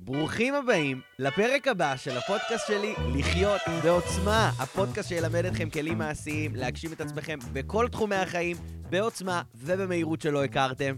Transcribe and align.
ברוכים 0.00 0.54
הבאים 0.54 1.00
לפרק 1.18 1.68
הבא 1.68 1.96
של 1.96 2.16
הפודקאסט 2.16 2.66
שלי, 2.66 2.94
לחיות 3.18 3.60
בעוצמה. 3.82 4.52
הפודקאסט 4.58 5.08
שילמד 5.08 5.44
אתכם 5.44 5.70
כלים 5.70 5.98
מעשיים, 5.98 6.56
להגשים 6.56 6.92
את 6.92 7.00
עצמכם 7.00 7.38
בכל 7.52 7.88
תחומי 7.88 8.16
החיים, 8.16 8.56
בעוצמה 8.90 9.42
ובמהירות 9.54 10.20
שלא 10.20 10.44
הכרתם. 10.44 10.94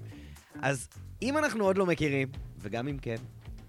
אז 0.62 0.88
אם 1.22 1.38
אנחנו 1.38 1.64
עוד 1.64 1.78
לא 1.78 1.86
מכירים, 1.86 2.28
וגם 2.58 2.88
אם 2.88 2.98
כן, 2.98 3.16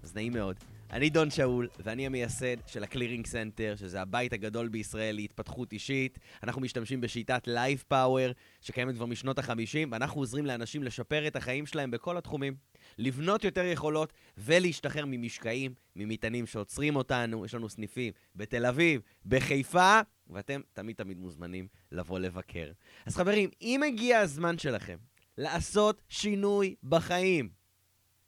אז 0.02 0.14
נעים 0.14 0.32
מאוד. 0.32 0.56
אני 0.92 1.10
דון 1.10 1.30
שאול, 1.30 1.68
ואני 1.78 2.06
המייסד 2.06 2.56
של 2.66 2.82
ה 2.82 2.87
Clearing 2.87 3.26
Center, 3.26 3.74
שזה 3.76 4.00
הבית 4.00 4.32
הגדול 4.32 4.68
בישראל 4.68 5.14
להתפתחות 5.14 5.72
אישית. 5.72 6.18
אנחנו 6.42 6.60
משתמשים 6.60 7.00
בשיטת 7.00 7.42
Life 7.46 7.82
Power, 7.82 8.30
שקיימת 8.60 8.94
כבר 8.94 9.06
משנות 9.06 9.38
ה-50, 9.38 9.88
ואנחנו 9.90 10.20
עוזרים 10.20 10.46
לאנשים 10.46 10.82
לשפר 10.82 11.26
את 11.26 11.36
החיים 11.36 11.66
שלהם 11.66 11.90
בכל 11.90 12.16
התחומים. 12.16 12.54
לבנות 12.98 13.44
יותר 13.44 13.64
יכולות 13.64 14.12
ולהשתחרר 14.38 15.04
ממשקעים, 15.06 15.74
ממטענים 15.96 16.46
שעוצרים 16.46 16.96
אותנו. 16.96 17.44
יש 17.44 17.54
לנו 17.54 17.68
סניפים 17.68 18.12
בתל 18.36 18.66
אביב, 18.66 19.00
בחיפה, 19.26 20.00
ואתם 20.30 20.60
תמיד 20.72 20.96
תמיד 20.96 21.18
מוזמנים 21.18 21.68
לבוא 21.92 22.18
לבקר. 22.18 22.72
אז 23.06 23.16
חברים, 23.16 23.50
אם 23.62 23.82
הגיע 23.82 24.18
הזמן 24.18 24.58
שלכם 24.58 24.96
לעשות 25.38 26.02
שינוי 26.08 26.74
בחיים 26.82 27.48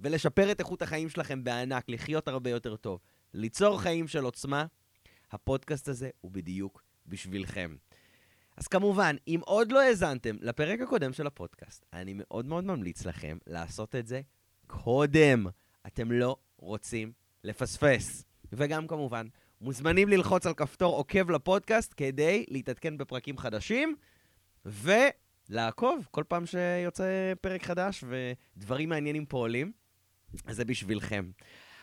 ולשפר 0.00 0.52
את 0.52 0.60
איכות 0.60 0.82
החיים 0.82 1.08
שלכם 1.08 1.44
בענק, 1.44 1.84
לחיות 1.88 2.28
הרבה 2.28 2.50
יותר 2.50 2.76
טוב, 2.76 3.00
ליצור 3.34 3.80
חיים 3.80 4.08
של 4.08 4.24
עוצמה, 4.24 4.66
הפודקאסט 5.32 5.88
הזה 5.88 6.10
הוא 6.20 6.30
בדיוק 6.30 6.82
בשבילכם. 7.06 7.76
אז 8.56 8.66
כמובן, 8.66 9.16
אם 9.28 9.40
עוד 9.44 9.72
לא 9.72 9.80
האזנתם 9.80 10.36
לפרק 10.40 10.80
הקודם 10.80 11.12
של 11.12 11.26
הפודקאסט, 11.26 11.86
אני 11.92 12.14
מאוד 12.16 12.46
מאוד 12.46 12.64
ממליץ 12.64 13.04
לכם 13.04 13.38
לעשות 13.46 13.94
את 13.94 14.06
זה 14.06 14.20
קודם. 14.66 15.46
אתם 15.86 16.12
לא 16.12 16.36
רוצים 16.56 17.12
לפספס. 17.44 18.24
וגם 18.52 18.86
כמובן, 18.86 19.26
מוזמנים 19.60 20.08
ללחוץ 20.08 20.46
על 20.46 20.54
כפתור 20.54 20.96
עוקב 20.96 21.30
לפודקאסט 21.30 21.94
כדי 21.96 22.44
להתעדכן 22.48 22.98
בפרקים 22.98 23.38
חדשים, 23.38 23.96
ולעקוב 24.64 26.08
כל 26.10 26.24
פעם 26.28 26.46
שיוצא 26.46 27.32
פרק 27.40 27.62
חדש 27.62 28.04
ודברים 28.08 28.88
מעניינים 28.88 29.26
פה 29.26 29.38
עולים. 29.38 29.72
זה 30.50 30.64
בשבילכם. 30.64 31.30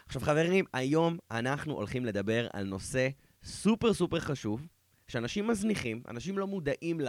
עכשיו 0.06 0.22
חברים, 0.22 0.66
היום 0.74 1.18
אנחנו 1.32 1.74
הולכים 1.74 2.06
לדבר 2.06 2.48
על 2.54 2.66
נושא 2.66 3.10
סופר 3.44 3.94
סופר 3.94 4.20
חשוב, 4.20 4.68
שאנשים 5.08 5.48
מזניחים, 5.48 6.04
אנשים 6.08 6.38
לא 6.38 6.48
מודעים 6.48 7.02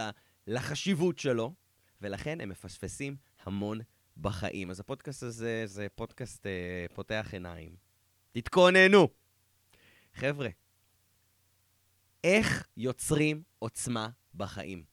לחשיבות 0.47 1.19
שלו, 1.19 1.53
ולכן 2.01 2.41
הם 2.41 2.49
מפספסים 2.49 3.15
המון 3.43 3.79
בחיים. 4.17 4.69
אז 4.69 4.79
הפודקאסט 4.79 5.23
הזה 5.23 5.63
זה 5.65 5.87
פודקאסט 5.95 6.45
אה, 6.45 6.85
פותח 6.93 7.29
עיניים. 7.31 7.75
תתכוננו. 8.31 9.07
חבר'ה, 10.13 10.49
איך 12.23 12.67
יוצרים 12.77 13.43
עוצמה 13.59 14.09
בחיים? 14.35 14.83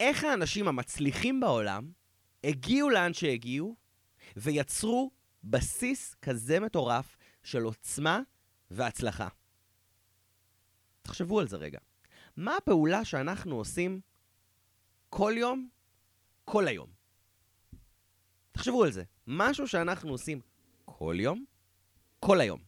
איך 0.00 0.24
האנשים 0.24 0.68
המצליחים 0.68 1.40
בעולם 1.40 1.92
הגיעו 2.44 2.90
לאן 2.90 3.14
שהגיעו 3.14 3.76
ויצרו 4.36 5.10
בסיס 5.44 6.14
כזה 6.22 6.60
מטורף 6.60 7.16
של 7.42 7.62
עוצמה 7.62 8.20
והצלחה? 8.70 9.28
תחשבו 11.02 11.40
על 11.40 11.48
זה 11.48 11.56
רגע. 11.56 11.78
מה 12.36 12.56
הפעולה 12.56 13.04
שאנחנו 13.04 13.56
עושים 13.56 14.00
כל 15.08 15.32
יום, 15.36 15.68
כל 16.44 16.68
היום? 16.68 16.97
תחשבו 18.58 18.84
על 18.84 18.92
זה. 18.92 19.04
משהו 19.26 19.68
שאנחנו 19.68 20.10
עושים 20.10 20.40
כל 20.84 21.16
יום, 21.18 21.44
כל 22.20 22.40
היום. 22.40 22.60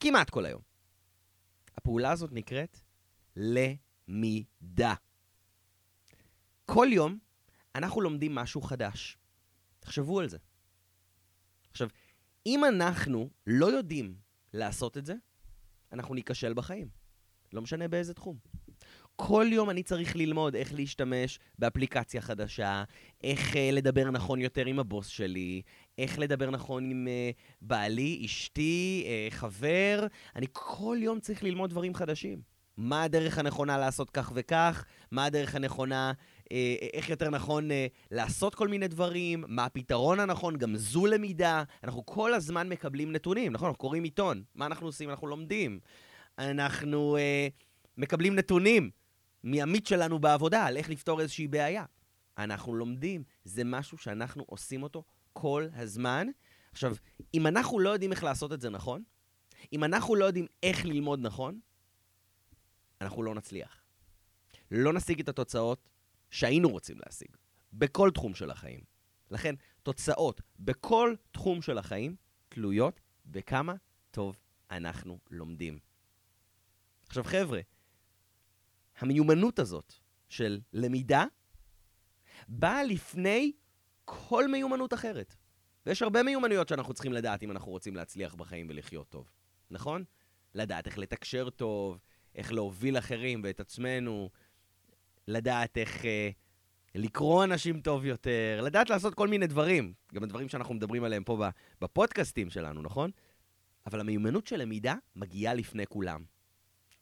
כמעט 0.00 0.30
כל 0.30 0.46
היום. 0.46 0.62
הפעולה 1.76 2.10
הזאת 2.10 2.32
נקראת 2.32 2.80
למידה. 3.36 4.94
כל 6.66 6.86
יום 6.90 7.18
אנחנו 7.74 8.00
לומדים 8.00 8.34
משהו 8.34 8.62
חדש. 8.62 9.18
תחשבו 9.80 10.20
על 10.20 10.28
זה. 10.28 10.38
עכשיו, 11.70 11.88
אם 12.46 12.64
אנחנו 12.64 13.30
לא 13.46 13.66
יודעים 13.66 14.16
לעשות 14.52 14.98
את 14.98 15.06
זה, 15.06 15.14
אנחנו 15.92 16.14
ניכשל 16.14 16.54
בחיים. 16.54 16.88
לא 17.52 17.62
משנה 17.62 17.88
באיזה 17.88 18.14
תחום. 18.14 18.38
כל 19.20 19.46
יום 19.52 19.70
אני 19.70 19.82
צריך 19.82 20.16
ללמוד 20.16 20.54
איך 20.56 20.74
להשתמש 20.74 21.38
באפליקציה 21.58 22.20
חדשה, 22.20 22.84
איך 23.24 23.52
uh, 23.52 23.58
לדבר 23.72 24.10
נכון 24.10 24.40
יותר 24.40 24.66
עם 24.66 24.78
הבוס 24.78 25.06
שלי, 25.06 25.62
איך 25.98 26.18
לדבר 26.18 26.50
נכון 26.50 26.90
עם 26.90 27.06
uh, 27.06 27.36
בעלי, 27.60 28.22
אשתי, 28.24 29.06
uh, 29.06 29.34
חבר. 29.34 30.06
אני 30.36 30.46
כל 30.52 30.96
יום 31.00 31.20
צריך 31.20 31.42
ללמוד 31.42 31.70
דברים 31.70 31.94
חדשים. 31.94 32.40
מה 32.76 33.02
הדרך 33.02 33.38
הנכונה 33.38 33.78
לעשות 33.78 34.10
כך 34.10 34.32
וכך, 34.34 34.84
מה 35.10 35.24
הדרך 35.24 35.54
הנכונה, 35.54 36.12
אה, 36.52 36.74
איך 36.92 37.08
יותר 37.08 37.30
נכון 37.30 37.70
אה, 37.70 37.86
לעשות 38.10 38.54
כל 38.54 38.68
מיני 38.68 38.88
דברים, 38.88 39.44
מה 39.48 39.64
הפתרון 39.64 40.20
הנכון, 40.20 40.56
גם 40.56 40.76
זו 40.76 41.06
למידה. 41.06 41.62
אנחנו 41.84 42.06
כל 42.06 42.34
הזמן 42.34 42.68
מקבלים 42.68 43.12
נתונים, 43.12 43.52
נכון? 43.52 43.66
אנחנו 43.66 43.78
קוראים 43.78 44.04
עיתון. 44.04 44.42
מה 44.54 44.66
אנחנו 44.66 44.86
עושים? 44.86 45.10
אנחנו 45.10 45.26
לומדים. 45.26 45.80
אנחנו 46.38 47.16
אה, 47.16 47.48
מקבלים 47.96 48.34
נתונים 48.34 48.90
מעמית 49.42 49.86
שלנו 49.86 50.18
בעבודה 50.18 50.66
על 50.66 50.76
איך 50.76 50.90
לפתור 50.90 51.20
איזושהי 51.20 51.48
בעיה. 51.48 51.84
אנחנו 52.38 52.74
לומדים. 52.74 53.24
זה 53.44 53.64
משהו 53.64 53.98
שאנחנו 53.98 54.44
עושים 54.46 54.82
אותו 54.82 55.04
כל 55.32 55.66
הזמן. 55.72 56.26
עכשיו, 56.72 56.96
אם 57.34 57.46
אנחנו 57.46 57.78
לא 57.78 57.90
יודעים 57.90 58.12
איך 58.12 58.24
לעשות 58.24 58.52
את 58.52 58.60
זה 58.60 58.70
נכון, 58.70 59.02
אם 59.72 59.84
אנחנו 59.84 60.14
לא 60.14 60.24
יודעים 60.24 60.46
איך 60.62 60.84
ללמוד 60.84 61.18
נכון, 61.22 61.60
אנחנו 63.00 63.22
לא 63.22 63.34
נצליח. 63.34 63.84
לא 64.70 64.92
נשיג 64.92 65.20
את 65.20 65.28
התוצאות 65.28 65.88
שהיינו 66.30 66.68
רוצים 66.68 66.98
להשיג, 67.06 67.28
בכל 67.72 68.10
תחום 68.10 68.34
של 68.34 68.50
החיים. 68.50 68.80
לכן, 69.30 69.54
תוצאות 69.82 70.40
בכל 70.58 71.14
תחום 71.30 71.62
של 71.62 71.78
החיים 71.78 72.16
תלויות 72.48 73.00
בכמה 73.26 73.74
טוב 74.10 74.36
אנחנו 74.70 75.18
לומדים. 75.30 75.78
עכשיו, 77.08 77.24
חבר'ה, 77.24 77.60
המיומנות 78.98 79.58
הזאת 79.58 79.94
של 80.28 80.60
למידה 80.72 81.24
באה 82.48 82.84
לפני 82.84 83.52
כל 84.04 84.48
מיומנות 84.48 84.94
אחרת. 84.94 85.34
ויש 85.86 86.02
הרבה 86.02 86.22
מיומנויות 86.22 86.68
שאנחנו 86.68 86.94
צריכים 86.94 87.12
לדעת 87.12 87.42
אם 87.42 87.50
אנחנו 87.50 87.70
רוצים 87.70 87.96
להצליח 87.96 88.34
בחיים 88.34 88.66
ולחיות 88.70 89.08
טוב, 89.08 89.30
נכון? 89.70 90.04
לדעת 90.54 90.86
איך 90.86 90.98
לתקשר 90.98 91.50
טוב, 91.50 91.98
איך 92.34 92.52
להוביל 92.52 92.98
אחרים 92.98 93.40
ואת 93.44 93.60
עצמנו, 93.60 94.30
לדעת 95.28 95.78
איך 95.78 96.04
אה, 96.04 96.30
לקרוא 96.94 97.44
אנשים 97.44 97.80
טוב 97.80 98.04
יותר, 98.04 98.60
לדעת 98.64 98.90
לעשות 98.90 99.14
כל 99.14 99.28
מיני 99.28 99.46
דברים, 99.46 99.92
גם 100.14 100.22
הדברים 100.22 100.48
שאנחנו 100.48 100.74
מדברים 100.74 101.04
עליהם 101.04 101.24
פה 101.24 101.44
בפודקאסטים 101.80 102.50
שלנו, 102.50 102.82
נכון? 102.82 103.10
אבל 103.86 104.00
המיומנות 104.00 104.46
של 104.46 104.56
למידה 104.56 104.94
מגיעה 105.16 105.54
לפני 105.54 105.86
כולם. 105.86 106.24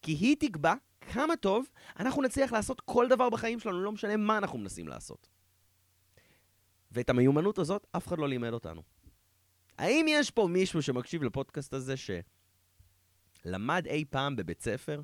כי 0.07 0.13
היא 0.13 0.37
תקבע 0.41 0.75
כמה 1.01 1.37
טוב 1.37 1.67
אנחנו 1.99 2.23
נצליח 2.23 2.53
לעשות 2.53 2.81
כל 2.81 3.09
דבר 3.09 3.31
בחיים 3.31 3.61
שלנו, 3.61 3.83
לא 3.83 3.93
משנה 3.93 4.17
מה 4.17 4.39
אנחנו 4.39 4.59
מנסים 4.59 4.89
לעשות. 4.89 5.29
ואת 6.93 7.11
המיומנות 7.11 7.59
הזאת 7.59 7.87
אף 7.97 8.07
אחד 8.07 8.19
לא 8.19 8.29
לימד 8.29 8.53
אותנו. 8.53 8.83
האם 9.79 10.07
יש 10.09 10.31
פה 10.31 10.49
מישהו 10.51 10.83
שמקשיב 10.83 11.23
לפודקאסט 11.23 11.75
הזה 11.75 11.95
שלמד 13.45 13.87
אי 13.87 14.05
פעם 14.11 14.37
בבית 14.37 14.63
ספר 14.63 15.03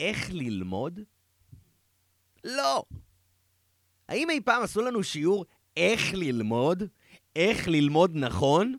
איך 0.00 0.30
ללמוד? 0.30 1.00
לא. 2.44 2.84
האם 4.08 4.30
אי 4.30 4.40
פעם 4.40 4.62
עשו 4.62 4.80
לנו 4.80 5.02
שיעור 5.02 5.44
איך 5.76 6.00
ללמוד? 6.14 6.82
איך 7.36 7.68
ללמוד 7.68 8.10
נכון? 8.14 8.76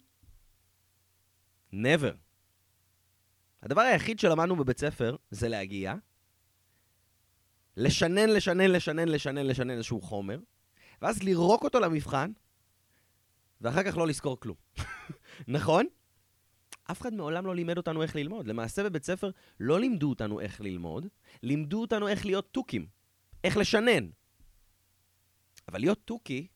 never. 1.73 2.31
הדבר 3.63 3.81
היחיד 3.81 4.19
שלמדנו 4.19 4.56
בבית 4.56 4.80
ספר 4.80 5.16
זה 5.31 5.50
להגיע, 5.50 5.96
לשנן, 7.78 8.30
לשנן, 8.30 8.72
לשנן, 8.72 9.08
לשנן, 9.08 9.46
לשנן 9.46 9.69
איזשהו 9.69 10.02
חומר, 10.02 10.40
ואז 11.02 11.24
לירוק 11.24 11.63
אותו 11.63 11.80
למבחן, 11.80 12.31
ואחר 13.62 13.84
כך 13.84 13.98
לא 13.98 14.08
לזכור 14.08 14.40
כלום. 14.40 14.56
נכון? 15.48 15.86
אף 16.92 17.02
אחד 17.02 17.13
מעולם 17.13 17.46
לא 17.46 17.56
לימד 17.56 17.78
אותנו 17.78 18.04
איך 18.04 18.16
ללמוד. 18.16 18.48
למעשה 18.48 18.84
בבית 18.84 19.04
ספר 19.04 19.31
לא 19.60 19.80
לימדו 19.80 20.10
אותנו 20.10 20.40
איך 20.40 20.62
ללמוד, 20.62 21.07
לימדו 21.44 21.81
אותנו 21.81 22.07
איך 22.07 22.25
להיות 22.25 22.48
תוכים, 22.52 22.88
איך 23.44 23.57
לשנן. 23.57 24.10
אבל 25.68 25.80
להיות 25.80 26.00
תוכי 26.06 26.48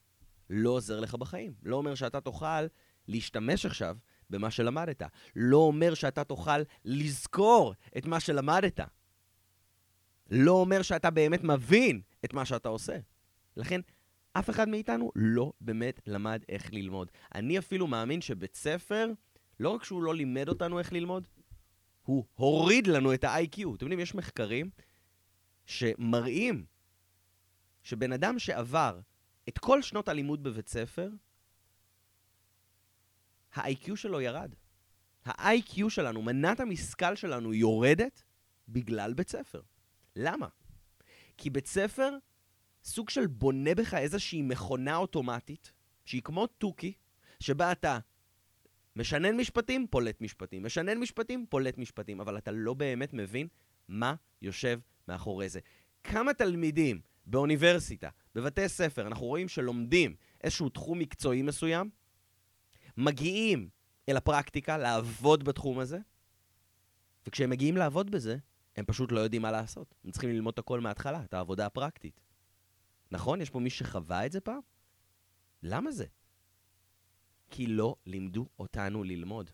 לא 0.49 0.69
עוזר 0.69 0.99
לך 0.99 1.15
בחיים. 1.15 1.53
לא 1.63 1.75
אומר 1.75 1.95
שאתה 1.95 2.21
תוכל 2.21 2.65
להשתמש 3.07 3.65
עכשיו 3.65 3.97
במה 4.29 4.51
שלמדת. 4.51 5.01
לא 5.35 5.57
אומר 5.57 5.93
שאתה 5.93 6.23
תוכל 6.23 6.59
לזכור 6.85 7.73
את 7.97 8.05
מה 8.05 8.19
שלמדת. 8.19 8.79
לא 10.31 10.51
אומר 10.51 10.81
שאתה 10.81 11.09
באמת 11.09 11.43
מבין 11.43 12.01
את 12.25 12.33
מה 12.33 12.45
שאתה 12.45 12.69
עושה. 12.69 12.97
לכן, 13.57 13.81
אף 14.33 14.49
אחד 14.49 14.69
מאיתנו 14.69 15.11
לא 15.15 15.53
באמת 15.61 15.99
למד 16.07 16.43
איך 16.49 16.73
ללמוד. 16.73 17.11
אני 17.35 17.57
אפילו 17.59 17.87
מאמין 17.87 18.21
שבית 18.21 18.55
ספר 18.55 19.11
לא 19.59 19.69
רק 19.69 19.83
שהוא 19.83 20.03
לא 20.03 20.15
לימד 20.15 20.49
אותנו 20.49 20.79
איך 20.79 20.93
ללמוד, 20.93 21.27
הוא 22.03 22.25
הוריד 22.35 22.87
לנו 22.87 23.13
את 23.13 23.23
ה-IQ. 23.23 23.53
אתם 23.53 23.85
יודעים, 23.85 23.99
יש 23.99 24.15
מחקרים 24.15 24.69
שמראים 25.65 26.65
שבן 27.83 28.13
אדם 28.13 28.39
שעבר 28.39 28.99
את 29.49 29.57
כל 29.57 29.81
שנות 29.81 30.09
הלימוד 30.09 30.43
בבית 30.43 30.69
ספר, 30.69 31.09
ה-IQ 33.55 33.95
שלו 33.95 34.21
ירד. 34.21 34.55
ה-IQ 35.25 35.89
שלנו, 35.89 36.21
מנת 36.21 36.59
המשכל 36.59 37.15
שלנו 37.15 37.53
יורדת 37.53 38.23
בגלל 38.69 39.13
בית 39.13 39.29
ספר. 39.29 39.61
למה? 40.15 40.47
כי 41.37 41.49
בית 41.49 41.67
ספר 41.67 42.17
סוג 42.83 43.09
של 43.09 43.27
בונה 43.27 43.75
בך 43.75 43.93
איזושהי 43.93 44.41
מכונה 44.41 44.95
אוטומטית, 44.95 45.71
שהיא 46.05 46.21
כמו 46.21 46.47
תוכי, 46.47 46.93
שבה 47.39 47.71
אתה 47.71 47.99
משנן 48.95 49.37
משפטים, 49.37 49.87
פולט 49.87 50.21
משפטים, 50.21 50.63
משנן 50.63 50.97
משפטים, 50.97 51.45
פולט 51.49 51.77
משפטים, 51.77 52.21
אבל 52.21 52.37
אתה 52.37 52.51
לא 52.51 52.73
באמת 52.73 53.13
מבין 53.13 53.47
מה 53.87 54.15
יושב 54.41 54.79
מאחורי 55.07 55.49
זה. 55.49 55.59
כמה 56.03 56.33
תלמידים 56.33 57.01
באוניברסיטה, 57.25 58.09
בבתי 58.35 58.69
ספר, 58.69 59.07
אנחנו 59.07 59.25
רואים 59.25 59.47
שלומדים 59.47 60.15
איזשהו 60.43 60.69
תחום 60.69 60.99
מקצועי 60.99 61.41
מסוים, 61.41 61.89
מגיעים 62.97 63.69
אל 64.09 64.17
הפרקטיקה, 64.17 64.77
לעבוד 64.77 65.43
בתחום 65.43 65.79
הזה, 65.79 65.99
וכשהם 67.27 67.49
מגיעים 67.49 67.77
לעבוד 67.77 68.11
בזה, 68.11 68.37
הם 68.75 68.85
פשוט 68.85 69.11
לא 69.11 69.19
יודעים 69.19 69.41
מה 69.41 69.51
לעשות. 69.51 69.95
הם 70.03 70.11
צריכים 70.11 70.29
ללמוד 70.29 70.53
את 70.53 70.59
הכל 70.59 70.79
מההתחלה, 70.79 71.23
את 71.23 71.33
העבודה 71.33 71.65
הפרקטית. 71.65 72.21
נכון? 73.11 73.41
יש 73.41 73.49
פה 73.49 73.59
מי 73.59 73.69
שחווה 73.69 74.25
את 74.25 74.31
זה 74.31 74.41
פעם? 74.41 74.59
למה 75.63 75.91
זה? 75.91 76.05
כי 77.49 77.67
לא 77.67 77.95
לימדו 78.05 78.47
אותנו 78.59 79.03
ללמוד. 79.03 79.51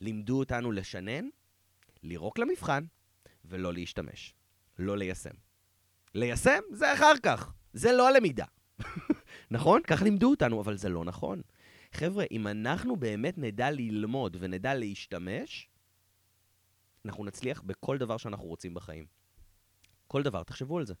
לימדו 0.00 0.38
אותנו 0.38 0.72
לשנן, 0.72 1.28
לירוק 2.02 2.38
למבחן, 2.38 2.84
ולא 3.44 3.72
להשתמש. 3.72 4.34
לא 4.78 4.98
ליישם. 4.98 5.34
ליישם 6.14 6.60
זה 6.72 6.94
אחר 6.94 7.12
כך, 7.22 7.52
זה 7.72 7.92
לא 7.92 8.08
הלמידה. 8.08 8.44
נכון? 9.50 9.82
כך 9.86 10.02
לימדו 10.02 10.30
אותנו, 10.30 10.60
אבל 10.60 10.76
זה 10.76 10.88
לא 10.88 11.04
נכון. 11.04 11.42
חבר'ה, 11.92 12.24
אם 12.30 12.46
אנחנו 12.46 12.96
באמת 12.96 13.38
נדע 13.38 13.70
ללמוד 13.70 14.36
ונדע 14.40 14.74
להשתמש, 14.74 15.68
אנחנו 17.04 17.24
נצליח 17.24 17.62
בכל 17.62 17.98
דבר 17.98 18.16
שאנחנו 18.16 18.46
רוצים 18.46 18.74
בחיים. 18.74 19.06
כל 20.06 20.22
דבר, 20.22 20.42
תחשבו 20.42 20.78
על 20.78 20.86
זה. 20.86 20.94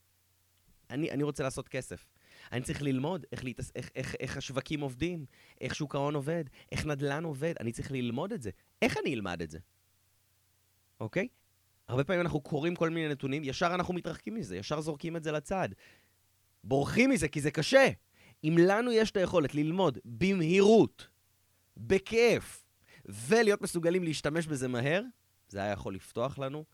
אני, 0.90 1.10
אני 1.10 1.22
רוצה 1.22 1.42
לעשות 1.42 1.68
כסף. 1.68 2.08
אני 2.52 2.62
צריך 2.62 2.82
ללמוד 2.82 3.26
איך, 3.32 3.44
להתעס... 3.44 3.72
איך, 3.74 3.90
איך, 3.94 4.14
איך 4.20 4.36
השווקים 4.36 4.80
עובדים, 4.80 5.26
איך 5.60 5.74
שוק 5.74 5.94
ההון 5.94 6.14
עובד, 6.14 6.44
איך 6.72 6.86
נדל"ן 6.86 7.24
עובד. 7.24 7.54
אני 7.60 7.72
צריך 7.72 7.92
ללמוד 7.92 8.32
את 8.32 8.42
זה. 8.42 8.50
איך 8.82 8.96
אני 8.96 9.14
אלמד 9.14 9.42
את 9.42 9.50
זה? 9.50 9.58
אוקיי? 11.00 11.28
הרבה 11.88 12.04
פעמים 12.04 12.20
אנחנו 12.20 12.40
קוראים 12.40 12.74
כל 12.74 12.90
מיני 12.90 13.08
נתונים, 13.08 13.44
ישר 13.44 13.74
אנחנו 13.74 13.94
מתרחקים 13.94 14.34
מזה, 14.34 14.56
ישר 14.56 14.80
זורקים 14.80 15.16
את 15.16 15.24
זה 15.24 15.32
לצד. 15.32 15.68
בורחים 16.64 17.10
מזה 17.10 17.28
כי 17.28 17.40
זה 17.40 17.50
קשה. 17.50 17.88
אם 18.44 18.56
לנו 18.58 18.92
יש 18.92 19.10
את 19.10 19.16
היכולת 19.16 19.54
ללמוד 19.54 19.98
במהירות, 20.04 21.08
בכיף, 21.76 22.64
ולהיות 23.04 23.62
מסוגלים 23.62 24.04
להשתמש 24.04 24.46
בזה 24.46 24.68
מהר, 24.68 25.02
זה 25.48 25.58
היה 25.58 25.72
יכול 25.72 25.94
לפתוח 25.94 26.38
לנו 26.38 26.64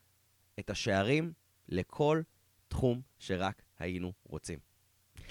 את 0.58 0.70
השערים 0.70 1.32
לכל 1.68 2.22
תחום 2.68 3.00
שרק 3.18 3.62
היינו 3.78 4.12
רוצים. 4.24 4.58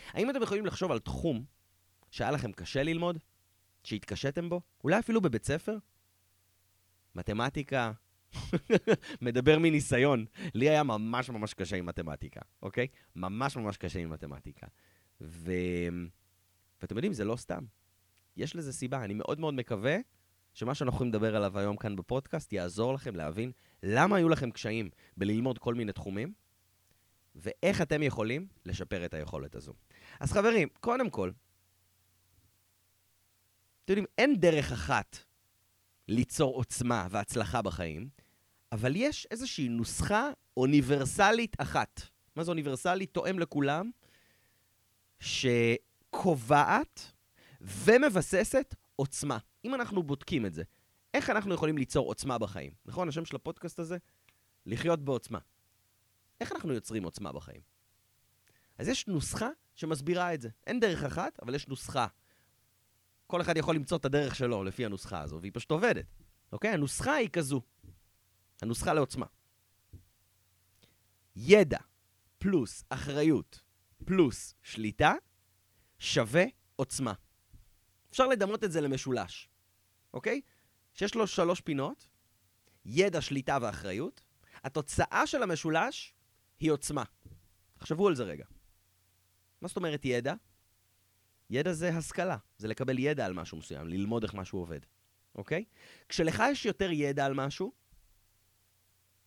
האם 0.07 0.29
אתם 0.29 0.41
יכולים 0.41 0.65
לחשוב 0.65 0.91
על 0.91 0.99
תחום 0.99 1.45
שהיה 2.11 2.31
לכם 2.31 2.51
קשה 2.51 2.83
ללמוד? 2.83 3.17
שהתקשיתם 3.83 4.49
בו? 4.49 4.61
אולי 4.83 4.99
אפילו 4.99 5.21
בבית 5.21 5.45
ספר? 5.45 5.77
מתמטיקה, 7.15 7.91
מדבר 9.21 9.59
מניסיון. 9.59 10.25
לי 10.53 10.69
היה 10.69 10.83
ממש 10.83 11.29
ממש 11.29 11.53
קשה 11.53 11.75
עם 11.75 11.85
מתמטיקה, 11.85 12.41
אוקיי? 12.61 12.87
ממש 13.15 13.57
ממש 13.57 13.77
קשה 13.77 13.99
עם 13.99 14.09
מתמטיקה. 14.09 14.67
ו... 15.21 15.51
ואתם 16.81 16.95
יודעים, 16.95 17.13
זה 17.13 17.25
לא 17.25 17.35
סתם. 17.35 17.63
יש 18.37 18.55
לזה 18.55 18.73
סיבה. 18.73 19.03
אני 19.03 19.13
מאוד 19.13 19.39
מאוד 19.39 19.53
מקווה 19.53 19.97
שמה 20.53 20.75
שאנחנו 20.75 20.95
יכולים 20.95 21.13
לדבר 21.13 21.35
עליו 21.35 21.59
היום 21.59 21.77
כאן 21.77 21.95
בפודקאסט 21.95 22.53
יעזור 22.53 22.93
לכם 22.93 23.15
להבין 23.15 23.51
למה 23.83 24.15
היו 24.15 24.29
לכם 24.29 24.51
קשיים 24.51 24.89
בללמוד 25.17 25.57
כל 25.57 25.73
מיני 25.73 25.91
תחומים, 25.91 26.33
ואיך 27.35 27.81
אתם 27.81 28.03
יכולים 28.03 28.47
לשפר 28.65 29.05
את 29.05 29.13
היכולת 29.13 29.55
הזו. 29.55 29.73
אז 30.19 30.31
חברים, 30.31 30.67
קודם 30.79 31.09
כל, 31.09 31.31
אתם 33.85 33.91
יודעים, 33.93 34.05
אין 34.17 34.39
דרך 34.39 34.71
אחת 34.71 35.17
ליצור 36.07 36.55
עוצמה 36.55 37.07
והצלחה 37.11 37.61
בחיים, 37.61 38.09
אבל 38.71 38.95
יש 38.95 39.27
איזושהי 39.31 39.69
נוסחה 39.69 40.29
אוניברסלית 40.57 41.55
אחת. 41.61 42.01
מה 42.35 42.43
זה 42.43 42.51
אוניברסלית? 42.51 43.13
תואם 43.13 43.39
לכולם, 43.39 43.91
שקובעת 46.07 47.11
ומבססת 47.61 48.75
עוצמה. 48.95 49.37
אם 49.65 49.75
אנחנו 49.75 50.03
בודקים 50.03 50.45
את 50.45 50.53
זה, 50.53 50.63
איך 51.13 51.29
אנחנו 51.29 51.53
יכולים 51.53 51.77
ליצור 51.77 52.07
עוצמה 52.07 52.37
בחיים? 52.37 52.71
נכון? 52.85 53.09
השם 53.09 53.25
של 53.25 53.35
הפודקאסט 53.35 53.79
הזה? 53.79 53.97
לחיות 54.65 55.05
בעוצמה. 55.05 55.39
איך 56.41 56.51
אנחנו 56.51 56.73
יוצרים 56.73 57.03
עוצמה 57.03 57.31
בחיים? 57.31 57.61
אז 58.77 58.87
יש 58.87 59.07
נוסחה 59.07 59.49
שמסבירה 59.75 60.33
את 60.33 60.41
זה. 60.41 60.49
אין 60.67 60.79
דרך 60.79 61.03
אחת, 61.03 61.39
אבל 61.41 61.55
יש 61.55 61.67
נוסחה. 61.67 62.07
כל 63.27 63.41
אחד 63.41 63.57
יכול 63.57 63.75
למצוא 63.75 63.97
את 63.97 64.05
הדרך 64.05 64.35
שלו 64.35 64.63
לפי 64.63 64.85
הנוסחה 64.85 65.21
הזו, 65.21 65.39
והיא 65.41 65.51
פשוט 65.55 65.71
עובדת. 65.71 66.05
אוקיי? 66.51 66.71
הנוסחה 66.71 67.13
היא 67.13 67.29
כזו. 67.29 67.61
הנוסחה 68.61 68.93
לעוצמה. 68.93 69.25
ידע 71.35 71.79
פלוס 72.37 72.83
אחריות 72.89 73.61
פלוס 74.05 74.53
שליטה 74.63 75.13
שווה 75.99 76.43
עוצמה. 76.75 77.13
אפשר 78.09 78.27
לדמות 78.27 78.63
את 78.63 78.71
זה 78.71 78.81
למשולש, 78.81 79.49
אוקיי? 80.13 80.41
שיש 80.93 81.15
לו 81.15 81.27
שלוש 81.27 81.61
פינות, 81.61 82.07
ידע, 82.85 83.21
שליטה 83.21 83.57
ואחריות. 83.61 84.21
התוצאה 84.63 85.27
של 85.27 85.43
המשולש 85.43 86.13
היא 86.59 86.71
עוצמה. 86.71 87.03
תחשבו 87.77 88.07
על 88.07 88.15
זה 88.15 88.23
רגע. 88.23 88.45
מה 89.61 89.67
זאת 89.67 89.77
אומרת 89.77 90.05
ידע? 90.05 90.33
ידע 91.49 91.73
זה 91.73 91.89
השכלה, 91.89 92.37
זה 92.57 92.67
לקבל 92.67 92.99
ידע 92.99 93.25
על 93.25 93.33
משהו 93.33 93.57
מסוים, 93.57 93.87
ללמוד 93.87 94.23
איך 94.23 94.33
משהו 94.33 94.59
עובד, 94.59 94.79
אוקיי? 95.35 95.65
כשלך 96.09 96.43
יש 96.51 96.65
יותר 96.65 96.91
ידע 96.91 97.25
על 97.25 97.33
משהו, 97.33 97.73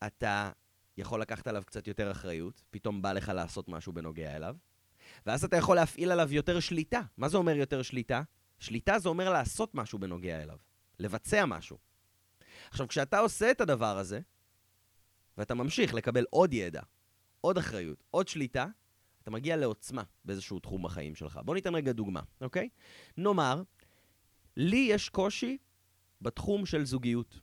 אתה 0.07 0.53
יכול 0.97 1.21
לקחת 1.21 1.47
עליו 1.47 1.63
קצת 1.67 1.87
יותר 1.87 2.11
אחריות, 2.11 2.63
פתאום 2.71 3.03
בא 3.03 3.13
לך 3.13 3.29
לעשות 3.29 3.69
משהו 3.69 3.93
בנוגע 3.93 4.37
אליו, 4.37 4.57
ואז 5.27 5.45
אתה 5.45 5.57
יכול 5.57 5.77
להפעיל 5.77 6.13
עליו 6.13 6.33
יותר 6.33 6.61
שליטה. 6.61 7.01
מה 7.17 7.29
זה 7.29 7.37
אומר 7.37 7.57
יותר 7.57 7.83
שליטה? 7.83 8.23
שליטה 8.59 8.99
זה 8.99 9.09
אומר 9.09 9.31
לעשות 9.31 9.75
משהו 9.75 9.99
בנוגע 9.99 10.43
אליו, 10.43 10.57
לבצע 10.99 11.47
משהו. 11.47 11.79
עכשיו, 12.71 12.89
כשאתה 12.89 13.19
עושה 13.19 13.51
את 13.51 13.61
הדבר 13.61 13.99
הזה, 13.99 14.21
ואתה 15.39 15.55
ממשיך 15.55 15.95
לקבל 15.95 16.25
עוד 16.31 16.53
ידע, 16.53 16.83
עוד 17.41 17.59
אחריות, 17.59 18.03
עוד 18.11 18.29
שליטה, 18.29 18.67
אתה 19.23 19.31
מגיע 19.31 19.57
לעוצמה 19.57 20.03
באיזשהו 20.25 20.59
תחום 20.59 20.83
בחיים 20.83 21.15
שלך. 21.15 21.41
בוא 21.45 21.55
ניתן 21.55 21.75
רגע 21.75 21.93
דוגמה, 21.93 22.21
אוקיי? 22.41 22.69
נאמר, 23.17 23.63
לי 24.57 24.87
יש 24.91 25.09
קושי 25.09 25.59
בתחום 26.21 26.67
של 26.67 26.85
זוגיות. 26.85 27.41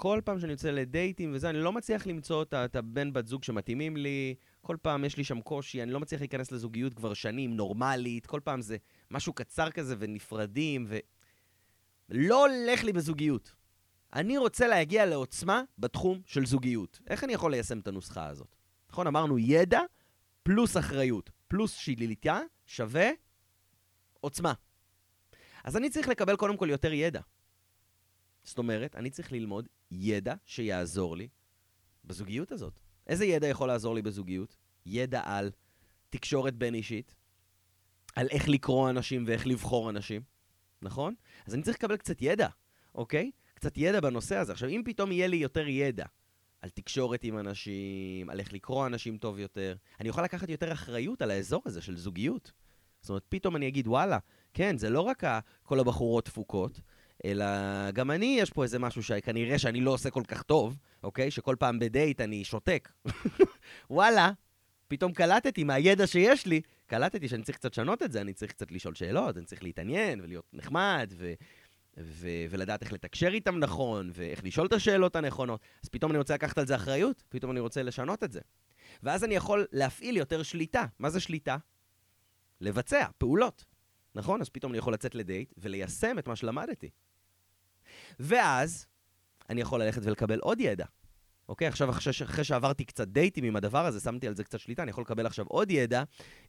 כל 0.00 0.20
פעם 0.24 0.40
שאני 0.40 0.52
יוצא 0.52 0.70
לדייטים 0.70 1.32
וזה, 1.34 1.50
אני 1.50 1.58
לא 1.58 1.72
מצליח 1.72 2.06
למצוא 2.06 2.44
את 2.64 2.76
הבן 2.76 3.12
בת 3.12 3.26
זוג 3.26 3.44
שמתאימים 3.44 3.96
לי, 3.96 4.34
כל 4.60 4.76
פעם 4.82 5.04
יש 5.04 5.16
לי 5.16 5.24
שם 5.24 5.40
קושי, 5.40 5.82
אני 5.82 5.92
לא 5.92 6.00
מצליח 6.00 6.20
להיכנס 6.20 6.52
לזוגיות 6.52 6.94
כבר 6.94 7.14
שנים, 7.14 7.56
נורמלית, 7.56 8.26
כל 8.26 8.40
פעם 8.44 8.60
זה 8.60 8.76
משהו 9.10 9.32
קצר 9.32 9.70
כזה 9.70 9.94
ונפרדים, 9.98 10.86
ו... 10.88 10.98
לא 12.08 12.46
הולך 12.46 12.84
לי 12.84 12.92
בזוגיות. 12.92 13.54
אני 14.14 14.38
רוצה 14.38 14.66
להגיע 14.66 15.06
לעוצמה 15.06 15.62
בתחום 15.78 16.20
של 16.26 16.46
זוגיות. 16.46 17.00
איך 17.06 17.24
אני 17.24 17.32
יכול 17.32 17.50
ליישם 17.50 17.78
את 17.78 17.88
הנוסחה 17.88 18.26
הזאת? 18.26 18.56
נכון, 18.90 19.06
אמרנו 19.06 19.38
ידע 19.38 19.80
פלוס 20.42 20.76
אחריות 20.76 21.30
פלוס 21.48 21.72
שליטה 21.72 22.40
שווה 22.66 23.10
עוצמה. 24.20 24.52
אז 25.64 25.76
אני 25.76 25.90
צריך 25.90 26.08
לקבל 26.08 26.36
קודם 26.36 26.56
כל 26.56 26.70
יותר 26.70 26.92
ידע. 26.92 27.20
זאת 28.44 28.58
אומרת, 28.58 28.96
אני 28.96 29.10
צריך 29.10 29.32
ללמוד 29.32 29.68
ידע 29.90 30.34
שיעזור 30.46 31.16
לי 31.16 31.28
בזוגיות 32.04 32.52
הזאת. 32.52 32.80
איזה 33.06 33.24
ידע 33.24 33.46
יכול 33.46 33.68
לעזור 33.68 33.94
לי 33.94 34.02
בזוגיות? 34.02 34.56
ידע 34.86 35.22
על 35.24 35.50
תקשורת 36.10 36.54
בין-אישית, 36.54 37.14
על 38.16 38.26
איך 38.30 38.48
לקרוא 38.48 38.90
אנשים 38.90 39.24
ואיך 39.26 39.46
לבחור 39.46 39.90
אנשים, 39.90 40.22
נכון? 40.82 41.14
אז 41.46 41.54
אני 41.54 41.62
צריך 41.62 41.76
לקבל 41.76 41.96
קצת 41.96 42.22
ידע, 42.22 42.48
אוקיי? 42.94 43.30
קצת 43.54 43.78
ידע 43.78 44.00
בנושא 44.00 44.36
הזה. 44.36 44.52
עכשיו, 44.52 44.68
אם 44.68 44.82
פתאום 44.84 45.12
יהיה 45.12 45.26
לי 45.26 45.36
יותר 45.36 45.68
ידע 45.68 46.06
על 46.60 46.70
תקשורת 46.70 47.24
עם 47.24 47.38
אנשים, 47.38 48.30
על 48.30 48.40
איך 48.40 48.52
לקרוא 48.52 48.86
אנשים 48.86 49.18
טוב 49.18 49.38
יותר, 49.38 49.76
אני 50.00 50.08
אוכל 50.08 50.22
לקחת 50.22 50.48
יותר 50.48 50.72
אחריות 50.72 51.22
על 51.22 51.30
האזור 51.30 51.62
הזה 51.66 51.82
של 51.82 51.96
זוגיות. 51.96 52.52
זאת 53.00 53.08
אומרת, 53.10 53.24
פתאום 53.28 53.56
אני 53.56 53.68
אגיד, 53.68 53.88
וואלה, 53.88 54.18
כן, 54.54 54.78
זה 54.78 54.90
לא 54.90 55.00
רק 55.00 55.22
כל 55.62 55.80
הבחורות 55.80 56.24
תפוקות, 56.24 56.80
אלא 57.24 57.46
גם 57.90 58.10
אני, 58.10 58.36
יש 58.40 58.50
פה 58.50 58.62
איזה 58.62 58.78
משהו 58.78 59.02
שכנראה 59.02 59.58
שאני 59.58 59.80
לא 59.80 59.90
עושה 59.90 60.10
כל 60.10 60.22
כך 60.28 60.42
טוב, 60.42 60.76
אוקיי? 61.02 61.30
שכל 61.30 61.56
פעם 61.58 61.78
בדייט 61.78 62.20
אני 62.20 62.44
שותק. 62.44 62.88
וואלה, 63.90 64.30
פתאום 64.88 65.12
קלטתי 65.12 65.64
מהידע 65.64 66.06
שיש 66.06 66.46
לי, 66.46 66.60
קלטתי 66.86 67.28
שאני 67.28 67.42
צריך 67.42 67.58
קצת 67.58 67.72
לשנות 67.72 68.02
את 68.02 68.12
זה, 68.12 68.20
אני 68.20 68.32
צריך 68.32 68.52
קצת 68.52 68.72
לשאול 68.72 68.94
שאלות, 68.94 69.36
אני 69.36 69.44
צריך 69.44 69.62
להתעניין 69.62 70.20
ולהיות 70.20 70.44
נחמד, 70.52 71.12
ו... 71.16 71.32
ו- 72.00 72.44
ולדעת 72.50 72.82
איך 72.82 72.92
לתקשר 72.92 73.28
איתם 73.28 73.58
נכון, 73.58 74.10
ואיך 74.12 74.44
לשאול 74.44 74.66
את 74.66 74.72
השאלות 74.72 75.16
הנכונות. 75.16 75.60
אז 75.84 75.88
פתאום 75.88 76.10
אני 76.10 76.18
רוצה 76.18 76.34
לקחת 76.34 76.58
על 76.58 76.66
זה 76.66 76.76
אחריות, 76.76 77.22
פתאום 77.28 77.50
אני 77.50 77.60
רוצה 77.60 77.82
לשנות 77.82 78.24
את 78.24 78.32
זה. 78.32 78.40
ואז 79.02 79.24
אני 79.24 79.34
יכול 79.34 79.66
להפעיל 79.72 80.16
יותר 80.16 80.42
שליטה. 80.42 80.86
מה 80.98 81.10
זה 81.10 81.20
שליטה? 81.20 81.56
לבצע, 82.60 83.06
פעולות. 83.18 83.64
נכון? 84.14 84.40
אז 84.40 84.48
פתאום 84.48 84.72
אני 84.72 84.78
יכול 84.78 84.92
לצאת 84.92 85.14
לדייט 85.14 85.54
וליישם 85.58 86.18
את 86.18 86.28
מה 86.28 86.36
שלמדתי. 86.36 86.90
ואז 88.20 88.86
אני 89.50 89.60
יכול 89.60 89.82
ללכת 89.82 90.02
ולקבל 90.04 90.38
עוד 90.38 90.60
ידע. 90.60 90.84
אוקיי, 91.48 91.68
עכשיו 91.68 91.90
אחרי, 91.90 92.12
אחרי 92.24 92.44
שעברתי 92.44 92.84
קצת 92.84 93.08
דייטים 93.08 93.44
עם 93.44 93.56
הדבר 93.56 93.86
הזה, 93.86 94.00
שמתי 94.00 94.28
על 94.28 94.34
זה 94.34 94.44
קצת 94.44 94.58
שליטה, 94.58 94.82
אני 94.82 94.90
יכול 94.90 95.02
לקבל 95.02 95.26
עכשיו 95.26 95.46
עוד 95.48 95.70
ידע. 95.70 96.02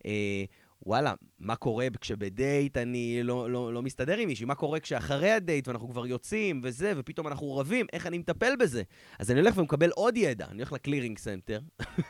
אה, 0.06 0.44
וואלה, 0.86 1.14
מה 1.40 1.56
קורה 1.56 1.88
כשבדייט 2.02 2.78
אני 2.78 3.24
לא, 3.24 3.52
לא, 3.52 3.74
לא 3.74 3.82
מסתדר 3.82 4.18
עם 4.18 4.28
מישהי? 4.28 4.46
מה 4.46 4.56
קורה 4.56 4.80
כשאחרי 4.80 5.32
הדייט 5.32 5.68
ואנחנו 5.68 5.90
כבר 5.90 6.08
יוצאים 6.08 6.62
וזה, 6.64 6.94
ופתאום 6.98 7.28
אנחנו 7.28 7.58
רבים? 7.58 7.86
איך 7.94 8.08
אני 8.08 8.18
מטפל 8.18 8.56
בזה? 8.56 8.84
אז 9.20 9.32
אני 9.32 9.40
הולך 9.40 9.58
ומקבל 9.58 9.90
עוד 9.90 10.18
ידע. 10.18 10.46
אני 10.46 10.58
הולך 10.58 10.74
ל 10.74 10.79
Clearing 10.79 11.18
Center, 11.18 11.60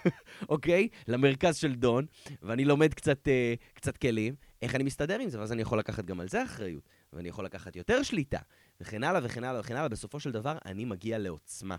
אוקיי? 0.50 0.88
למרכז 1.08 1.56
של 1.56 1.76
דון, 1.76 2.06
ואני 2.42 2.66
לומד 2.66 2.94
קצת, 2.94 3.28
אה, 3.28 3.54
קצת 3.74 3.98
כלים. 3.98 4.36
איך 4.62 4.76
אני 4.76 4.84
מסתדר 4.84 5.20
עם 5.20 5.30
זה? 5.30 5.40
ואז 5.40 5.52
אני 5.52 5.62
יכול 5.62 5.80
לקחת 5.80 6.06
גם 6.06 6.20
על 6.20 6.28
זה 6.28 6.44
אחריות, 6.44 6.90
ואני 7.14 7.30
יכול 7.30 7.46
לקחת 7.46 7.76
יותר 7.76 8.04
שליטה, 8.04 8.40
וכן 8.82 9.04
הלאה 9.04 9.22
וכן 9.24 9.44
הלאה 9.44 9.60
וכן 9.60 9.76
הלאה. 9.76 9.90
בסופו 9.90 10.20
של 10.20 10.32
דבר, 10.32 10.58
אני 10.66 10.86
מגיע 10.86 11.18
לעוצמה. 11.18 11.76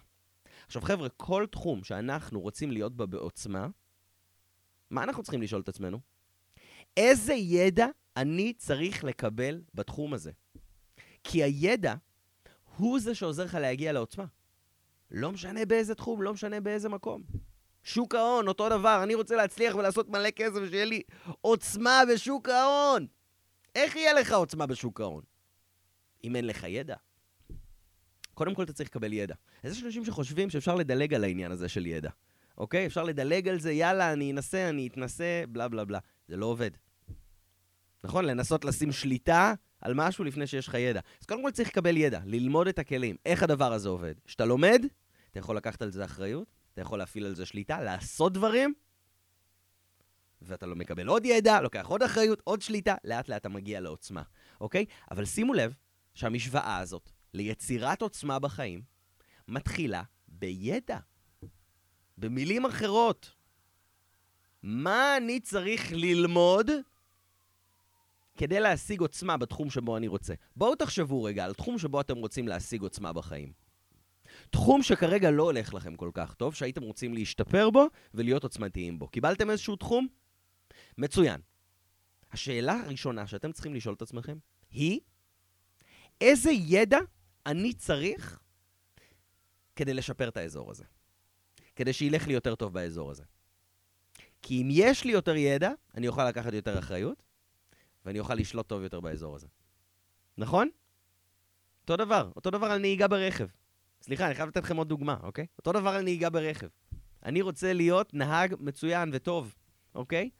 עכשיו, 0.66 0.82
חבר'ה, 0.82 1.08
כל 1.08 1.46
תחום 1.50 1.84
שאנחנו 1.84 2.40
רוצים 2.40 2.70
להיות 2.70 2.96
בה 2.96 3.06
בעוצמה, 3.06 3.68
מה 4.90 5.02
אנחנו 5.02 5.22
צריכים 5.22 5.42
לשאול 5.42 5.60
את 5.62 5.68
עצמנו? 5.68 6.00
איזה 6.96 7.34
ידע 7.34 7.86
אני 8.16 8.52
צריך 8.52 9.04
לקבל 9.04 9.62
בתחום 9.74 10.14
הזה? 10.14 10.30
כי 11.24 11.42
הידע 11.42 11.94
הוא 12.76 13.00
זה 13.00 13.14
שעוזר 13.14 13.44
לך 13.44 13.54
להגיע 13.54 13.92
לעוצמה. 13.92 14.24
לא 15.10 15.32
משנה 15.32 15.64
באיזה 15.64 15.94
תחום, 15.94 16.22
לא 16.22 16.32
משנה 16.32 16.60
באיזה 16.60 16.88
מקום. 16.88 17.22
שוק 17.82 18.14
ההון, 18.14 18.48
אותו 18.48 18.68
דבר, 18.68 19.00
אני 19.02 19.14
רוצה 19.14 19.36
להצליח 19.36 19.74
ולעשות 19.74 20.08
מלא 20.08 20.30
כסף 20.30 20.56
ושיהיה 20.62 20.84
לי 20.84 21.02
עוצמה 21.40 22.02
בשוק 22.12 22.48
ההון. 22.48 23.06
איך 23.80 23.96
יהיה 23.96 24.12
לך 24.12 24.32
עוצמה 24.32 24.66
בשוק 24.66 25.00
ההון? 25.00 25.22
אם 26.24 26.36
אין 26.36 26.46
לך 26.46 26.64
ידע. 26.68 26.96
קודם 28.34 28.54
כל 28.54 28.62
אתה 28.62 28.72
צריך 28.72 28.88
לקבל 28.88 29.12
ידע. 29.12 29.34
אז 29.62 29.72
יש 29.72 29.82
אנשים 29.82 30.04
שחושבים 30.04 30.50
שאפשר 30.50 30.74
לדלג 30.74 31.14
על 31.14 31.24
העניין 31.24 31.52
הזה 31.52 31.68
של 31.68 31.86
ידע. 31.86 32.10
אוקיי? 32.58 32.86
אפשר 32.86 33.02
לדלג 33.02 33.48
על 33.48 33.60
זה, 33.60 33.72
יאללה, 33.72 34.12
אני 34.12 34.32
אנסה, 34.32 34.68
אני 34.68 34.86
אתנסה, 34.86 35.42
בלה 35.48 35.68
בלה 35.68 35.84
בלה. 35.84 35.98
זה 36.28 36.36
לא 36.36 36.46
עובד. 36.46 36.70
נכון? 38.04 38.24
לנסות 38.24 38.64
לשים 38.64 38.92
שליטה 38.92 39.54
על 39.80 39.94
משהו 39.94 40.24
לפני 40.24 40.46
שיש 40.46 40.68
לך 40.68 40.74
ידע. 40.74 41.00
אז 41.20 41.26
קודם 41.26 41.42
כל 41.42 41.50
צריך 41.50 41.68
לקבל 41.68 41.96
ידע, 41.96 42.20
ללמוד 42.24 42.68
את 42.68 42.78
הכלים, 42.78 43.16
איך 43.26 43.42
הדבר 43.42 43.72
הזה 43.72 43.88
עובד. 43.88 44.14
כשאתה 44.24 44.44
לומד, 44.44 44.84
אתה 45.30 45.38
יכול 45.38 45.56
לקחת 45.56 45.82
על 45.82 45.90
זה 45.90 46.04
אחריות, 46.04 46.48
אתה 46.72 46.80
יכול 46.80 46.98
להפעיל 46.98 47.26
על 47.26 47.34
זה 47.34 47.46
שליטה, 47.46 47.82
לעשות 47.82 48.32
דברים, 48.32 48.74
ואתה 50.42 50.66
לא 50.66 50.76
מקבל 50.76 51.08
עוד 51.08 51.26
ידע, 51.26 51.60
לוקח 51.60 51.86
עוד 51.86 52.02
אחריות, 52.02 52.40
עוד 52.44 52.62
שליטה, 52.62 52.94
לאט 53.04 53.28
לאט 53.28 53.40
אתה 53.40 53.48
מגיע 53.48 53.80
לעוצמה, 53.80 54.22
אוקיי? 54.60 54.84
אבל 55.10 55.24
שימו 55.24 55.54
לב 55.54 55.74
שהמשוואה 56.14 56.78
הזאת 56.78 57.10
ליצירת 57.34 58.02
עוצמה 58.02 58.38
בחיים 58.38 58.82
מתחילה 59.48 60.02
בידע. 60.28 60.98
במילים 62.18 62.66
אחרות, 62.66 63.32
מה 64.62 65.16
אני 65.16 65.40
צריך 65.40 65.92
ללמוד 65.92 66.70
כדי 68.36 68.60
להשיג 68.60 69.00
עוצמה 69.00 69.36
בתחום 69.36 69.70
שבו 69.70 69.96
אני 69.96 70.08
רוצה? 70.08 70.34
בואו 70.56 70.74
תחשבו 70.74 71.22
רגע 71.22 71.44
על 71.44 71.54
תחום 71.54 71.78
שבו 71.78 72.00
אתם 72.00 72.16
רוצים 72.16 72.48
להשיג 72.48 72.82
עוצמה 72.82 73.12
בחיים. 73.12 73.52
תחום 74.50 74.82
שכרגע 74.82 75.30
לא 75.30 75.42
הולך 75.42 75.74
לכם 75.74 75.96
כל 75.96 76.10
כך 76.14 76.34
טוב, 76.34 76.54
שהייתם 76.54 76.82
רוצים 76.82 77.14
להשתפר 77.14 77.70
בו 77.70 77.86
ולהיות 78.14 78.42
עוצמתיים 78.42 78.98
בו. 78.98 79.08
קיבלתם 79.08 79.50
איזשהו 79.50 79.76
תחום? 79.76 80.06
מצוין. 81.00 81.40
השאלה 82.32 82.72
הראשונה 82.72 83.26
שאתם 83.26 83.52
צריכים 83.52 83.74
לשאול 83.74 83.94
את 83.94 84.02
עצמכם 84.02 84.38
היא, 84.70 85.00
איזה 86.20 86.50
ידע 86.50 86.98
אני 87.46 87.72
צריך 87.72 88.40
כדי 89.76 89.94
לשפר 89.94 90.28
את 90.28 90.36
האזור 90.36 90.70
הזה? 90.70 90.84
כדי 91.76 91.92
שילך 91.92 92.26
לי 92.26 92.32
יותר 92.32 92.54
טוב 92.54 92.74
באזור 92.74 93.10
הזה. 93.10 93.24
כי 94.42 94.62
אם 94.62 94.68
יש 94.70 95.04
לי 95.04 95.12
יותר 95.12 95.36
ידע, 95.36 95.70
אני 95.94 96.08
אוכל 96.08 96.28
לקחת 96.28 96.52
יותר 96.52 96.78
אחריות, 96.78 97.22
ואני 98.04 98.20
אוכל 98.20 98.34
לשלוט 98.34 98.68
טוב 98.68 98.82
יותר 98.82 99.00
באזור 99.00 99.36
הזה. 99.36 99.46
נכון? 100.38 100.68
אותו 101.82 101.96
דבר, 101.96 102.30
אותו 102.36 102.50
דבר 102.50 102.66
על 102.66 102.78
נהיגה 102.78 103.08
ברכב. 103.08 103.46
סליחה, 104.02 104.26
אני 104.26 104.34
חייב 104.34 104.48
לתת 104.48 104.64
לכם 104.64 104.76
עוד 104.76 104.88
דוגמה, 104.88 105.16
אוקיי? 105.22 105.46
אותו 105.58 105.72
דבר 105.72 105.90
על 105.90 106.02
נהיגה 106.02 106.30
ברכב. 106.30 106.68
אני 107.24 107.42
רוצה 107.42 107.72
להיות 107.72 108.14
נהג 108.14 108.54
מצוין 108.58 109.10
וטוב, 109.12 109.54
אוקיי? 109.94 110.30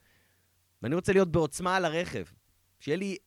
ואני 0.81 0.95
רוצה 0.95 1.13
להיות 1.13 1.31
בעוצמה 1.31 1.75
על 1.75 1.85
הרכב. 1.85 2.23
שיהיה 2.79 2.97
לי, 2.97 3.17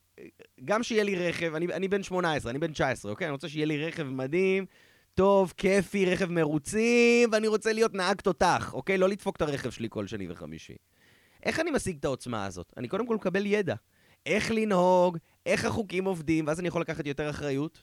גם 0.65 0.83
שיהיה 0.83 1.05
לי 1.05 1.29
רכב, 1.29 1.55
אני, 1.55 1.67
אני 1.67 1.89
בן 1.89 2.03
18, 2.03 2.51
אני 2.51 2.59
בן 2.59 2.73
19, 2.73 3.13
אוקיי? 3.13 3.27
אני 3.27 3.33
רוצה 3.33 3.49
שיהיה 3.49 3.67
לי 3.67 3.87
רכב 3.87 4.03
מדהים, 4.03 4.67
טוב, 5.15 5.53
כיפי, 5.57 6.07
רכב 6.07 6.31
מרוצים, 6.31 7.29
ואני 7.33 7.49
רוצה 7.49 7.73
להיות 7.73 7.95
נהג 7.95 8.21
תותח, 8.21 8.71
אוקיי? 8.75 8.99
לא 8.99 9.09
לדפוק 9.09 9.37
את 9.37 9.43
הרכב 9.43 9.71
שלי 9.71 9.89
כל 9.91 10.07
שני 10.07 10.27
וחמישי. 10.31 10.77
איך 11.43 11.61
אני 11.61 11.71
משיג 11.71 11.97
את 11.99 12.05
העוצמה 12.05 12.45
הזאת? 12.47 12.73
אני 12.77 12.89
קודם 12.89 13.07
כל 13.07 13.15
מקבל 13.15 13.47
ידע. 13.47 13.75
איך 14.27 14.51
לנהוג, 14.51 15.19
איך 15.47 15.65
החוקים 15.65 16.05
עובדים, 16.05 16.47
ואז 16.47 16.61
אני 16.61 16.69
יכול 16.69 16.81
לקחת 16.81 17.07
יותר 17.07 17.31
אחריות, 17.31 17.79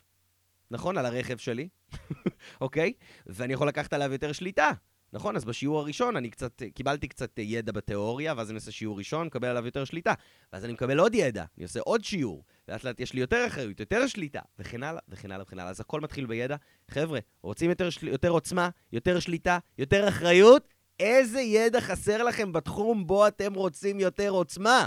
נכון? 0.71 0.97
על 0.97 1.05
הרכב 1.05 1.37
שלי, 1.37 1.69
אוקיי? 2.61 2.93
ואני 3.25 3.53
יכול 3.53 3.67
לקחת 3.67 3.93
עליו 3.93 4.11
יותר 4.11 4.31
שליטה. 4.31 4.71
נכון, 5.13 5.35
אז 5.35 5.45
בשיעור 5.45 5.79
הראשון 5.79 6.15
אני 6.15 6.29
קצת, 6.29 6.61
קיבלתי 6.73 7.07
קצת 7.07 7.39
ידע 7.39 7.71
בתיאוריה, 7.71 8.33
ואז 8.37 8.49
אני 8.49 8.55
עושה 8.55 8.71
שיעור 8.71 8.97
ראשון, 8.97 9.27
מקבל 9.27 9.47
עליו 9.47 9.65
יותר 9.65 9.85
שליטה. 9.85 10.13
ואז 10.53 10.65
אני 10.65 10.73
מקבל 10.73 10.99
עוד 10.99 11.15
ידע, 11.15 11.45
אני 11.57 11.63
עושה 11.63 11.79
עוד 11.79 12.03
שיעור, 12.03 12.43
לאט 12.67 12.83
לאט 12.83 12.99
יש 12.99 13.13
לי 13.13 13.21
יותר 13.21 13.47
אחריות, 13.47 13.79
יותר 13.79 14.07
שליטה, 14.07 14.39
וכן 14.59 14.83
הלאה, 14.83 15.01
וכן 15.09 15.31
הלאה, 15.31 15.43
וכן 15.43 15.59
הלאה. 15.59 15.69
אז 15.69 15.79
הכל 15.79 16.01
מתחיל 16.01 16.25
בידע. 16.25 16.55
חבר'ה, 16.91 17.19
רוצים 17.43 17.69
יותר, 17.69 17.89
של... 17.89 18.07
יותר 18.07 18.29
עוצמה, 18.29 18.69
יותר 18.91 19.19
שליטה, 19.19 19.59
יותר 19.77 20.07
אחריות? 20.09 20.67
איזה 20.99 21.41
ידע 21.41 21.81
חסר 21.81 22.23
לכם 22.23 22.53
בתחום 22.53 23.07
בו 23.07 23.27
אתם 23.27 23.53
רוצים 23.53 23.99
יותר 23.99 24.29
עוצמה? 24.29 24.85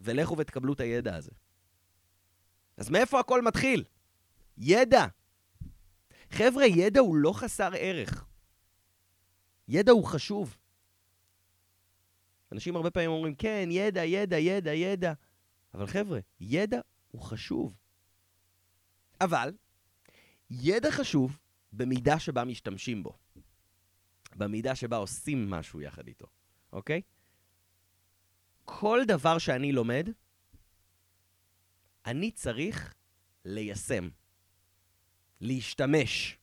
ולכו 0.00 0.38
ותקבלו 0.38 0.72
את 0.72 0.80
הידע 0.80 1.16
הזה. 1.16 1.30
אז 2.76 2.90
מאיפה 2.90 3.20
הכל 3.20 3.42
מתחיל? 3.42 3.84
ידע. 4.58 5.06
חבר'ה, 6.30 6.66
ידע 6.66 7.00
הוא 7.00 7.16
לא 7.16 7.32
חסר 7.32 7.70
ערך. 7.78 8.26
ידע 9.68 9.92
הוא 9.92 10.04
חשוב. 10.04 10.56
אנשים 12.52 12.76
הרבה 12.76 12.90
פעמים 12.90 13.10
אומרים, 13.10 13.34
כן, 13.34 13.68
ידע, 13.70 14.04
ידע, 14.04 14.38
ידע, 14.38 14.74
ידע. 14.74 15.12
אבל 15.74 15.86
חבר'ה, 15.86 16.20
ידע 16.40 16.80
הוא 17.10 17.22
חשוב. 17.22 17.76
אבל, 19.20 19.52
ידע 20.50 20.90
חשוב 20.90 21.38
במידה 21.72 22.18
שבה 22.18 22.44
משתמשים 22.44 23.02
בו. 23.02 23.18
במידה 24.36 24.74
שבה 24.74 24.96
עושים 24.96 25.50
משהו 25.50 25.80
יחד 25.80 26.08
איתו, 26.08 26.26
אוקיי? 26.72 27.02
כל 28.64 29.00
דבר 29.06 29.38
שאני 29.38 29.72
לומד, 29.72 30.08
אני 32.06 32.30
צריך 32.30 32.94
ליישם, 33.44 34.08
להשתמש. 35.40 36.38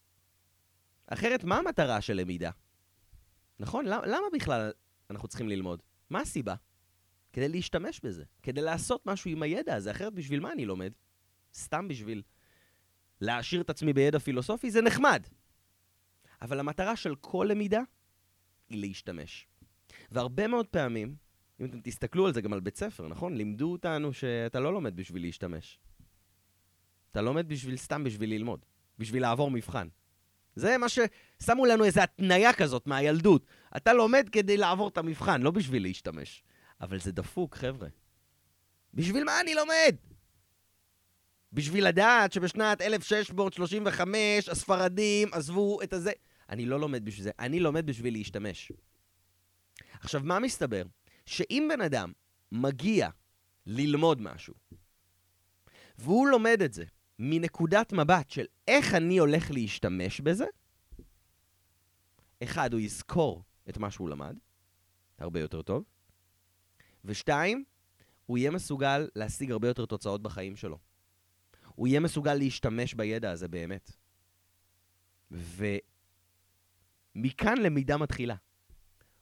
אחרת, 1.07 1.43
מה 1.43 1.57
המטרה 1.57 2.01
של 2.01 2.13
למידה? 2.13 2.51
נכון? 3.59 3.85
למה, 3.85 4.05
למה 4.05 4.27
בכלל 4.33 4.71
אנחנו 5.09 5.27
צריכים 5.27 5.49
ללמוד? 5.49 5.81
מה 6.09 6.19
הסיבה? 6.21 6.55
כדי 7.33 7.49
להשתמש 7.49 7.99
בזה, 8.03 8.23
כדי 8.43 8.61
לעשות 8.61 9.05
משהו 9.05 9.31
עם 9.31 9.43
הידע 9.43 9.75
הזה, 9.75 9.91
אחרת 9.91 10.13
בשביל 10.13 10.39
מה 10.39 10.51
אני 10.51 10.65
לומד? 10.65 10.91
סתם 11.53 11.87
בשביל 11.87 12.21
להעשיר 13.21 13.61
את 13.61 13.69
עצמי 13.69 13.93
בידע 13.93 14.19
פילוסופי 14.19 14.71
זה 14.71 14.81
נחמד. 14.81 15.27
אבל 16.41 16.59
המטרה 16.59 16.95
של 16.95 17.15
כל 17.15 17.47
למידה 17.49 17.81
היא 18.69 18.81
להשתמש. 18.81 19.47
והרבה 20.11 20.47
מאוד 20.47 20.67
פעמים, 20.67 21.15
אם 21.59 21.65
אתם 21.65 21.81
תסתכלו 21.81 22.27
על 22.27 22.33
זה 22.33 22.41
גם 22.41 22.53
על 22.53 22.59
בית 22.59 22.77
ספר, 22.77 23.07
נכון? 23.07 23.33
לימדו 23.33 23.71
אותנו 23.71 24.13
שאתה 24.13 24.59
לא 24.59 24.73
לומד 24.73 24.95
בשביל 24.95 25.21
להשתמש. 25.21 25.79
אתה 27.11 27.21
לומד 27.21 27.47
בשביל 27.47 27.77
סתם 27.77 28.03
בשביל 28.03 28.29
ללמוד, 28.29 28.65
בשביל 28.99 29.21
לעבור 29.21 29.51
מבחן. 29.51 29.87
זה 30.55 30.77
מה 30.77 30.87
ששמו 30.89 31.65
לנו 31.65 31.83
איזו 31.83 32.01
התניה 32.01 32.53
כזאת 32.53 32.87
מהילדות. 32.87 33.45
אתה 33.77 33.93
לומד 33.93 34.29
כדי 34.31 34.57
לעבור 34.57 34.87
את 34.87 34.97
המבחן, 34.97 35.41
לא 35.41 35.51
בשביל 35.51 35.83
להשתמש. 35.83 36.43
אבל 36.81 36.99
זה 36.99 37.11
דפוק, 37.11 37.55
חבר'ה. 37.55 37.87
בשביל 38.93 39.23
מה 39.23 39.41
אני 39.41 39.53
לומד? 39.53 39.95
בשביל 41.53 41.87
לדעת 41.87 42.33
שבשנת 42.33 42.81
1635 42.81 44.49
הספרדים 44.49 45.29
עזבו 45.31 45.81
את 45.81 45.93
הזה. 45.93 46.11
אני 46.49 46.65
לא 46.65 46.79
לומד 46.79 47.05
בשביל 47.05 47.23
זה, 47.23 47.31
אני 47.39 47.59
לומד 47.59 47.85
בשביל 47.85 48.13
להשתמש. 48.13 48.71
עכשיו, 49.99 50.21
מה 50.23 50.39
מסתבר? 50.39 50.83
שאם 51.25 51.69
בן 51.73 51.81
אדם 51.81 52.11
מגיע 52.51 53.09
ללמוד 53.65 54.21
משהו, 54.21 54.53
והוא 55.97 56.27
לומד 56.27 56.61
את 56.61 56.73
זה 56.73 56.83
מנקודת 57.19 57.93
מבט 57.93 58.29
של 58.29 58.45
איך 58.67 58.93
אני 58.93 59.17
הולך 59.17 59.51
להשתמש 59.51 60.21
בזה, 60.21 60.45
אחד, 62.43 62.73
הוא 62.73 62.81
יזכור 62.81 63.43
את 63.69 63.77
מה 63.77 63.91
שהוא 63.91 64.09
למד, 64.09 64.37
הרבה 65.17 65.39
יותר 65.39 65.61
טוב, 65.61 65.83
ושתיים, 67.05 67.63
הוא 68.25 68.37
יהיה 68.37 68.51
מסוגל 68.51 69.07
להשיג 69.15 69.51
הרבה 69.51 69.67
יותר 69.67 69.85
תוצאות 69.85 70.23
בחיים 70.23 70.55
שלו. 70.55 70.77
הוא 71.75 71.87
יהיה 71.87 71.99
מסוגל 71.99 72.33
להשתמש 72.33 72.93
בידע 72.93 73.31
הזה 73.31 73.47
באמת. 73.47 73.91
ומכאן 77.15 77.57
למידה 77.57 77.97
מתחילה. 77.97 78.35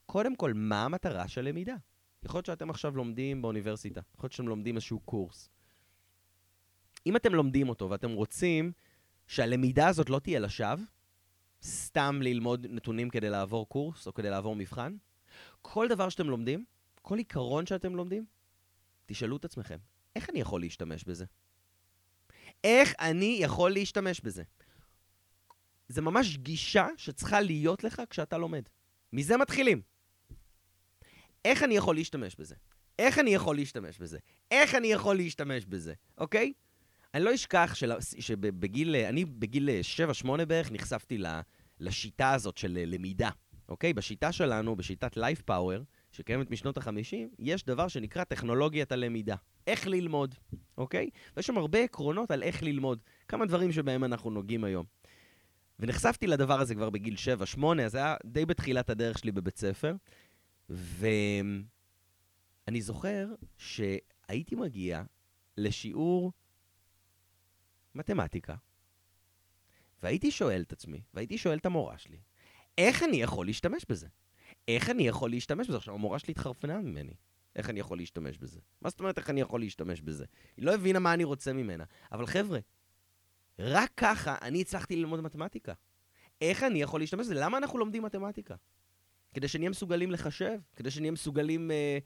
קודם 0.05 0.36
כל, 0.36 0.53
מה 0.53 0.86
המטרה 0.86 1.27
של 1.27 1.41
למידה? 1.41 1.75
יכול 2.24 2.38
להיות 2.38 2.45
שאתם 2.45 2.69
עכשיו 2.69 2.95
לומדים 2.95 3.41
באוניברסיטה, 3.41 4.01
יכול 4.15 4.25
להיות 4.25 4.31
שאתם 4.31 4.48
לומדים 4.48 4.75
איזשהו 4.75 5.00
קורס. 5.00 5.50
אם 7.05 7.15
אתם 7.15 7.36
לומדים 7.36 7.70
אותו 7.70 7.89
ואתם 7.89 8.12
רוצים 8.12 8.72
שהלמידה 9.27 9.88
הזאת 9.88 10.10
לא 10.10 10.20
תהיה 10.20 10.39
לשווא, 10.39 10.86
סתם 11.63 12.20
ללמוד 12.22 12.67
נתונים 12.70 13.10
כדי 13.10 13.29
לעבור 13.29 13.70
קורס 13.70 14.08
או 14.08 14.13
כדי 14.13 14.29
לעבור 14.29 14.55
מבחן, 14.55 14.96
כל 15.62 15.88
דבר 15.88 16.10
שאתם 16.10 16.29
לומדים, 16.29 16.65
כל 17.01 17.17
עיקרון 17.17 17.65
שאתם 17.65 17.96
לומדים, 17.96 18.25
תשאלו 19.05 19.38
את 19.38 19.46
עצמכם, 19.46 19.77
איך 20.15 20.29
אני 20.29 20.39
יכול 20.39 20.62
להשתמש 20.62 21.03
בזה? 21.03 21.25
איך 22.63 22.93
אני 23.00 23.38
יכול 23.41 23.72
להשתמש 23.72 24.22
בזה? 24.22 24.43
זה 25.88 26.01
ממש 26.01 26.38
גישה 26.38 26.88
שצריכה 26.98 27.41
להיות 27.41 27.84
לך 27.84 28.01
כשאתה 28.10 28.38
לומד. 28.38 28.63
מזה 29.13 29.38
מתחילים. 29.38 29.81
איך 31.46 31.63
אני 31.63 31.75
יכול 31.75 31.96
להשתמש 31.96 32.36
בזה? 32.36 32.55
איך 33.00 33.20
אני 33.20 33.34
יכול 33.34 33.55
להשתמש 33.55 33.98
בזה? 33.98 34.20
איך 34.51 34.75
אני 34.75 34.88
יכול 34.88 35.15
להשתמש 35.15 35.65
בזה, 35.65 35.93
אוקיי? 36.17 36.53
אני 37.13 37.24
לא 37.24 37.34
אשכח 37.34 37.72
של, 37.75 37.91
שבגיל, 38.20 38.96
אני 38.96 39.25
בגיל 39.25 39.70
7-8 40.25 40.46
בערך 40.46 40.72
נחשפתי 40.72 41.18
לשיטה 41.80 42.34
הזאת 42.34 42.58
של 42.58 42.80
למידה, 42.86 43.30
אוקיי? 43.70 43.94
בשיטה 43.94 44.32
שלנו, 44.32 44.75
בשיטת 44.75 45.18
Life 45.18 45.41
Power, 45.50 45.84
שקיימת 46.12 46.51
משנות 46.51 46.77
ה-50, 46.77 47.15
יש 47.39 47.65
דבר 47.65 47.88
שנקרא 47.88 48.24
טכנולוגיית 48.24 48.91
הלמידה. 48.91 49.36
איך 49.68 49.88
ללמוד, 49.88 50.36
אוקיי? 50.77 51.10
ויש 51.36 51.48
שם 51.48 51.58
הרבה 51.58 51.80
עקרונות 51.80 52.32
על 52.32 52.44
איך 52.44 52.63
ללמוד. 52.63 53.00
כמה 53.27 53.46
דברים 53.46 53.72
שבהם 53.72 54.03
אנחנו 54.03 54.30
נוגעים 54.30 54.63
היום. 54.63 54.86
ונחשפתי 55.80 56.27
לדבר 56.27 56.62
הזה 56.62 56.75
כבר 56.75 56.89
בגיל 56.89 57.15
7-8, 57.58 57.63
אז 57.86 57.91
זה 57.91 57.98
היה 57.98 58.15
די 58.25 58.46
בתחילת 58.46 58.89
הדרך 58.89 59.18
שלי 59.18 59.32
בבית 59.32 59.58
ספר. 59.58 59.96
ואני 60.70 61.62
זוכר 62.82 63.27
שהייתי 63.58 64.56
מגיע 64.56 65.03
לשיעור 65.58 66.32
מתמטיקה, 67.95 68.55
והייתי 70.03 70.31
שואל 70.31 70.62
את 70.62 70.74
עצמי, 70.74 71.01
והייתי 71.13 71.38
שואל 71.38 71.57
את 71.57 71.65
המורה 71.65 71.98
שלי, 71.98 72.19
איך 72.77 73.03
אני 73.03 73.21
יכול 73.21 73.45
להשתמש 73.45 73.86
בזה? 73.89 74.07
איך 74.67 74.89
אני 74.89 75.07
יכול 75.07 75.29
להשתמש 75.29 75.67
בזה? 75.67 75.77
עכשיו, 75.77 75.93
המורה 75.93 76.19
שלי 76.19 76.31
התחרפנה 76.31 76.79
ממני. 76.79 77.13
איך 77.55 77.69
אני 77.69 77.79
יכול 77.79 77.98
להשתמש 77.98 78.38
בזה? 78.38 78.60
מה 78.81 78.89
זאת 78.89 79.00
אומרת 79.00 79.17
איך 79.17 79.29
אני 79.29 79.41
יכול 79.41 79.60
להשתמש 79.60 80.01
בזה? 80.01 80.25
היא 80.57 80.65
לא 80.65 80.74
הבינה 80.74 81.00
מה 81.00 81.13
אני 81.13 81.24
רוצה 81.24 81.53
ממנה. 81.53 81.83
אבל 82.12 82.25
חבר'ה, 82.25 82.60
רק 83.60 83.91
ככה 83.98 84.36
אני 84.41 84.62
הצלחתי 84.62 84.95
ללמוד 84.95 85.21
מתמטיקה. 85.21 85.74
איך 86.41 86.63
אני 86.63 86.81
יכול 86.81 87.00
להשתמש 87.00 87.25
בזה? 87.25 87.36
למה 87.36 87.57
אנחנו 87.57 87.79
לומדים 87.79 88.03
מתמטיקה? 88.03 88.55
כדי 89.33 89.48
שנהיה 89.48 89.69
מסוגלים 89.69 90.12
לחשב, 90.12 90.60
כדי 90.75 90.91
שנהיה 90.91 91.12
מסוגלים... 91.12 91.71
אה, 91.71 91.97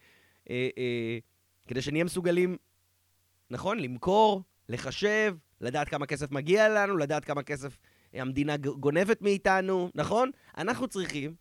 אה, 0.50 0.70
אה, 0.78 1.20
כדי 1.68 1.82
שנהיה 1.82 2.04
מסוגלים, 2.04 2.58
נכון? 3.50 3.80
למכור, 3.80 4.44
לחשב, 4.70 5.36
לדעת 5.62 5.90
כמה 5.90 6.06
כסף 6.06 6.32
מגיע 6.32 6.70
לנו, 6.70 6.98
לדעת 6.98 7.26
כמה 7.26 7.44
כסף 7.44 7.78
המדינה 8.14 8.58
גונבת 8.58 9.22
מאיתנו, 9.22 9.92
נכון? 9.96 10.32
אנחנו 10.58 10.88
צריכים 10.88 11.36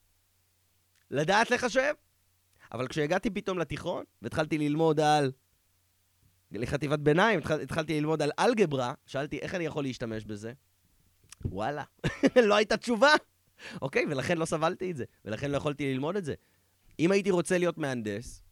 לדעת 1.11 1.51
לחשב. 1.51 1.95
אבל 2.73 2.89
כשהגעתי 2.89 3.31
פתאום 3.31 3.59
לתיכון, 3.59 4.05
והתחלתי 4.23 4.59
ללמוד 4.59 5.01
על... 5.01 5.33
לחטיבת 6.51 6.99
ביניים, 6.99 7.39
התחל, 7.39 7.61
התחלתי 7.61 8.01
ללמוד 8.01 8.23
על 8.23 8.31
אלגברה, 8.39 8.95
שאלתי 9.07 9.39
איך 9.39 9.55
אני 9.55 9.65
יכול 9.65 9.85
להשתמש 9.85 10.25
בזה. 10.25 10.53
וואלה, 11.45 11.85
לא 12.49 12.55
הייתה 12.55 12.77
תשובה. 12.77 13.11
אוקיי? 13.83 14.05
ולכן 14.11 14.39
לא 14.39 14.45
סבלתי 14.45 14.91
את 14.91 14.97
זה, 14.97 15.05
ולכן 15.25 15.51
לא 15.51 15.57
יכולתי 15.57 15.93
ללמוד 15.95 16.17
את 16.17 16.25
זה. 16.25 16.35
אם 16.99 17.13
הייתי 17.13 17.31
רוצה 17.31 17.59
להיות 17.59 17.79
מהנדס, 17.79 18.43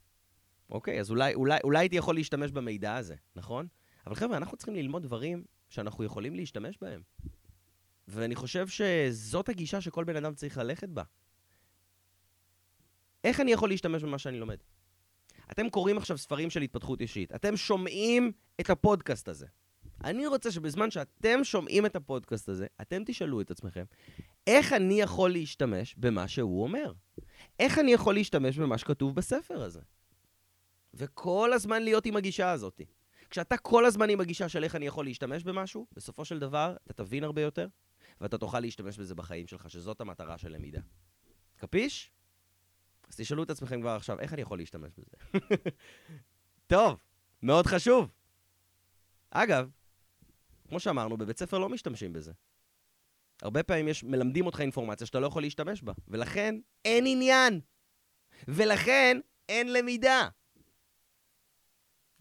אוקיי, 0.70 1.00
אז 1.00 1.10
אולי, 1.10 1.34
אולי, 1.34 1.58
אולי 1.64 1.78
הייתי 1.78 1.96
יכול 1.96 2.14
להשתמש 2.14 2.50
במידע 2.50 2.96
הזה, 2.96 3.14
נכון? 3.36 3.66
אבל 4.06 4.14
חבר'ה, 4.14 4.36
אנחנו 4.36 4.56
צריכים 4.56 4.74
ללמוד 4.74 5.02
דברים 5.02 5.44
שאנחנו 5.72 6.04
יכולים 6.04 6.34
להשתמש 6.34 6.78
בהם. 6.80 7.02
ואני 8.08 8.34
חושב 8.34 8.68
שזאת 8.68 9.48
הגישה 9.48 9.80
שכל 9.80 10.04
בן 10.04 10.16
אדם 10.16 10.34
צריך 10.34 10.58
ללכת 10.58 10.88
בה. 10.88 11.02
איך 13.24 13.40
אני 13.40 13.52
יכול 13.52 13.68
להשתמש 13.68 14.02
במה 14.02 14.18
שאני 14.18 14.38
לומד? 14.38 14.56
אתם 15.50 15.70
קוראים 15.70 15.96
עכשיו 15.96 16.18
ספרים 16.18 16.50
של 16.50 16.62
התפתחות 16.62 17.00
אישית, 17.00 17.34
אתם 17.34 17.56
שומעים 17.56 18.32
את 18.60 18.70
הפודקאסט 18.70 19.28
הזה. 19.28 19.46
אני 20.04 20.26
רוצה 20.26 20.50
שבזמן 20.52 20.90
שאתם 20.90 21.44
שומעים 21.44 21.86
את 21.86 21.96
הפודקאסט 21.96 22.48
הזה, 22.48 22.66
אתם 22.80 23.02
תשאלו 23.06 23.40
את 23.40 23.50
עצמכם, 23.50 23.84
איך 24.46 24.72
אני 24.72 25.00
יכול 25.00 25.30
להשתמש 25.30 25.94
במה 25.98 26.28
שהוא 26.28 26.62
אומר? 26.62 26.92
איך 27.58 27.78
אני 27.78 27.92
יכול 27.92 28.14
להשתמש 28.14 28.58
במה 28.58 28.78
שכתוב 28.78 29.14
בספר 29.14 29.62
הזה? 29.62 29.80
וכל 30.94 31.52
הזמן 31.52 31.82
להיות 31.82 32.06
עם 32.06 32.16
הגישה 32.16 32.50
הזאת. 32.50 32.80
כשאתה 33.32 33.56
כל 33.56 33.84
הזמן 33.84 34.10
עם 34.10 34.20
הגישה 34.20 34.48
של 34.48 34.64
איך 34.64 34.76
אני 34.76 34.86
יכול 34.86 35.04
להשתמש 35.04 35.44
במשהו, 35.44 35.86
בסופו 35.92 36.24
של 36.24 36.38
דבר 36.38 36.76
אתה 36.84 36.92
תבין 36.92 37.24
הרבה 37.24 37.42
יותר, 37.42 37.66
ואתה 38.20 38.38
תוכל 38.38 38.60
להשתמש 38.60 38.98
בזה 38.98 39.14
בחיים 39.14 39.46
שלך, 39.46 39.70
שזאת 39.70 40.00
המטרה 40.00 40.38
של 40.38 40.48
למידה. 40.48 40.80
קפיש? 41.56 42.12
אז 43.08 43.16
תשאלו 43.16 43.42
את 43.42 43.50
עצמכם 43.50 43.80
כבר 43.80 43.90
עכשיו, 43.90 44.20
איך 44.20 44.32
אני 44.32 44.42
יכול 44.42 44.58
להשתמש 44.58 44.92
בזה? 44.98 45.40
טוב, 46.72 46.98
מאוד 47.42 47.66
חשוב. 47.66 48.08
אגב, 49.30 49.70
כמו 50.68 50.80
שאמרנו, 50.80 51.16
בבית 51.16 51.38
ספר 51.38 51.58
לא 51.58 51.68
משתמשים 51.68 52.12
בזה. 52.12 52.32
הרבה 53.42 53.62
פעמים 53.62 53.88
יש, 53.88 54.04
מלמדים 54.04 54.46
אותך 54.46 54.60
אינפורמציה 54.60 55.06
שאתה 55.06 55.20
לא 55.20 55.26
יכול 55.26 55.42
להשתמש 55.42 55.82
בה, 55.82 55.92
ולכן 56.08 56.54
אין 56.84 57.04
עניין. 57.06 57.60
ולכן 58.48 59.20
אין 59.48 59.72
למידה. 59.72 60.28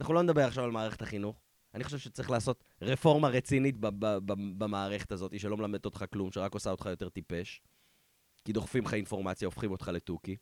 אנחנו 0.02 0.14
לא 0.14 0.22
נדבר 0.22 0.42
עכשיו 0.42 0.64
על 0.64 0.72
מערכת 0.72 1.02
החינוך. 1.02 1.42
אני 1.74 1.84
חושב 1.84 1.98
שצריך 1.98 2.30
לעשות 2.30 2.64
רפורמה 2.82 3.28
רצינית 3.28 3.76
במערכת 4.58 5.12
הזאת, 5.12 5.40
שלא 5.40 5.58
מלמדת 5.58 5.86
אותך 5.86 6.06
כלום, 6.14 6.32
שרק 6.32 6.54
עושה 6.54 6.72
אותך 6.72 6.86
יותר 6.86 7.10
טיפש. 7.10 7.62
כי 8.46 8.54
דוחפים 8.54 8.86
לך 8.86 8.94
אינפורמציה, 8.94 9.46
הופכים 9.46 9.72
אותך 9.72 9.88
לתוכי. 9.88 10.38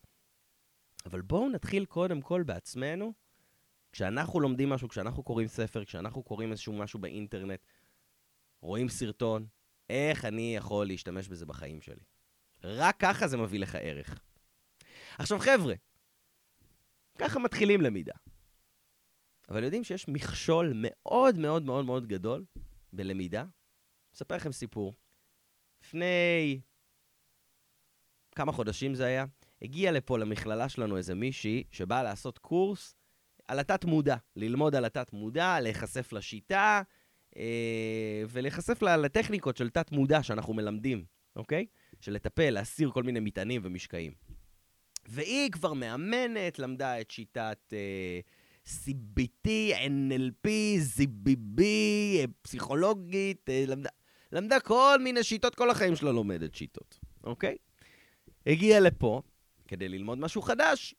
אבל 1.05 1.21
בואו 1.21 1.49
נתחיל 1.49 1.85
קודם 1.85 2.21
כל 2.21 2.43
בעצמנו. 2.43 3.13
כשאנחנו 3.91 4.39
לומדים 4.39 4.69
משהו, 4.69 4.89
כשאנחנו 4.89 5.23
קוראים 5.23 5.47
ספר, 5.47 5.85
כשאנחנו 5.85 6.23
קוראים 6.23 6.51
איזשהו 6.51 6.73
משהו 6.73 6.99
באינטרנט, 6.99 7.59
רואים 8.61 8.89
סרטון, 8.89 9.47
איך 9.89 10.25
אני 10.25 10.55
יכול 10.55 10.87
להשתמש 10.87 11.27
בזה 11.27 11.45
בחיים 11.45 11.81
שלי? 11.81 12.03
רק 12.63 12.95
ככה 12.99 13.27
זה 13.27 13.37
מביא 13.37 13.59
לך 13.59 13.75
ערך. 13.81 14.19
עכשיו 15.17 15.39
חבר'ה, 15.39 15.73
ככה 17.17 17.39
מתחילים 17.39 17.81
למידה. 17.81 18.13
אבל 19.49 19.63
יודעים 19.63 19.83
שיש 19.83 20.07
מכשול 20.07 20.73
מאוד 20.75 21.37
מאוד 21.37 21.63
מאוד 21.63 21.85
מאוד 21.85 22.07
גדול 22.07 22.45
בלמידה? 22.93 23.45
אספר 24.15 24.35
לכם 24.35 24.51
סיפור. 24.51 24.93
לפני 25.83 26.59
כמה 28.35 28.51
חודשים 28.51 28.95
זה 28.95 29.05
היה, 29.05 29.25
הגיע 29.61 29.91
לפה 29.91 30.17
למכללה 30.17 30.69
שלנו 30.69 30.97
איזה 30.97 31.15
מישהי 31.15 31.63
שבאה 31.71 32.03
לעשות 32.03 32.37
קורס 32.37 32.95
על 33.47 33.59
התת-מודע, 33.59 34.15
ללמוד 34.35 34.75
על 34.75 34.85
התת-מודע, 34.85 35.59
להיחשף 35.59 36.13
לשיטה 36.13 36.81
אה, 37.37 38.23
ולהיחשף 38.29 38.81
לטכניקות 38.81 39.57
של 39.57 39.69
תת-מודע 39.69 40.23
שאנחנו 40.23 40.53
מלמדים, 40.53 41.05
אוקיי? 41.35 41.65
של 42.01 42.13
לטפל, 42.13 42.49
להסיר 42.49 42.91
כל 42.91 43.03
מיני 43.03 43.19
מטענים 43.19 43.61
ומשקעים. 43.63 44.13
והיא 45.05 45.51
כבר 45.51 45.73
מאמנת, 45.73 46.59
למדה 46.59 47.01
את 47.01 47.11
שיטת 47.11 47.73
אה, 47.73 48.19
CBT, 48.67 49.47
NLP, 49.87 50.47
ZBB, 50.97 51.61
אה, 52.19 52.23
פסיכולוגית, 52.41 53.49
אה, 53.49 53.63
למדה, 53.67 53.89
למדה 54.31 54.59
כל 54.59 54.97
מיני 55.03 55.23
שיטות, 55.23 55.55
כל 55.55 55.69
החיים 55.69 55.95
שלה 55.95 56.11
לומדת 56.11 56.55
שיטות, 56.55 56.99
אוקיי? 57.23 57.55
הגיעה 58.45 58.79
לפה 58.79 59.21
כדי 59.67 59.89
ללמוד 59.89 60.17
משהו 60.17 60.41
חדש. 60.41 60.95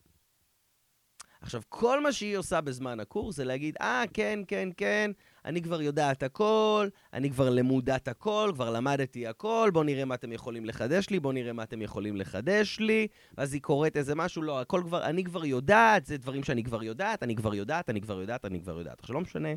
עכשיו, 1.41 1.63
כל 1.69 2.03
מה 2.03 2.13
שהיא 2.13 2.37
עושה 2.37 2.61
בזמן 2.61 3.01
הקורס 3.01 3.37
זה 3.37 3.45
להגיד, 3.45 3.77
אה, 3.81 4.05
כן, 4.15 4.41
כן, 4.49 4.69
כן, 4.77 5.11
אני 5.45 5.63
כבר 5.63 5.83
יודעת 5.83 6.23
הכל, 6.23 6.89
אני 7.13 7.31
כבר 7.31 7.51
למודת 7.51 8.09
הכל, 8.09 8.51
כבר 8.55 8.71
למדתי 8.71 9.27
הכל, 9.27 9.71
בואו 9.73 9.85
נראה 9.85 10.05
מה 10.05 10.15
אתם 10.15 10.33
יכולים 10.33 10.65
לחדש 10.65 11.11
לי, 11.11 11.21
בואו 11.21 11.33
נראה 11.33 11.53
מה 11.53 11.63
אתם 11.63 11.83
יכולים 11.83 12.17
לחדש 12.17 12.81
לי, 12.81 13.07
ואז 13.39 13.55
היא 13.55 13.63
קוראת 13.63 13.97
איזה 13.97 14.15
משהו, 14.15 14.43
לא, 14.43 14.61
הכל 14.61 14.83
כבר, 14.85 15.05
אני 15.05 15.25
כבר 15.25 15.45
יודעת, 15.45 16.07
זה 16.07 16.17
דברים 16.17 16.45
שאני 16.45 16.65
כבר 16.65 16.83
יודעת, 16.83 17.23
אני 17.23 17.37
כבר 17.37 17.55
יודעת, 17.55 17.91
אני 17.91 18.01
כבר 18.01 18.21
יודעת, 18.21 18.45
אני 18.45 18.61
כבר 18.61 18.79
יודעת. 18.79 19.01
עכשיו, 19.01 19.15
לא 19.15 19.21
משנה 19.21 19.49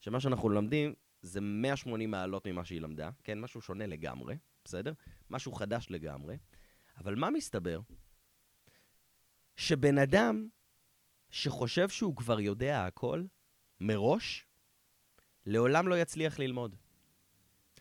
שמה 0.00 0.20
שאנחנו 0.20 0.48
לומדים 0.48 0.94
זה 1.22 1.40
180 1.40 2.10
מעלות 2.10 2.46
ממה 2.46 2.64
שהיא 2.64 2.80
למדה, 2.80 3.10
כן? 3.24 3.40
משהו 3.40 3.60
שונה 3.60 3.86
לגמרי, 3.86 4.36
בסדר? 4.64 4.92
משהו 5.30 5.52
חדש 5.52 5.86
לגמרי. 5.90 6.36
אבל 6.98 7.14
מה 7.14 7.30
מסתבר? 7.30 7.80
שבן 9.56 9.98
אדם 9.98 10.48
שחושב 11.30 11.88
שהוא 11.88 12.16
כבר 12.16 12.40
יודע 12.40 12.86
הכל, 12.86 13.22
מראש, 13.80 14.46
לעולם 15.46 15.88
לא 15.88 15.98
יצליח 15.98 16.38
ללמוד. 16.38 16.76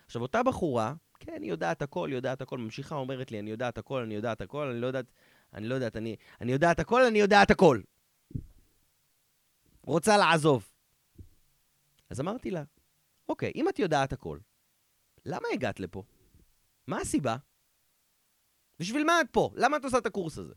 עכשיו, 0.06 0.21
אותה 0.21 0.43
בחורה, 0.43 0.93
כן, 1.19 1.41
היא 1.41 1.50
יודעת 1.50 1.82
הכל, 1.82 2.08
היא 2.10 2.15
יודעת 2.15 2.41
הכל, 2.41 2.58
ממשיכה 2.58 2.95
אומרת 2.95 3.32
לי, 3.32 3.39
אני 3.39 3.52
יודעת 3.52 3.78
הכל, 3.78 4.02
אני 4.02 4.15
יודעת 4.15 4.41
הכל, 4.41 4.67
אני 4.67 4.82
לא 4.82 4.88
יודעת, 4.88 5.06
אני 5.54 5.67
לא 5.67 5.76
יודעת, 5.76 5.95
אני, 5.95 6.15
אני 6.41 6.52
יודעת 6.52 6.80
הכל, 6.80 7.06
אני 7.06 7.19
יודעת 7.19 7.52
הכל. 7.52 7.82
רוצה 9.84 10.17
לעזוב. 10.17 10.71
אז 12.10 12.21
אמרתי 12.21 12.52
לה, 12.52 12.63
אוקיי, 13.30 13.52
אם 13.56 13.69
את 13.69 13.80
יודעת 13.80 14.13
הכל, 14.13 14.39
למה 15.26 15.47
הגעת 15.54 15.80
לפה? 15.80 16.04
מה 16.88 16.97
הסיבה? 16.97 17.38
בשביל 18.80 19.04
מה 19.04 19.21
את 19.21 19.28
פה? 19.32 19.52
למה 19.56 19.78
את 19.78 19.84
עושה 19.84 19.97
את 19.97 20.06
הקורס 20.06 20.38
הזה? 20.38 20.54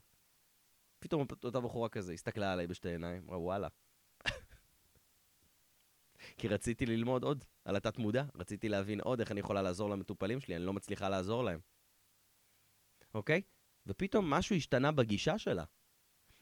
פתאום 0.98 1.26
אותה 1.44 1.60
בחורה 1.60 1.88
כזה 1.88 2.12
הסתכלה 2.12 2.52
עליי 2.52 2.66
בשתי 2.66 2.88
עיניים, 2.88 3.22
אמרה, 3.24 3.38
וואלה. 3.38 3.68
כי 6.37 6.49
רציתי 6.49 6.87
ללמוד 6.87 7.23
עוד 7.23 7.44
על 7.64 7.77
התת-מודע, 7.77 8.25
רציתי 8.35 8.68
להבין 8.68 9.01
עוד 9.01 9.20
איך 9.20 9.33
אני 9.33 9.40
יכולה 9.40 9.62
לעזור 9.62 9.90
למטופלים 9.90 10.40
שלי, 10.40 10.57
אני 10.57 10.64
לא 10.64 10.73
מצליחה 10.73 11.09
לעזור 11.09 11.44
להם. 11.44 11.61
אוקיי? 13.14 13.42
ופתאום 13.87 14.31
משהו 14.31 14.57
השתנה 14.57 14.92
בגישה 14.92 15.38
שלה. 15.38 15.64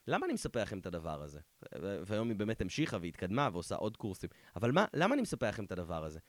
למה 0.07 0.25
אני 0.25 0.33
מספר 0.33 0.61
לכם 0.61 0.79
את 0.79 0.85
הדבר 0.85 1.21
הזה? 1.21 1.39
והיום 1.81 2.29
היא 2.29 2.37
באמת 2.37 2.61
המשיכה 2.61 2.97
והתקדמה 3.01 3.49
ועושה 3.53 3.75
עוד 3.75 3.97
קורסים. 3.97 4.29
אבל 4.55 4.71
מה, 4.71 4.85
למה 4.93 5.13
אני 5.13 5.21
מספר 5.21 5.49
לכם 5.49 5.65
את 5.65 5.71
הדבר 5.71 6.03
הזה? 6.03 6.19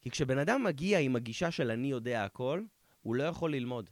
כי 0.00 0.10
כשבן 0.10 0.38
אדם 0.38 0.64
מגיע 0.64 0.98
עם 0.98 1.16
הגישה 1.16 1.50
של 1.50 1.70
אני 1.70 1.90
יודע 1.90 2.24
הכל, 2.24 2.62
הוא 3.00 3.14
לא 3.14 3.22
יכול 3.22 3.52
ללמוד. 3.52 3.90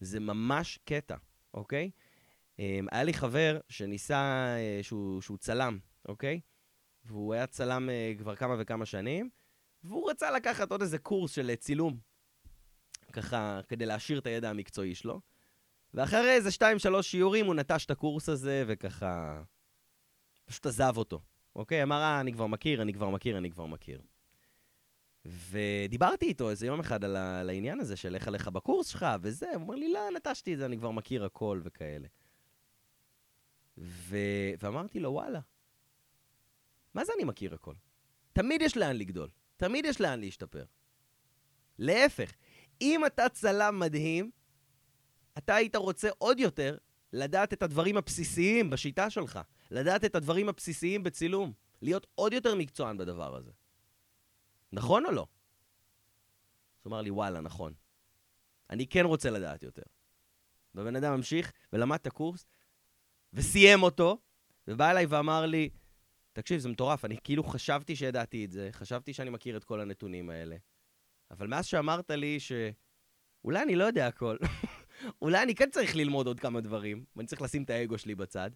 זה 0.00 0.20
ממש 0.20 0.78
קטע, 0.84 1.16
אוקיי? 1.54 1.90
אמ, 2.58 2.86
היה 2.92 3.04
לי 3.04 3.12
חבר 3.12 3.60
שניסה, 3.68 4.54
אה, 4.56 4.78
שהוא, 4.82 5.20
שהוא 5.20 5.38
צלם, 5.38 5.78
אוקיי? 6.08 6.40
והוא 7.04 7.34
היה 7.34 7.46
צלם 7.46 7.90
אה, 7.90 8.12
כבר 8.18 8.36
כמה 8.36 8.56
וכמה 8.58 8.86
שנים, 8.86 9.30
והוא 9.84 10.10
רצה 10.10 10.30
לקחת 10.30 10.70
עוד 10.70 10.82
איזה 10.82 10.98
קורס 10.98 11.32
של 11.32 11.54
צילום, 11.54 11.96
ככה, 13.12 13.60
כדי 13.68 13.86
להעשיר 13.86 14.18
את 14.18 14.26
הידע 14.26 14.50
המקצועי 14.50 14.94
שלו. 14.94 15.20
ואחרי 15.94 16.30
איזה 16.30 16.50
שתיים, 16.50 16.78
שלוש 16.78 17.10
שיעורים 17.10 17.46
הוא 17.46 17.54
נטש 17.54 17.84
את 17.84 17.90
הקורס 17.90 18.28
הזה, 18.28 18.64
וככה... 18.66 19.42
פשוט 20.44 20.66
עזב 20.66 20.94
אותו, 20.96 21.20
אוקיי? 21.56 21.82
אמר, 21.82 22.00
אה, 22.00 22.20
אני 22.20 22.32
כבר 22.32 22.46
מכיר, 22.46 22.82
אני 22.82 22.92
כבר 22.92 23.10
מכיר, 23.10 23.38
אני 23.38 23.50
כבר 23.50 23.66
מכיר. 23.66 24.02
ודיברתי 25.24 26.26
איתו 26.26 26.50
איזה 26.50 26.66
יום 26.66 26.80
אחד 26.80 27.04
על, 27.04 27.16
על 27.16 27.50
העניין 27.50 27.80
הזה 27.80 27.96
של 27.96 28.14
איך 28.14 28.28
עליך 28.28 28.48
בקורס 28.48 28.86
שלך 28.86 29.06
וזה, 29.22 29.50
הוא 29.54 29.62
אומר 29.62 29.74
לי, 29.74 29.92
לא, 29.92 30.00
נטשתי 30.16 30.54
את 30.54 30.58
זה, 30.58 30.66
אני 30.66 30.78
כבר 30.78 30.90
מכיר 30.90 31.24
הכל 31.24 31.60
וכאלה. 31.64 32.08
ו... 33.78 34.16
ואמרתי 34.58 35.00
לו, 35.00 35.12
וואלה, 35.12 35.40
מה 36.94 37.04
זה 37.04 37.12
אני 37.16 37.24
מכיר 37.24 37.54
הכל? 37.54 37.74
תמיד 38.32 38.62
יש 38.62 38.76
לאן 38.76 38.96
לגדול, 38.96 39.30
תמיד 39.56 39.84
יש 39.84 40.00
לאן 40.00 40.20
להשתפר. 40.20 40.64
להפך, 41.78 42.32
אם 42.80 43.06
אתה 43.06 43.28
צלם 43.28 43.78
מדהים, 43.78 44.30
אתה 45.38 45.54
היית 45.54 45.76
רוצה 45.76 46.08
עוד 46.18 46.38
יותר 46.38 46.76
לדעת 47.12 47.52
את 47.52 47.62
הדברים 47.62 47.96
הבסיסיים 47.96 48.70
בשיטה 48.70 49.10
שלך, 49.10 49.40
לדעת 49.70 50.04
את 50.04 50.14
הדברים 50.14 50.48
הבסיסיים 50.48 51.02
בצילום, 51.02 51.52
להיות 51.82 52.06
עוד 52.14 52.32
יותר 52.32 52.54
מקצוען 52.54 52.98
בדבר 52.98 53.36
הזה. 53.36 53.50
נכון 54.72 55.06
או 55.06 55.10
לא? 55.10 55.26
אז 56.80 56.86
הוא 56.86 56.90
אמר 56.90 57.00
לי, 57.00 57.10
וואלה, 57.10 57.40
נכון. 57.40 57.72
אני 58.70 58.86
כן 58.86 59.04
רוצה 59.04 59.30
לדעת 59.30 59.62
יותר. 59.62 59.82
והבן 60.74 60.96
אדם 60.96 61.16
ממשיך 61.16 61.52
ולמד 61.72 61.98
את 62.00 62.06
הקורס, 62.06 62.46
וסיים 63.32 63.82
אותו, 63.82 64.18
ובא 64.68 64.90
אליי 64.90 65.06
ואמר 65.06 65.46
לי, 65.46 65.70
תקשיב, 66.32 66.58
זה 66.58 66.68
מטורף, 66.68 67.04
אני 67.04 67.16
כאילו 67.24 67.44
חשבתי 67.44 67.96
שידעתי 67.96 68.44
את 68.44 68.50
זה, 68.50 68.68
חשבתי 68.72 69.14
שאני 69.14 69.30
מכיר 69.30 69.56
את 69.56 69.64
כל 69.64 69.80
הנתונים 69.80 70.30
האלה, 70.30 70.56
אבל 71.30 71.46
מאז 71.46 71.66
שאמרת 71.66 72.10
לי 72.10 72.38
שאולי 72.40 73.62
אני 73.62 73.76
לא 73.76 73.84
יודע 73.84 74.06
הכל, 74.06 74.36
אולי 75.22 75.42
אני 75.42 75.54
כן 75.54 75.70
צריך 75.70 75.96
ללמוד 75.96 76.26
עוד 76.26 76.40
כמה 76.40 76.60
דברים, 76.60 77.04
ואני 77.16 77.28
צריך 77.28 77.42
לשים 77.42 77.62
את 77.62 77.70
האגו 77.70 77.98
שלי 77.98 78.14
בצד, 78.14 78.50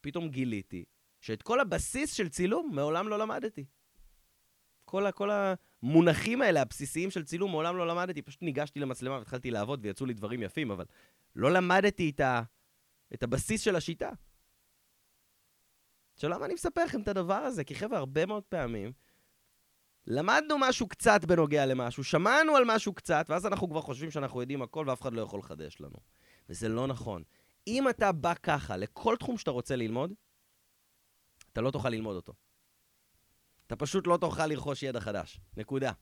פתאום 0.00 0.28
גיליתי 0.28 0.84
שאת 1.20 1.42
כל 1.42 1.60
הבסיס 1.60 2.12
של 2.12 2.28
צילום 2.28 2.70
מעולם 2.74 3.08
לא 3.08 3.18
למדתי. 3.18 3.64
כל, 4.84 5.06
ה, 5.06 5.12
כל 5.12 5.30
המונחים 5.30 6.42
האלה, 6.42 6.62
הבסיסיים 6.62 7.10
של 7.10 7.24
צילום, 7.24 7.50
מעולם 7.50 7.76
לא 7.76 7.86
למדתי. 7.86 8.22
פשוט 8.22 8.42
ניגשתי 8.42 8.80
למצלמה 8.80 9.18
והתחלתי 9.18 9.50
לעבוד 9.50 9.80
ויצאו 9.82 10.06
לי 10.06 10.14
דברים 10.14 10.42
יפים, 10.42 10.70
אבל 10.70 10.84
לא 11.36 11.52
למדתי 11.52 12.10
את, 12.10 12.20
ה, 12.20 12.42
את 13.14 13.22
הבסיס 13.22 13.60
של 13.60 13.76
השיטה. 13.76 14.10
עכשיו, 16.16 16.30
למה 16.30 16.46
אני 16.46 16.54
מספר 16.54 16.84
לכם 16.84 17.02
את 17.02 17.08
הדבר 17.08 17.34
הזה? 17.34 17.64
כי 17.64 17.74
חבר'ה, 17.74 17.98
הרבה 17.98 18.26
מאוד 18.26 18.42
פעמים 18.42 18.92
למדנו 20.06 20.58
משהו 20.58 20.88
קצת 20.88 21.24
בנוגע 21.24 21.66
למשהו, 21.66 22.04
שמענו 22.04 22.56
על 22.56 22.64
משהו 22.66 22.94
קצת, 22.94 23.26
ואז 23.28 23.46
אנחנו 23.46 23.70
כבר 23.70 23.80
חושבים 23.80 24.10
שאנחנו 24.10 24.40
יודעים 24.40 24.62
הכל 24.62 24.84
ואף 24.88 25.02
אחד 25.02 25.12
לא 25.12 25.22
יכול 25.22 25.38
לחדש 25.38 25.80
לנו. 25.80 25.96
וזה 26.48 26.68
לא 26.68 26.86
נכון. 26.86 27.22
אם 27.66 27.88
אתה 27.88 28.12
בא 28.12 28.34
ככה 28.42 28.76
לכל 28.76 29.16
תחום 29.16 29.38
שאתה 29.38 29.50
רוצה 29.50 29.76
ללמוד, 29.76 30.12
אתה 31.52 31.60
לא 31.60 31.70
תוכל 31.70 31.88
ללמוד 31.88 32.16
אותו. 32.16 32.32
אתה 33.66 33.76
פשוט 33.76 34.06
לא 34.06 34.16
תוכל 34.20 34.46
לרכוש 34.46 34.82
ידע 34.82 35.00
חדש. 35.00 35.40
נקודה. 35.56 35.92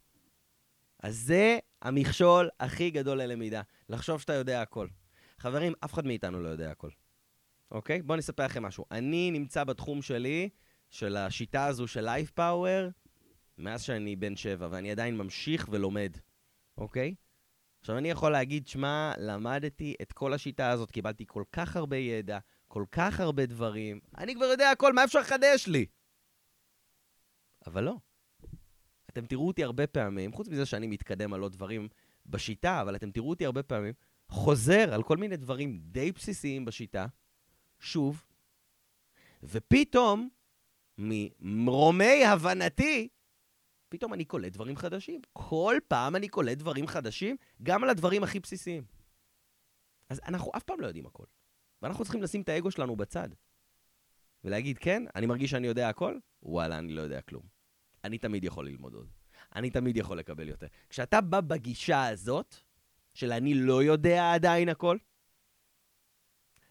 אז 1.03 1.17
זה 1.17 1.59
המכשול 1.83 2.49
הכי 2.61 2.91
גדול 2.91 3.23
ללמידה, 3.23 3.63
לחשוב 3.89 4.21
שאתה 4.21 4.33
יודע 4.33 4.63
הכל. 4.63 4.89
חברים, 5.39 5.73
אף 5.85 5.95
אחד 5.95 6.07
מאיתנו 6.07 6.41
לא 6.41 6.49
יודע 6.49 6.71
הכל. 6.71 6.91
אוקיי? 7.75 8.03
בואו 8.03 8.15
אני 8.15 8.21
אספר 8.21 8.45
לכם 8.45 8.63
משהו. 8.63 8.85
אני 8.91 9.31
נמצא 9.31 9.65
בתחום 9.65 10.03
שלי, 10.03 10.49
של 10.91 11.17
השיטה 11.17 11.67
הזו 11.67 11.87
של 11.87 12.01
לייף 12.01 12.31
פאוור, 12.31 12.89
מאז 13.59 13.83
שאני 13.83 14.17
בן 14.17 14.37
שבע, 14.37 14.69
ואני 14.71 14.91
עדיין 14.91 15.17
ממשיך 15.17 15.69
ולומד, 15.71 16.17
אוקיי? 16.79 17.15
עכשיו, 17.81 17.99
אני 17.99 18.11
יכול 18.11 18.33
להגיד, 18.33 18.67
שמע, 18.67 19.13
למדתי 19.19 19.95
את 20.03 20.13
כל 20.13 20.33
השיטה 20.33 20.71
הזאת, 20.71 20.91
קיבלתי 20.91 21.25
כל 21.27 21.45
כך 21.53 21.77
הרבה 21.77 21.97
ידע, 21.97 22.39
כל 22.69 22.85
כך 22.93 23.21
הרבה 23.21 23.47
דברים, 23.47 24.01
אני 24.19 24.35
כבר 24.35 24.45
יודע 24.45 24.71
הכל, 24.71 24.93
מה 24.93 25.05
אפשר 25.05 25.21
לחדש 25.21 25.67
לי? 25.67 25.87
אבל 27.67 27.85
לא. 27.85 27.97
אתם 29.11 29.27
תראו 29.27 29.47
אותי 29.47 29.65
הרבה 29.65 29.87
פעמים, 29.87 30.33
חוץ 30.33 30.49
מזה 30.49 30.67
שאני 30.67 30.87
מתקדם 30.87 31.33
על 31.33 31.41
עוד 31.41 31.53
דברים 31.53 31.89
בשיטה, 32.27 32.81
אבל 32.81 32.97
אתם 32.97 33.11
תראו 33.11 33.31
אותי 33.31 33.47
הרבה 33.47 33.63
פעמים 33.63 33.93
חוזר 34.29 34.95
על 34.95 35.03
כל 35.03 35.17
מיני 35.17 35.37
דברים 35.37 35.81
די 35.83 36.13
בסיסיים 36.13 36.65
בשיטה, 36.65 37.07
שוב, 37.85 38.25
ופתאום, 39.43 40.29
ממרומי 40.99 42.25
הבנתי, 42.25 43.09
פתאום 43.89 44.15
אני 44.15 44.25
קולט 44.25 44.53
דברים 44.53 44.77
חדשים. 44.77 45.21
כל 45.33 45.77
פעם 45.89 46.17
אני 46.17 46.29
קולט 46.29 46.59
דברים 46.59 46.87
חדשים, 46.87 47.37
גם 47.63 47.85
על 47.85 47.91
הדברים 47.91 48.23
הכי 48.23 48.41
בסיסיים. 48.41 48.85
אז 50.09 50.21
אנחנו 50.29 50.51
אף 50.57 50.63
פעם 50.63 50.81
לא 50.81 50.87
יודעים 50.87 51.07
הכל. 51.07 51.25
ואנחנו 51.83 52.05
צריכים 52.05 52.23
לשים 52.23 52.43
את 52.43 52.49
האגו 52.49 52.71
שלנו 52.71 52.97
בצד. 52.97 53.29
ולהגיד, 54.45 54.79
כן, 54.79 55.03
אני 55.17 55.27
מרגיש 55.27 55.51
שאני 55.51 55.67
יודע 55.67 55.89
הכל, 55.89 56.19
וואלה, 56.43 56.79
אני 56.79 56.93
לא 56.93 57.03
יודע 57.03 57.21
כלום. 57.21 57.43
אני 58.05 58.19
תמיד 58.19 58.45
יכול 58.45 58.67
ללמוד 58.67 58.95
עוד. 58.95 59.11
אני 59.55 59.71
תמיד 59.71 59.97
יכול 59.97 60.19
לקבל 60.19 60.49
יותר. 60.49 60.67
כשאתה 60.89 61.21
בא 61.21 61.41
בגישה 61.41 62.07
הזאת, 62.07 62.57
של 63.15 63.33
אני 63.33 63.55
לא 63.55 63.83
יודע 63.83 64.33
עדיין 64.33 64.69
הכל, 64.69 64.99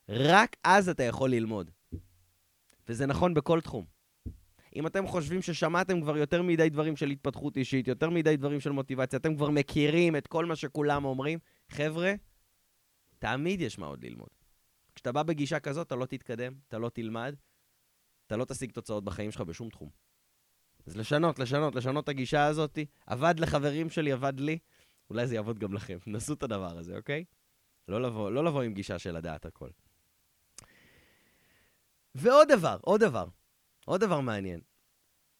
רק 0.10 0.56
אז 0.64 0.90
אתה 0.90 1.04
יכול 1.04 1.30
ללמוד. 1.30 1.72
וזה 2.88 3.06
נכון 3.06 3.34
בכל 3.34 3.62
תחום. 3.62 3.86
אם 4.76 4.88
אתם 4.88 5.08
חושבים 5.08 5.42
ששמעתם 5.42 6.02
כבר 6.02 6.18
יותר 6.18 6.42
מדי 6.42 6.70
דברים 6.70 6.96
של 6.96 7.10
התפתחות 7.10 7.58
אישית, 7.58 7.88
יותר 7.88 8.10
מדי 8.10 8.38
דברים 8.38 8.60
של 8.60 8.72
מוטיבציה, 8.72 9.20
אתם 9.20 9.36
כבר 9.36 9.50
מכירים 9.50 10.16
את 10.16 10.28
כל 10.28 10.46
מה 10.46 10.56
שכולם 10.56 11.06
אומרים, 11.06 11.40
חבר'ה, 11.70 12.14
תמיד 13.20 13.62
יש 13.62 13.80
מה 13.80 13.86
עוד 13.86 14.04
ללמוד. 14.04 14.30
כשאתה 14.96 15.12
בא 15.12 15.24
בגישה 15.24 15.60
כזאת, 15.60 15.88
אתה 15.88 15.96
לא 15.96 16.06
תתקדם, 16.06 16.54
אתה 16.68 16.78
לא 16.78 16.90
תלמד, 16.90 17.36
אתה 18.28 18.38
לא 18.38 18.46
תשיג 18.46 18.72
תוצאות 18.72 19.04
בחיים 19.04 19.32
שלך 19.32 19.42
בשום 19.42 19.70
תחום. 19.70 19.90
אז 20.88 20.98
לשנות, 20.98 21.40
לשנות, 21.40 21.76
לשנות 21.76 22.04
את 22.04 22.10
הגישה 22.10 22.46
הזאת. 22.46 22.80
עבד 23.08 23.40
לחברים 23.40 23.90
שלי, 23.90 24.12
עבד 24.12 24.40
לי, 24.40 24.58
אולי 25.10 25.28
זה 25.28 25.36
יעבוד 25.36 25.60
גם 25.60 25.74
לכם. 25.74 25.98
נסו 26.08 26.34
את 26.34 26.44
הדבר 26.44 26.78
הזה, 26.78 26.98
אוקיי? 26.98 27.26
לא 27.88 28.02
לבוא, 28.02 28.32
לא 28.32 28.46
לבוא 28.46 28.62
עם 28.62 28.74
גישה 28.74 29.00
של 29.00 29.18
לדעת 29.18 29.46
הכל. 29.46 29.70
ועוד 32.16 32.48
דבר, 32.48 32.78
עוד 32.82 33.02
דבר, 33.02 33.28
עוד 33.86 34.02
דבר 34.02 34.20
מעניין. 34.20 34.60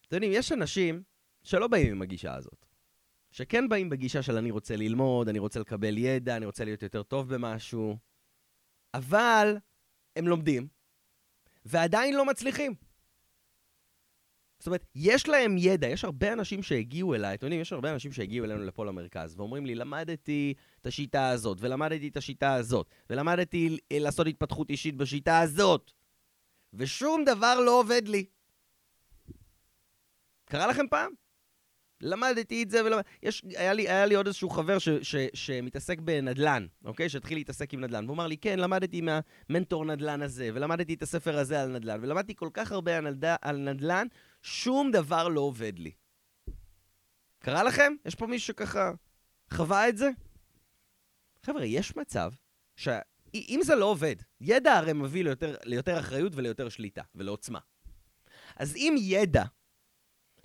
אתם 0.06 0.16
יודעים, 0.16 0.32
יש 0.34 0.52
אנשים 0.52 1.02
שלא 1.42 1.68
באים 1.68 1.90
עם 1.90 2.02
הגישה 2.02 2.34
הזאת. 2.34 2.66
שכן 3.30 3.68
באים 3.68 3.88
בגישה 3.88 4.22
של 4.22 4.36
אני 4.36 4.50
רוצה 4.50 4.76
ללמוד, 4.76 5.28
אני 5.28 5.38
רוצה 5.38 5.60
לקבל 5.60 5.98
ידע, 5.98 6.36
אני 6.36 6.46
רוצה 6.46 6.64
להיות 6.64 6.82
יותר 6.82 7.02
טוב 7.02 7.34
במשהו, 7.34 7.98
אבל 8.94 9.56
הם 10.16 10.28
לומדים, 10.28 10.68
ועדיין 11.64 12.16
לא 12.16 12.24
מצליחים. 12.24 12.74
זאת 14.58 14.66
אומרת, 14.66 14.84
יש 14.94 15.28
להם 15.28 15.58
ידע, 15.58 15.88
יש 15.88 16.04
הרבה 16.04 16.32
אנשים 16.32 16.62
שהגיעו 16.62 17.14
אליי, 17.14 17.34
אתם 17.34 17.46
יודעים, 17.46 17.60
יש 17.60 17.72
הרבה 17.72 17.92
אנשים 17.92 18.12
שהגיעו 18.12 18.44
אלינו 18.44 18.64
לפה 18.64 18.84
למרכז, 18.84 19.34
ואומרים 19.36 19.66
לי, 19.66 19.74
למדתי 19.74 20.54
את 20.80 20.86
השיטה 20.86 21.28
הזאת, 21.28 21.58
ולמדתי 21.60 22.08
את 22.08 22.16
השיטה 22.16 22.54
הזאת, 22.54 22.86
ולמדתי 23.10 23.78
לעשות 23.92 24.26
התפתחות 24.26 24.70
אישית 24.70 24.96
בשיטה 24.96 25.40
הזאת, 25.40 25.92
ושום 26.74 27.24
דבר 27.24 27.60
לא 27.60 27.80
עובד 27.80 28.08
לי. 28.08 28.26
קרה 30.44 30.66
לכם 30.66 30.88
פעם? 30.88 31.12
למדתי 32.00 32.62
את 32.62 32.70
זה, 32.70 32.84
ולמד... 32.84 33.02
יש, 33.22 33.42
היה, 33.56 33.72
לי, 33.72 33.88
היה 33.88 34.06
לי 34.06 34.14
עוד 34.14 34.26
איזשהו 34.26 34.50
חבר 34.50 34.78
ש, 34.78 34.88
ש, 34.88 35.16
שמתעסק 35.34 35.98
בנדל"ן, 35.98 36.66
אוקיי? 36.84 37.08
שהתחיל 37.08 37.38
להתעסק 37.38 37.74
עם 37.74 37.80
נדל"ן. 37.80 38.04
והוא 38.04 38.14
אמר 38.14 38.26
לי, 38.26 38.36
כן, 38.36 38.58
למדתי 38.58 39.00
מהמנטור 39.00 39.84
נדל"ן 39.84 40.22
הזה, 40.22 40.50
ולמדתי 40.54 40.94
את 40.94 41.02
הספר 41.02 41.38
הזה 41.38 41.62
על 41.62 41.68
נדל"ן, 41.68 41.98
ולמדתי 42.02 42.34
כל 42.34 42.48
כך 42.52 42.72
הרבה 42.72 42.98
על, 42.98 43.10
נד... 43.10 43.24
על 43.42 43.56
נדל"ן, 43.56 44.06
שום 44.42 44.90
דבר 44.90 45.28
לא 45.28 45.40
עובד 45.40 45.78
לי. 45.78 45.92
קרה 47.38 47.62
לכם? 47.62 47.92
יש 48.04 48.14
פה 48.14 48.26
מישהו 48.26 48.46
שככה 48.46 48.92
חווה 49.50 49.88
את 49.88 49.96
זה? 49.96 50.10
חבר'ה, 51.42 51.64
יש 51.64 51.96
מצב 51.96 52.30
שאם 53.34 53.60
זה 53.62 53.74
לא 53.74 53.84
עובד, 53.84 54.16
ידע 54.40 54.72
הרי 54.72 54.92
מביא 54.92 55.24
ליותר, 55.24 55.56
ליותר 55.64 55.98
אחריות 55.98 56.32
וליותר 56.34 56.68
שליטה 56.68 57.02
ולעוצמה. 57.14 57.58
אז 58.56 58.76
אם 58.76 58.94
ידע 58.98 59.44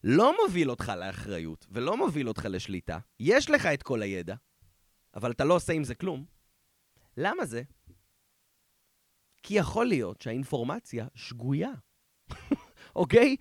לא 0.03 0.35
מוביל 0.43 0.69
אותך 0.69 0.91
לאחריות 0.97 1.67
ולא 1.71 1.97
מוביל 1.97 2.27
אותך 2.27 2.47
לשליטה, 2.49 2.99
יש 3.19 3.49
לך 3.49 3.65
את 3.65 3.83
כל 3.83 4.01
הידע, 4.01 4.35
אבל 5.15 5.31
אתה 5.31 5.43
לא 5.43 5.53
עושה 5.53 5.73
עם 5.73 5.83
זה 5.83 5.95
כלום, 5.95 6.25
למה 7.17 7.45
זה? 7.45 7.63
כי 9.43 9.53
יכול 9.53 9.85
להיות 9.85 10.21
שהאינפורמציה 10.21 11.07
שגויה, 11.15 11.71
אוקיי? 12.95 13.35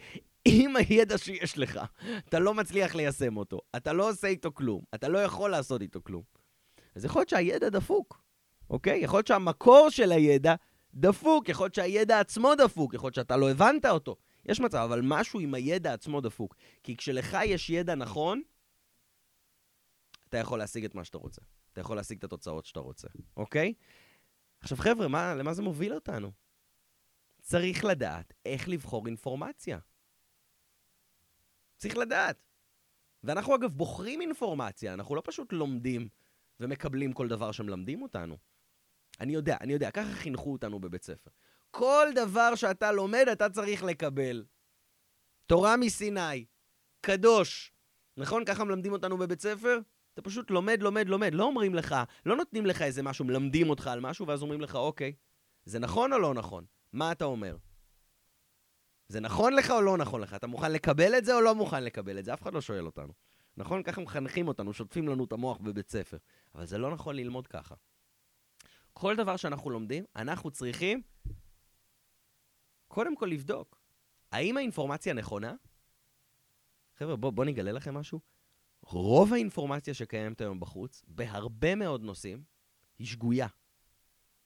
עם 0.45 0.77
הידע 0.77 1.19
שיש 1.19 1.59
לך, 1.59 1.81
אתה 2.29 2.39
לא 2.39 2.55
מצליח 2.55 2.95
ליישם 2.95 3.37
אותו, 3.37 3.61
אתה 3.77 3.93
לא 3.93 4.11
עושה 4.11 4.29
איתו 4.29 4.55
כלום, 4.55 4.83
אתה 4.95 5.09
לא 5.09 5.19
יכול 5.19 5.51
לעשות 5.51 5.83
איתו 5.83 6.03
כלום. 6.03 6.23
אז 6.95 7.05
יכול 7.05 7.21
להיות 7.21 7.29
שהידע 7.29 7.69
דפוק, 7.69 8.23
אוקיי? 8.71 8.99
יכול 8.99 9.19
להיות 9.19 9.27
שהמקור 9.27 9.91
של 9.91 10.13
הידע 10.13 10.55
דפוק, 10.95 11.49
יכול 11.49 11.65
להיות 11.65 11.75
שהידע 11.75 12.21
עצמו 12.21 12.55
דפוק, 12.55 12.95
יכול 12.95 13.07
להיות 13.07 13.15
שאתה 13.15 13.37
לא 13.37 13.51
הבנת 13.51 13.85
אותו. 13.85 14.17
יש 14.47 14.61
מצב, 14.61 14.79
אבל 14.79 15.01
משהו 15.05 15.41
עם 15.41 15.55
הידע 15.55 15.93
עצמו 15.93 16.21
דפוק. 16.21 16.55
כי 16.83 16.97
כשלך 16.97 17.37
יש 17.45 17.71
ידע 17.71 17.95
נכון, 17.95 18.43
אתה 20.29 20.39
יכול 20.39 20.59
להשיג 20.59 20.85
את 20.85 20.95
מה 20.95 21.05
שאתה 21.05 21.19
רוצה. 21.19 21.41
אתה 21.73 21.81
יכול 21.81 21.97
להשיג 21.97 22.19
את 22.19 22.25
התוצאות 22.25 22.65
שאתה 22.67 22.81
רוצה, 22.81 23.09
אוקיי? 23.37 23.75
עכשיו, 24.61 24.79
חבר'ה, 24.79 25.09
מה, 25.09 25.35
למה 25.35 25.55
זה 25.55 25.63
מוביל 25.63 25.95
אותנו? 25.95 26.33
צריך 27.41 27.85
לדעת 27.85 28.33
איך 28.47 28.69
לבחור 28.69 29.07
אינפורמציה. 29.07 29.79
צריך 31.77 31.97
לדעת. 31.97 32.43
ואנחנו 33.25 33.55
אגב 33.55 33.73
בוחרים 33.73 34.21
אינפורמציה, 34.21 34.95
אנחנו 34.95 35.15
לא 35.15 35.23
פשוט 35.25 35.53
לומדים 35.53 36.09
ומקבלים 36.61 37.13
כל 37.13 37.29
דבר 37.29 37.53
שמלמדים 37.53 38.03
אותנו. 38.03 38.37
אני 39.21 39.35
יודע, 39.35 39.57
אני 39.61 39.73
יודע, 39.73 39.91
ככה 39.91 40.13
חינכו 40.13 40.53
אותנו 40.53 40.81
בבית 40.81 41.03
ספר. 41.03 41.31
כל 41.71 42.07
דבר 42.15 42.55
שאתה 42.55 42.93
לומד, 42.93 43.27
אתה 43.33 43.49
צריך 43.49 43.83
לקבל. 43.85 44.45
תורה 45.47 45.77
מסיני, 45.77 46.45
קדוש. 47.01 47.73
נכון? 48.17 48.45
ככה 48.45 48.65
מלמדים 48.65 48.93
אותנו 48.93 49.19
בבית 49.19 49.41
ספר? 49.41 49.81
אתה 50.15 50.23
פשוט 50.23 50.51
לומד, 50.51 50.83
לומד, 50.83 51.09
לומד. 51.09 51.35
לא 51.35 51.45
אומרים 51.45 51.75
לך, 51.75 51.95
לא 52.27 52.37
נותנים 52.37 52.67
לך 52.67 52.83
איזה 52.83 53.03
משהו, 53.03 53.25
מלמדים 53.25 53.71
אותך 53.71 53.87
על 53.87 54.01
משהו, 54.01 54.27
ואז 54.27 54.43
אומרים 54.43 54.61
לך, 54.61 54.75
אוקיי, 54.75 55.13
זה 55.65 55.79
נכון 55.79 56.13
או 56.13 56.19
לא 56.19 56.35
נכון? 56.35 56.65
מה 56.93 57.13
אתה 57.13 57.25
אומר? 57.25 57.57
זה 59.09 59.21
נכון 59.21 59.53
לך 59.53 59.71
או 59.71 59.81
לא 59.81 59.97
נכון 59.97 60.21
לך? 60.21 60.35
אתה 60.35 60.47
מוכן 60.47 60.73
לקבל 60.73 61.19
את 61.19 61.25
זה 61.25 61.35
או 61.35 61.41
לא 61.41 61.55
מוכן 61.55 61.85
לקבל 61.85 62.19
את 62.19 62.25
זה? 62.25 62.35
אף 62.35 62.43
אחד 62.43 62.55
לא 62.55 62.61
שואל 62.61 62.87
אותנו. 62.87 63.13
נכון? 63.57 63.83
ככה 63.83 64.01
מחנכים 64.01 64.49
אותנו, 64.49 64.73
שוטפים 64.73 65.09
לנו 65.09 65.25
את 65.25 65.33
המוח 65.33 65.59
בבית 65.59 65.91
ספר. 65.91 66.17
אבל 66.55 66.67
זה 66.67 66.79
לא 66.79 66.91
נכון 66.91 67.17
ללמוד 67.17 67.47
ככה. 67.47 67.75
כל 69.01 69.17
דבר 69.17 69.37
שאנחנו 69.37 69.71
לומדים, 69.71 70.05
אנחנו 70.17 70.51
צריכים 70.51 71.03
קודם 72.89 73.17
כל 73.17 73.27
לבדוק. 73.27 73.81
האם 74.33 74.57
האינפורמציה 74.57 75.15
נכונה? 75.15 75.55
חבר'ה, 76.97 77.17
בואו 77.17 77.33
בוא 77.33 77.45
נגלה 77.45 77.73
לכם 77.73 77.95
משהו. 77.95 78.21
רוב 78.83 79.33
האינפורמציה 79.33 79.95
שקיימת 79.95 80.41
היום 80.41 80.61
בחוץ, 80.61 81.03
בהרבה 81.09 81.75
מאוד 81.75 82.03
נושאים, 82.03 82.43
היא 82.99 83.07
שגויה. 83.07 83.47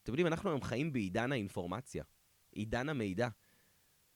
אתם 0.02 0.12
יודעים, 0.12 0.26
אנחנו 0.26 0.50
היום 0.50 0.62
חיים 0.62 0.92
בעידן 0.92 1.32
האינפורמציה, 1.32 2.04
עידן 2.52 2.88
המידע. 2.88 3.28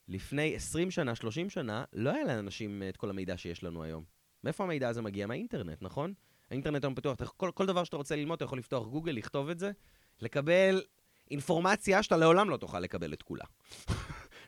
לפני 0.09 0.55
20 0.55 0.91
שנה, 0.91 1.15
30 1.15 1.51
שנה, 1.51 1.85
לא 1.93 2.11
היה 2.11 2.25
לאנשים 2.25 2.83
את 2.89 2.97
כל 2.97 3.11
המידע 3.11 3.37
שיש 3.37 3.65
לנו 3.65 3.83
היום. 3.83 4.05
מאיפה 4.45 4.65
המידע 4.65 4.89
הזה 4.89 5.03
מגיע? 5.03 5.27
מהאינטרנט, 5.27 5.83
נכון? 5.83 6.15
האינטרנט 6.51 6.85
היום 6.85 6.95
פתוח, 6.95 7.33
כל, 7.37 7.51
כל 7.55 7.67
דבר 7.67 7.85
שאתה 7.85 7.97
רוצה 7.97 8.17
ללמוד, 8.17 8.37
אתה 8.37 8.45
יכול 8.45 8.59
לפתוח 8.59 8.87
גוגל, 8.87 9.13
לכתוב 9.13 9.49
את 9.49 9.59
זה, 9.59 9.73
לקבל 10.21 10.83
אינפורמציה 11.31 12.03
שאתה 12.03 12.17
לעולם 12.17 12.51
לא 12.51 12.57
תוכל 12.57 12.81
לקבל 12.81 13.13
את 13.13 13.23
כולה. 13.23 13.45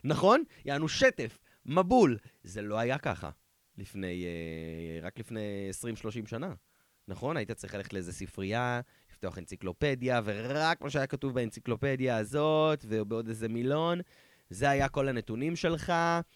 נכון? 0.03 0.43
יענו 0.65 0.89
שטף, 0.89 1.37
מבול. 1.65 2.17
זה 2.43 2.61
לא 2.61 2.79
היה 2.79 2.97
ככה 2.97 3.29
לפני, 3.77 4.25
אה, 4.25 5.07
רק 5.07 5.19
לפני 5.19 5.69
20-30 6.25 6.27
שנה. 6.29 6.53
נכון? 7.07 7.37
היית 7.37 7.51
צריך 7.51 7.75
ללכת 7.75 7.93
לאיזה 7.93 8.13
ספרייה, 8.13 8.81
לפתוח 9.11 9.37
אנציקלופדיה, 9.37 10.21
ורק 10.25 10.81
מה 10.81 10.89
שהיה 10.89 11.07
כתוב 11.07 11.33
באנציקלופדיה 11.33 12.17
הזאת, 12.17 12.85
ובעוד 12.87 13.27
איזה 13.27 13.47
מילון, 13.47 13.99
זה 14.49 14.69
היה 14.69 14.89
כל 14.89 15.07
הנתונים 15.07 15.55
שלך, 15.55 15.93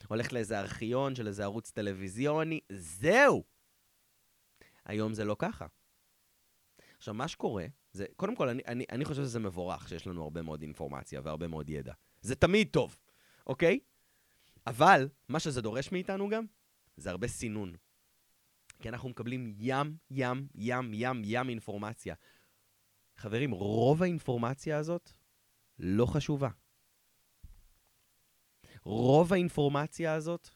הולך 0.08 0.34
לאיזה 0.34 0.60
ארכיון 0.60 1.16
של 1.16 1.28
איזה 1.28 1.44
ערוץ 1.44 1.72
טלוויזיוני, 1.72 2.60
זהו! 2.72 3.44
היום 4.86 5.14
זה 5.14 5.26
לא 5.26 5.36
ככה. 5.40 5.66
עכשיו, 6.98 7.14
מה 7.14 7.28
שקורה, 7.28 7.66
זה, 7.94 8.06
קודם 8.16 8.36
כל, 8.36 8.50
אני, 8.50 8.62
אני, 8.68 8.86
אני 8.92 9.06
חושב 9.06 9.22
שזה 9.22 9.40
מבורך 9.40 9.90
שיש 9.90 10.08
לנו 10.08 10.24
הרבה 10.24 10.42
מאוד 10.42 10.62
אינפורמציה 10.62 11.22
והרבה 11.24 11.48
מאוד 11.48 11.70
ידע. 11.70 11.94
זה 12.22 12.36
תמיד 12.36 12.68
טוב, 12.72 12.98
אוקיי? 13.48 13.80
אבל, 14.68 15.10
מה 15.30 15.40
שזה 15.40 15.62
דורש 15.62 15.92
מאיתנו 15.92 16.30
גם, 16.30 16.46
זה 16.98 17.10
הרבה 17.10 17.28
סינון. 17.28 17.76
כי 18.80 18.90
אנחנו 18.90 19.10
מקבלים 19.10 19.56
ים, 19.58 19.98
ים, 20.12 20.48
ים, 20.56 20.92
ים, 20.94 21.22
ים 21.26 21.50
אינפורמציה. 21.50 22.16
חברים, 23.18 23.52
רוב 23.52 24.04
האינפורמציה 24.04 24.78
הזאת 24.78 25.12
לא 25.80 26.06
חשובה. 26.06 26.50
רוב 28.84 29.34
האינפורמציה 29.34 30.14
הזאת 30.14 30.50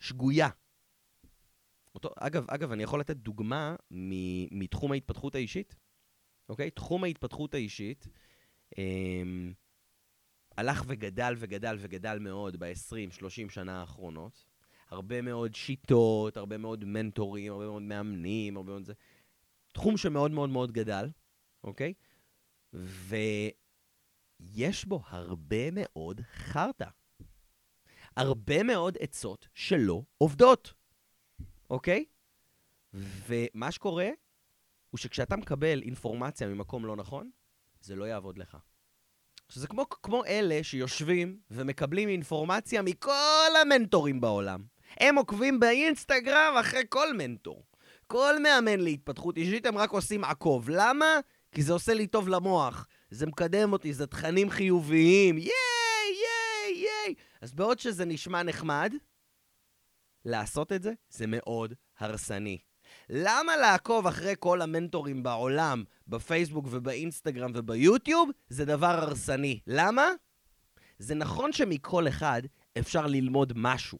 שגויה. 0.00 0.48
אותו, 1.94 2.10
אגב, 2.16 2.44
אגב, 2.48 2.72
אני 2.72 2.82
יכול 2.82 3.00
לתת 3.00 3.16
דוגמה 3.16 3.76
מתחום 4.50 4.92
ההתפתחות 4.92 5.34
האישית, 5.34 5.74
אוקיי? 6.48 6.70
תחום 6.70 7.04
ההתפתחות 7.04 7.54
האישית 7.54 8.06
אה, 8.78 9.22
הלך 10.56 10.84
וגדל 10.86 11.34
וגדל 11.38 11.76
וגדל 11.78 12.18
מאוד 12.18 12.56
ב-20-30 12.56 13.50
שנה 13.50 13.80
האחרונות. 13.80 14.44
הרבה 14.90 15.22
מאוד 15.22 15.54
שיטות, 15.54 16.36
הרבה 16.36 16.58
מאוד 16.58 16.84
מנטורים, 16.84 17.52
הרבה 17.52 17.66
מאוד 17.66 17.82
מאמנים, 17.82 18.56
הרבה 18.56 18.72
מאוד 18.72 18.84
זה. 18.84 18.92
תחום 19.72 19.96
שמאוד 19.96 20.30
מאוד 20.30 20.50
מאוד 20.50 20.72
גדל, 20.72 21.10
אוקיי? 21.64 21.94
ויש 22.72 23.54
בו 24.84 25.02
הרבה 25.06 25.70
מאוד 25.72 26.20
חרטא. 26.20 26.88
הרבה 28.16 28.62
מאוד 28.62 28.96
עצות 29.00 29.48
שלא 29.54 30.02
עובדות, 30.18 30.74
אוקיי? 31.70 32.04
ומה 32.94 33.72
שקורה 33.72 34.08
הוא 34.90 34.98
שכשאתה 34.98 35.36
מקבל 35.36 35.82
אינפורמציה 35.82 36.48
ממקום 36.48 36.86
לא 36.86 36.96
נכון, 36.96 37.30
זה 37.80 37.96
לא 37.96 38.04
יעבוד 38.04 38.38
לך. 38.38 38.56
שזה 39.48 39.66
כמו, 39.66 39.88
כמו 39.88 40.24
אלה 40.24 40.60
שיושבים 40.62 41.38
ומקבלים 41.50 42.08
אינפורמציה 42.08 42.82
מכל 42.82 43.50
המנטורים 43.62 44.20
בעולם. 44.20 44.64
הם 45.00 45.16
עוקבים 45.16 45.60
באינסטגרם 45.60 46.54
אחרי 46.60 46.82
כל 46.88 47.14
מנטור. 47.14 47.64
כל 48.06 48.42
מאמן 48.42 48.80
להתפתחות 48.80 49.36
אישית 49.36 49.66
הם 49.66 49.78
רק 49.78 49.90
עושים 49.90 50.24
עקוב. 50.24 50.70
למה? 50.70 51.06
כי 51.52 51.62
זה 51.62 51.72
עושה 51.72 51.94
לי 51.94 52.06
טוב 52.06 52.28
למוח. 52.28 52.86
זה 53.10 53.26
מקדם 53.26 53.72
אותי, 53.72 53.92
זה 53.94 54.06
תכנים 54.06 54.50
חיוביים. 54.50 55.38
ייי, 55.38 55.48
ייי, 56.06 56.84
ייי. 56.84 57.14
אז 57.40 57.54
בעוד 57.54 57.78
שזה 57.78 58.04
נשמע 58.04 58.42
נחמד, 58.42 58.92
לעשות 60.24 60.72
את 60.72 60.82
זה 60.82 60.92
זה 61.10 61.24
מאוד 61.26 61.74
הרסני. 61.98 62.58
למה 63.10 63.56
לעקוב 63.56 64.06
אחרי 64.06 64.34
כל 64.38 64.62
המנטורים 64.62 65.22
בעולם, 65.22 65.84
בפייסבוק 66.08 66.66
ובאינסטגרם 66.70 67.50
וביוטיוב, 67.54 68.30
זה 68.48 68.64
דבר 68.64 68.86
הרסני. 68.86 69.60
למה? 69.66 70.08
זה 70.98 71.14
נכון 71.14 71.52
שמכל 71.52 72.08
אחד 72.08 72.42
אפשר 72.78 73.06
ללמוד 73.06 73.52
משהו. 73.56 73.98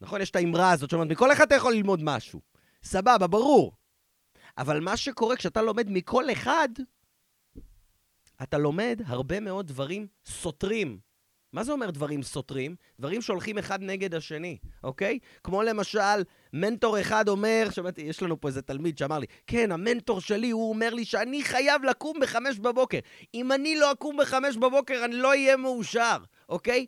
נכון? 0.00 0.20
יש 0.20 0.30
את 0.30 0.36
האמרה 0.36 0.70
הזאת 0.70 0.90
שאומרת, 0.90 1.10
מכל 1.10 1.32
אחד 1.32 1.44
אתה 1.44 1.54
יכול 1.54 1.72
ללמוד 1.72 2.00
משהו. 2.02 2.40
סבבה, 2.82 3.26
ברור. 3.26 3.72
אבל 4.58 4.80
מה 4.80 4.96
שקורה 4.96 5.36
כשאתה 5.36 5.62
לומד 5.62 5.90
מכל 5.90 6.32
אחד, 6.32 6.68
אתה 8.42 8.58
לומד 8.58 9.02
הרבה 9.06 9.40
מאוד 9.40 9.66
דברים 9.66 10.06
סותרים. 10.26 10.98
מה 11.52 11.64
זה 11.64 11.72
אומר 11.72 11.90
דברים 11.90 12.22
סותרים? 12.22 12.76
דברים 13.00 13.22
שהולכים 13.22 13.58
אחד 13.58 13.82
נגד 13.82 14.14
השני, 14.14 14.58
אוקיי? 14.84 15.18
כמו 15.44 15.62
למשל, 15.62 16.22
מנטור 16.52 17.00
אחד 17.00 17.28
אומר, 17.28 17.68
שמעתי, 17.70 18.00
יש 18.00 18.22
לנו 18.22 18.40
פה 18.40 18.48
איזה 18.48 18.62
תלמיד 18.62 18.98
שאמר 18.98 19.18
לי, 19.18 19.26
כן, 19.46 19.72
המנטור 19.72 20.20
שלי, 20.20 20.50
הוא 20.50 20.68
אומר 20.68 20.94
לי 20.94 21.04
שאני 21.04 21.42
חייב 21.42 21.84
לקום 21.84 22.20
בחמש 22.20 22.58
בבוקר. 22.58 22.98
אם 23.34 23.52
אני 23.52 23.76
לא 23.76 23.92
אקום 23.92 24.16
בחמש 24.16 24.56
בבוקר, 24.56 25.04
אני 25.04 25.14
לא 25.16 25.28
אהיה 25.28 25.56
מאושר, 25.56 26.16
אוקיי? 26.48 26.86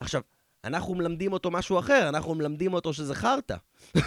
עכשיו, 0.00 0.22
אנחנו 0.64 0.94
מלמדים 0.94 1.32
אותו 1.32 1.50
משהו 1.50 1.78
אחר, 1.78 2.08
אנחנו 2.08 2.34
מלמדים 2.34 2.72
אותו 2.72 2.92
שזה 2.92 3.14
חרטא, 3.14 3.56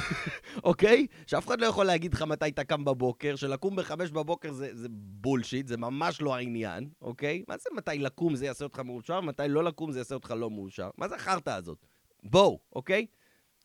אוקיי? 0.64 1.08
שאף 1.28 1.48
אחד 1.48 1.62
לא 1.62 1.66
יכול 1.66 1.86
להגיד 1.86 2.14
לך 2.14 2.22
מתי 2.22 2.48
אתה 2.48 2.64
קם 2.64 2.86
בבוקר, 2.86 3.36
שלקום 3.36 3.76
בחמש 3.76 4.12
בבוקר 4.12 4.52
זה, 4.52 4.70
זה 4.76 4.88
בולשיט, 4.92 5.68
זה 5.68 5.78
ממש 5.78 6.22
לא 6.22 6.36
העניין, 6.36 6.90
אוקיי? 7.02 7.44
מה 7.48 7.58
זה 7.58 7.70
מתי 7.76 7.98
לקום 7.98 8.36
זה 8.36 8.46
יעשה 8.46 8.66
אותך 8.66 8.80
מאושר, 8.80 9.22
מתי 9.22 9.44
לא 9.48 9.64
לקום 9.64 9.92
זה 9.92 10.00
יעשה 10.00 10.16
אותך 10.16 10.32
לא 10.32 10.50
מאושר? 10.50 10.90
מה 10.98 11.08
זה 11.08 11.16
החרטא 11.16 11.50
הזאת? 11.50 11.86
בואו, 12.24 12.60
אוקיי? 12.76 13.06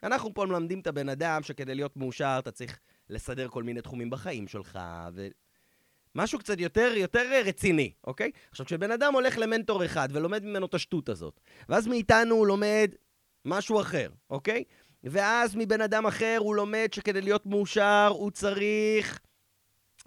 אנחנו 0.03 0.35
פה 0.35 0.47
מלמדים 0.47 0.81
את 0.81 0.87
הבן 0.87 1.09
אדם 1.09 1.43
שכדי 1.43 1.75
להיות 1.75 1.97
מאושר 1.97 2.37
אתה 2.39 2.51
צריך 2.51 2.81
לסדר 3.11 3.49
כל 3.49 3.63
מיני 3.63 3.81
תחומים 3.81 4.11
בחיים 4.11 4.49
שלך, 4.49 4.79
ו... 5.15 5.29
משהו 6.17 6.39
קצת 6.39 6.61
יותר, 6.61 6.93
יותר 6.97 7.43
רציני, 7.45 7.93
אוקיי? 8.07 8.31
עכשיו, 8.51 8.67
כשבן 8.67 8.91
אדם 8.91 9.15
הולך 9.15 9.39
למנטור 9.39 9.85
אחד 9.85 10.09
ולומד 10.13 10.45
ממנו 10.45 10.67
את 10.67 10.75
השטות 10.75 11.09
הזאת, 11.09 11.41
ואז 11.69 11.87
מאיתנו 11.87 12.35
הוא 12.35 12.47
לומד 12.47 12.91
משהו 13.45 13.81
אחר, 13.81 14.09
אוקיי? 14.31 14.65
ואז 15.05 15.57
מבן 15.57 15.81
אדם 15.81 16.07
אחר 16.07 16.37
הוא 16.39 16.57
לומד 16.57 16.89
שכדי 16.93 17.21
להיות 17.21 17.47
מאושר 17.47 18.13
הוא 18.15 18.31
צריך 18.31 19.21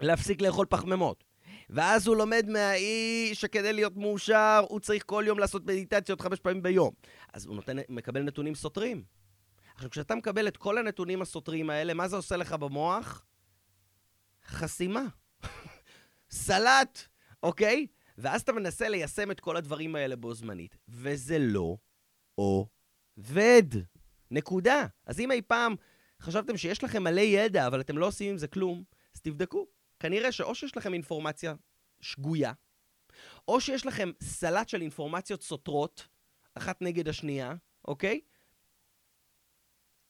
להפסיק 0.00 0.42
לאכול 0.42 0.66
פחמימות. 0.68 1.24
ואז 1.70 2.06
הוא 2.06 2.16
לומד 2.16 2.46
מהאיש 2.48 3.40
שכדי 3.40 3.72
להיות 3.72 3.96
מאושר 3.96 4.64
הוא 4.68 4.80
צריך 4.80 5.02
כל 5.06 5.24
יום 5.26 5.38
לעשות 5.38 5.66
מדיטציות 5.66 6.20
חמש 6.20 6.40
פעמים 6.40 6.62
ביום. 6.62 6.90
אז 7.32 7.46
הוא 7.46 7.56
נותן, 7.56 7.76
מקבל 7.88 8.22
נתונים 8.22 8.54
סותרים. 8.54 9.02
עכשיו, 9.74 9.90
כשאתה 9.90 10.14
מקבל 10.14 10.48
את 10.48 10.56
כל 10.56 10.78
הנתונים 10.78 11.22
הסותרים 11.22 11.70
האלה, 11.70 11.94
מה 11.94 12.08
זה 12.08 12.16
עושה 12.16 12.36
לך 12.36 12.52
במוח? 12.52 13.24
חסימה. 14.46 15.02
סלט, 16.30 16.98
אוקיי? 17.42 17.86
ואז 18.18 18.40
אתה 18.40 18.52
מנסה 18.52 18.88
ליישם 18.88 19.30
את 19.30 19.40
כל 19.40 19.56
הדברים 19.56 19.96
האלה 19.96 20.16
בו 20.16 20.34
זמנית, 20.34 20.76
וזה 20.88 21.38
לא 21.38 21.76
עובד. 22.34 23.64
נקודה. 24.30 24.86
אז 25.06 25.20
אם 25.20 25.32
אי 25.32 25.42
פעם 25.42 25.74
חשבתם 26.20 26.56
שיש 26.56 26.84
לכם 26.84 27.02
מלא 27.02 27.20
ידע, 27.20 27.66
אבל 27.66 27.80
אתם 27.80 27.98
לא 27.98 28.06
עושים 28.06 28.30
עם 28.30 28.38
זה 28.38 28.48
כלום, 28.48 28.84
אז 29.14 29.20
תבדקו. 29.20 29.66
כנראה 30.00 30.32
שאו 30.32 30.54
שיש 30.54 30.76
לכם 30.76 30.94
אינפורמציה 30.94 31.54
שגויה, 32.00 32.52
או 33.48 33.60
שיש 33.60 33.86
לכם 33.86 34.10
סלט 34.22 34.68
של 34.68 34.80
אינפורמציות 34.80 35.42
סותרות, 35.42 36.08
אחת 36.54 36.82
נגד 36.82 37.08
השנייה, 37.08 37.54
אוקיי? 37.88 38.20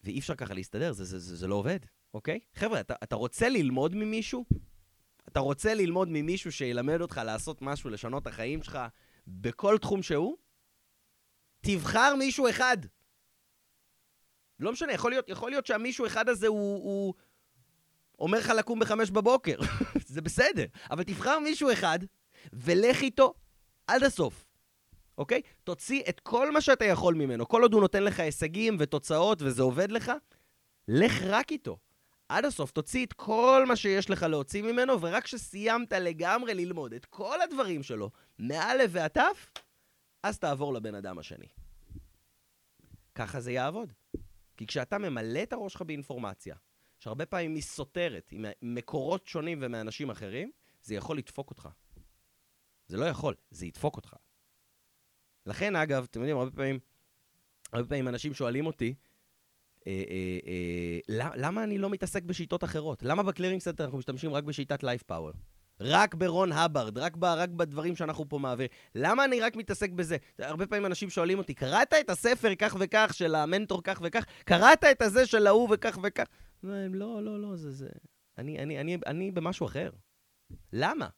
ואי 0.05 0.19
אפשר 0.19 0.35
ככה 0.35 0.55
להסתדר, 0.55 0.93
זה, 0.93 1.05
זה, 1.05 1.19
זה, 1.19 1.37
זה 1.37 1.47
לא 1.47 1.55
עובד, 1.55 1.79
אוקיי? 2.15 2.41
חבר'ה, 2.55 2.81
אתה, 2.81 2.95
אתה 3.03 3.17
רוצה 3.17 3.49
ללמוד 3.49 3.95
ממישהו? 3.95 4.45
אתה 5.33 5.41
רוצה 5.41 5.75
ללמוד 5.75 6.09
ממישהו 6.11 6.53
שילמד 6.53 7.01
אותך 7.01 7.21
לעשות 7.25 7.63
משהו, 7.63 7.91
לשנות 7.91 8.23
את 8.23 8.27
החיים 8.27 8.63
שלך 8.63 8.79
בכל 9.27 9.79
תחום 9.79 10.03
שהוא? 10.03 10.37
תבחר 11.61 12.15
מישהו 12.19 12.49
אחד. 12.49 12.77
לא 14.61 14.73
משנה, 14.73 14.93
יכול 14.93 15.11
להיות, 15.11 15.29
יכול 15.29 15.51
להיות 15.51 15.67
שהמישהו 15.67 16.07
אחד 16.07 16.29
הזה 16.29 16.47
הוא, 16.47 16.83
הוא 16.83 17.15
אומר 18.19 18.39
לך 18.39 18.49
לקום 18.49 18.79
בחמש 18.79 19.11
בבוקר. 19.11 19.59
זה 20.07 20.21
בסדר. 20.21 20.65
אבל 20.91 21.03
תבחר 21.03 21.39
מישהו 21.39 21.73
אחד 21.73 21.99
ולך 22.53 23.03
איתו 23.03 23.35
עד 23.87 24.03
הסוף. 24.03 24.47
אוקיי? 25.19 25.43
תוציא 25.65 26.03
את 26.09 26.21
כל 26.21 26.51
מה 26.51 26.61
שאתה 26.61 26.85
יכול 26.85 27.15
ממנו. 27.15 27.49
כל 27.49 27.63
עוד 27.63 27.73
הוא 27.73 27.81
נותן 27.81 28.03
לך 28.03 28.21
הישגים 28.21 28.77
ותוצאות 28.79 29.43
וזה 29.43 29.63
עובד 29.63 29.93
לך, 29.93 30.13
לך 30.89 31.23
רק 31.23 31.53
איתו. 31.53 31.79
עד 32.31 32.45
הסוף, 32.45 32.71
תוציא 32.71 33.07
את 33.07 33.13
כל 33.13 33.65
מה 33.69 33.77
שיש 33.77 34.11
לך 34.11 34.23
להוציא 34.23 34.63
ממנו, 34.63 35.01
ורק 35.01 35.25
כשסיימת 35.25 35.93
לגמרי 35.93 36.55
ללמוד 36.55 36.93
את 36.93 37.05
כל 37.05 37.41
הדברים 37.41 37.83
שלו, 37.83 38.11
מא' 38.39 38.73
ועד 38.91 39.11
ת', 39.19 39.59
אז 40.23 40.39
תעבור 40.39 40.75
לבן 40.75 40.95
אדם 40.95 41.19
השני. 41.19 41.47
ככה 43.15 43.41
זה 43.41 43.53
יעבוד. 43.53 43.93
כי 44.57 44.67
כשאתה 44.67 44.99
ממלא 44.99 45.43
את 45.43 45.53
הראש 45.53 45.73
שלך 45.73 45.83
באינפורמציה, 45.83 46.57
שהרבה 46.99 47.27
פעמים 47.27 47.55
היא 47.55 47.63
סותרת 47.63 48.29
עם 48.33 48.45
מקורות 48.63 49.27
שונים 49.27 49.59
ומאנשים 49.63 50.11
אחרים, 50.11 50.51
זה 50.83 50.95
יכול 50.95 51.19
לדפוק 51.19 51.51
אותך. 51.51 51.69
זה 52.87 52.97
לא 52.97 53.05
יכול, 53.05 53.35
זה 53.51 53.67
ידפוק 53.67 53.97
אותך. 53.97 54.15
לכן, 55.47 55.77
אגב, 55.77 56.07
אתם 56.11 56.21
יודעים, 56.21 56.37
הרבה 56.37 56.51
פעמים, 56.51 56.79
הרבה 57.73 57.89
פעמים 57.89 58.09
אנשים 58.09 58.35
שואלים 58.35 58.67
אותי, 58.67 58.95
אה, 59.87 60.03
אה, 60.11 60.39
אה, 60.47 60.90
למה 61.35 61.65
אני 61.65 61.79
לא 61.79 61.91
מתעסק 61.91 62.23
בשיטות 62.23 62.65
אחרות? 62.65 63.03
למה 63.03 63.23
ב 63.23 63.27
Clearing 63.27 63.61
Center 63.61 63.85
אנחנו 63.85 63.99
משתמשים 63.99 64.35
רק 64.35 64.45
בשיטת 64.45 64.83
Life 64.83 65.03
Power? 65.03 65.33
רק 65.81 66.15
ברון 66.15 66.53
האברד, 66.53 66.99
רק, 66.99 67.17
ב, 67.17 67.25
רק 67.25 67.49
בדברים 67.49 67.97
שאנחנו 67.97 68.29
פה 68.29 68.39
מעבירים. 68.39 68.71
למה 68.95 69.25
אני 69.25 69.41
רק 69.41 69.57
מתעסק 69.57 69.91
בזה? 69.91 70.17
הרבה 70.39 70.67
פעמים 70.67 70.87
אנשים 70.87 71.11
שואלים 71.11 71.39
אותי, 71.39 71.55
קראת 71.55 71.95
את 72.01 72.11
הספר 72.11 72.55
כך 72.55 72.77
וכך 72.81 73.11
של 73.15 73.35
המנטור 73.35 73.83
כך 73.83 74.01
וכך? 74.05 74.25
קראת 74.45 74.85
את 74.85 75.03
הזה 75.03 75.27
של 75.27 75.47
ההוא 75.47 75.69
וכך 75.73 75.99
וכך? 76.03 76.25
לא, 76.63 77.23
לא, 77.23 77.41
לא, 77.43 77.57
זה 77.57 77.71
זה. 77.71 77.89
אני, 78.39 78.59
אני, 78.59 78.81
אני, 78.81 78.99
אני 79.07 79.31
במשהו 79.31 79.67
אחר. 79.67 79.91
למה? 80.73 81.09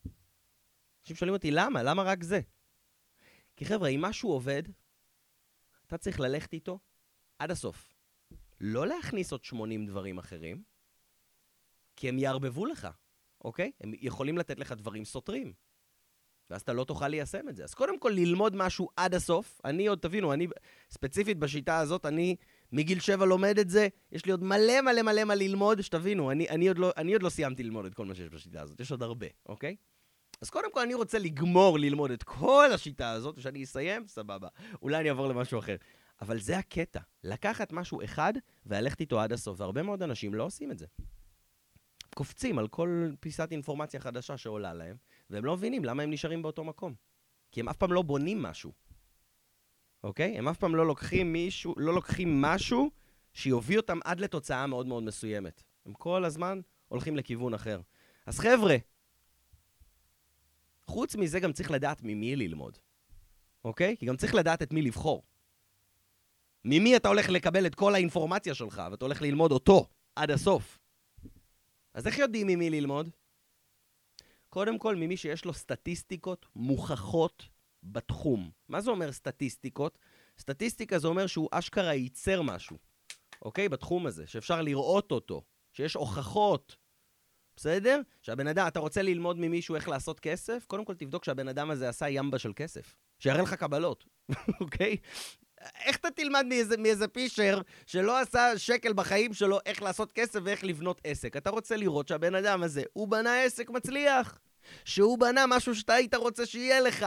אנשים 1.03 1.17
שואלים 1.17 1.35
אותי, 1.35 1.51
למה? 1.51 1.83
למה 1.83 2.03
רק 2.03 2.23
זה? 2.23 2.41
כי 3.57 3.65
חבר'ה, 3.65 3.89
אם 3.89 4.03
משהו 4.03 4.31
עובד, 4.31 4.63
אתה 5.87 5.99
צריך 5.99 6.21
ללכת 6.21 6.53
איתו 6.53 6.79
עד 7.39 7.51
הסוף. 7.51 7.92
לא 8.63 8.87
להכניס 8.87 9.33
עוד 9.33 9.45
80 9.45 9.87
דברים 9.87 10.19
אחרים, 10.19 10.63
כי 11.97 12.09
הם 12.09 12.19
יערבבו 12.19 12.67
לך, 12.67 12.89
אוקיי? 13.45 13.73
הם 13.81 13.93
יכולים 14.01 14.39
לתת 14.39 14.59
לך 14.59 14.73
דברים 14.73 15.05
סותרים. 15.05 15.53
ואז 16.51 16.61
אתה 16.61 16.73
לא 16.73 16.85
תוכל 16.85 17.09
ליישם 17.09 17.49
את 17.49 17.57
זה. 17.57 17.65
אז 17.65 17.75
קודם 17.75 17.99
כל, 17.99 18.13
ללמוד 18.15 18.57
משהו 18.57 18.89
עד 18.97 19.15
הסוף. 19.15 19.61
אני 19.65 19.87
עוד, 19.87 19.99
תבינו, 19.99 20.33
אני, 20.33 20.49
ספציפית 20.91 21.39
בשיטה 21.39 21.79
הזאת, 21.79 22.07
אני 22.07 22.37
מגיל 22.73 23.01
7 23.01 23.25
לומד 23.25 23.59
את 23.59 23.71
זה, 23.71 23.89
יש 24.13 24.27
לי 24.27 24.33
עוד 24.33 24.45
מלא 24.45 24.81
מלא 24.81 25.03
מלא 25.03 25.25
מה 25.25 25.35
ללמוד, 25.35 25.81
שתבינו, 25.81 26.31
אני, 26.31 26.49
אני, 26.49 26.69
עוד 26.69 26.79
לא, 26.79 26.93
אני 26.97 27.13
עוד 27.13 27.23
לא 27.23 27.29
סיימתי 27.29 27.63
ללמוד 27.63 27.85
את 27.85 27.95
כל 27.95 28.07
מה 28.07 28.15
שיש 28.15 28.29
בשיטה 28.29 28.63
הזאת, 28.63 28.81
יש 28.81 28.91
עוד 28.91 29.03
הרבה, 29.03 29.27
אוקיי? 29.47 29.77
אז 30.41 30.51
קודם 30.51 30.73
כל 30.73 30.81
אני 30.81 30.95
רוצה 30.95 31.19
לגמור 31.19 31.79
ללמוד 31.79 32.11
את 32.11 32.23
כל 32.23 32.73
השיטה 32.75 33.11
הזאת, 33.11 33.35
וכשאני 33.39 33.65
אסיים, 33.65 34.07
סבבה. 34.09 34.49
אולי 34.83 35.01
אני 35.01 35.09
אעבור 35.09 35.29
למשהו 35.29 35.59
אחר. 35.59 35.77
אבל 36.23 36.41
זה 36.41 36.59
הקטע, 36.59 37.01
לקחת 37.25 37.73
משהו 37.73 38.05
אחד 38.05 38.33
וללכת 38.67 39.01
איתו 39.01 39.21
עד 39.21 39.33
הסוף, 39.33 39.61
והרבה 39.61 39.83
מאוד 39.83 40.03
אנשים 40.03 40.35
לא 40.35 40.45
עושים 40.45 40.71
את 40.71 40.79
זה. 40.79 40.87
קופצים 42.15 42.59
על 42.59 42.69
כל 42.69 43.11
פיסת 43.21 43.49
אינפורמציה 43.51 44.01
חדשה 44.01 44.37
שעולה 44.37 44.73
להם, 44.75 44.97
והם 45.31 45.45
לא 45.45 45.57
מבינים 45.57 45.85
למה 45.85 46.03
הם 46.03 46.11
נשארים 46.11 46.43
באותו 46.43 46.65
מקום. 46.65 46.95
כי 47.53 47.61
הם 47.61 47.69
אף 47.69 47.77
פעם 47.77 47.93
לא 47.93 48.03
בונים 48.03 48.43
משהו, 48.43 48.73
אוקיי? 50.05 50.39
הם 50.39 50.49
אף 50.49 50.59
פעם 50.59 50.75
לא 50.75 50.87
לוקחים 50.87 51.33
מישהו, 51.33 51.75
לא 51.77 51.95
לוקחים 51.95 52.43
משהו 52.43 52.91
שיוביל 53.35 53.79
אותם 53.79 53.99
עד 54.05 54.21
לתוצאה 54.21 54.67
מאוד 54.67 54.87
מאוד 54.87 55.03
מסוימת. 55.03 55.63
הם 55.87 55.93
כל 55.93 56.25
הזמן 56.25 56.61
הולכים 56.89 57.17
לכיוון 57.17 57.55
אחר. 57.55 57.81
אז 58.27 58.39
חבר'ה, 58.39 58.77
חוץ 60.87 61.17
מזה 61.17 61.41
גם 61.41 61.53
צריך 61.53 61.71
לדעת 61.71 62.01
ממי 62.03 62.37
ללמוד, 62.37 62.79
אוקיי? 63.65 63.97
כי 63.97 64.07
גם 64.07 64.17
צריך 64.17 64.35
לדעת 64.35 64.63
את 64.63 64.73
מי 64.73 64.83
לבחור. 64.83 65.23
ממי 66.65 66.97
אתה 66.97 67.09
הולך 67.09 67.29
לקבל 67.29 67.67
את 67.67 67.75
כל 67.75 67.95
האינפורמציה 67.95 68.55
שלך, 68.55 68.83
ואתה 68.91 69.05
הולך 69.05 69.23
ללמוד 69.23 69.53
אותו 69.53 69.87
עד 70.17 70.31
הסוף. 70.31 70.79
אז 71.95 72.07
איך 72.07 72.19
יודעים 72.19 72.47
ממי 72.47 72.71
ללמוד? 72.71 73.11
קודם 74.49 74.79
כל, 74.79 74.97
ממי 74.97 75.17
שיש 75.17 75.45
לו 75.45 75.55
סטטיסטיקות 75.55 76.47
מוכחות 76.57 77.49
בתחום. 77.83 78.51
מה 78.69 78.81
זה 78.81 78.91
אומר 78.91 79.13
סטטיסטיקות? 79.13 79.99
סטטיסטיקה 80.39 80.99
זה 80.99 81.09
אומר 81.09 81.27
שהוא 81.27 81.49
אשכרה 81.51 81.95
ייצר 81.95 82.43
משהו, 82.43 82.79
אוקיי? 83.43 83.69
בתחום 83.69 84.07
הזה, 84.07 84.27
שאפשר 84.27 84.63
לראות 84.63 85.13
אותו, 85.13 85.43
שיש 85.73 85.95
הוכחות, 85.95 86.77
בסדר? 87.57 88.01
שהבן 88.23 88.47
אדם, 88.47 88.67
אתה 88.67 88.81
רוצה 88.81 89.03
ללמוד 89.03 89.39
ממישהו 89.39 89.75
איך 89.75 89.89
לעשות 89.89 90.21
כסף? 90.21 90.65
קודם 90.67 90.85
כל 90.85 90.95
תבדוק 90.95 91.25
שהבן 91.25 91.49
אדם 91.49 91.71
הזה 91.71 91.89
עשה 91.89 92.09
ימבה 92.09 92.39
של 92.39 92.53
כסף. 92.57 92.97
שיראה 93.19 93.43
לך 93.43 93.55
קבלות, 93.55 94.05
אוקיי? 94.61 94.97
איך 95.85 95.97
אתה 95.97 96.11
תלמד 96.11 96.47
מאיזה, 96.49 96.77
מאיזה 96.77 97.09
פישר 97.09 97.61
שלא 97.87 98.21
עשה 98.21 98.59
שקל 98.59 98.93
בחיים 98.93 99.35
שלו 99.35 99.59
איך 99.67 99.83
לעשות 99.83 100.13
כסף 100.13 100.41
ואיך 100.45 100.65
לבנות 100.65 101.01
עסק? 101.05 101.37
אתה 101.37 101.51
רוצה 101.51 101.77
לראות 101.77 102.09
שהבן 102.09 102.35
אדם 102.35 102.63
הזה, 102.63 102.83
הוא 102.93 103.09
בנה 103.09 103.43
עסק 103.43 103.71
מצליח. 103.71 104.39
שהוא 104.85 105.19
בנה 105.19 105.45
משהו 105.47 105.75
שאתה 105.75 105.95
היית 105.95 106.15
רוצה 106.15 106.47
שיהיה 106.47 106.81
לך, 106.81 107.07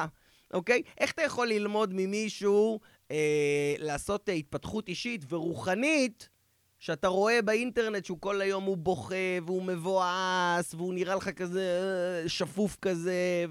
אוקיי? 0.53 0.81
איך 0.97 1.11
אתה 1.11 1.21
יכול 1.21 1.47
ללמוד 1.47 1.93
ממישהו 1.93 2.79
אה, 3.11 3.75
לעשות 3.77 4.29
אה, 4.29 4.33
התפתחות 4.33 4.87
אישית 4.87 5.25
ורוחנית, 5.29 6.29
שאתה 6.79 7.07
רואה 7.07 7.41
באינטרנט 7.41 8.05
שהוא 8.05 8.17
כל 8.21 8.41
היום 8.41 8.63
הוא 8.63 8.77
בוכה 8.77 9.15
והוא 9.45 9.63
מבואס 9.63 10.73
והוא 10.73 10.93
נראה 10.93 11.15
לך 11.15 11.29
כזה 11.29 11.79
אה, 12.23 12.29
שפוף 12.29 12.77
כזה 12.81 13.45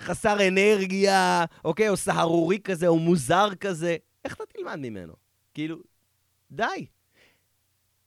וחסר 0.00 0.48
אנרגיה, 0.48 1.44
אוקיי? 1.64 1.88
או 1.88 1.96
סהרורי 1.96 2.58
כזה, 2.58 2.86
או 2.88 2.98
מוזר 2.98 3.54
כזה. 3.60 3.96
איך 4.24 4.34
אתה 4.34 4.44
תלמד 4.46 4.76
ממנו? 4.76 5.14
כאילו, 5.54 5.78
די. 6.50 6.86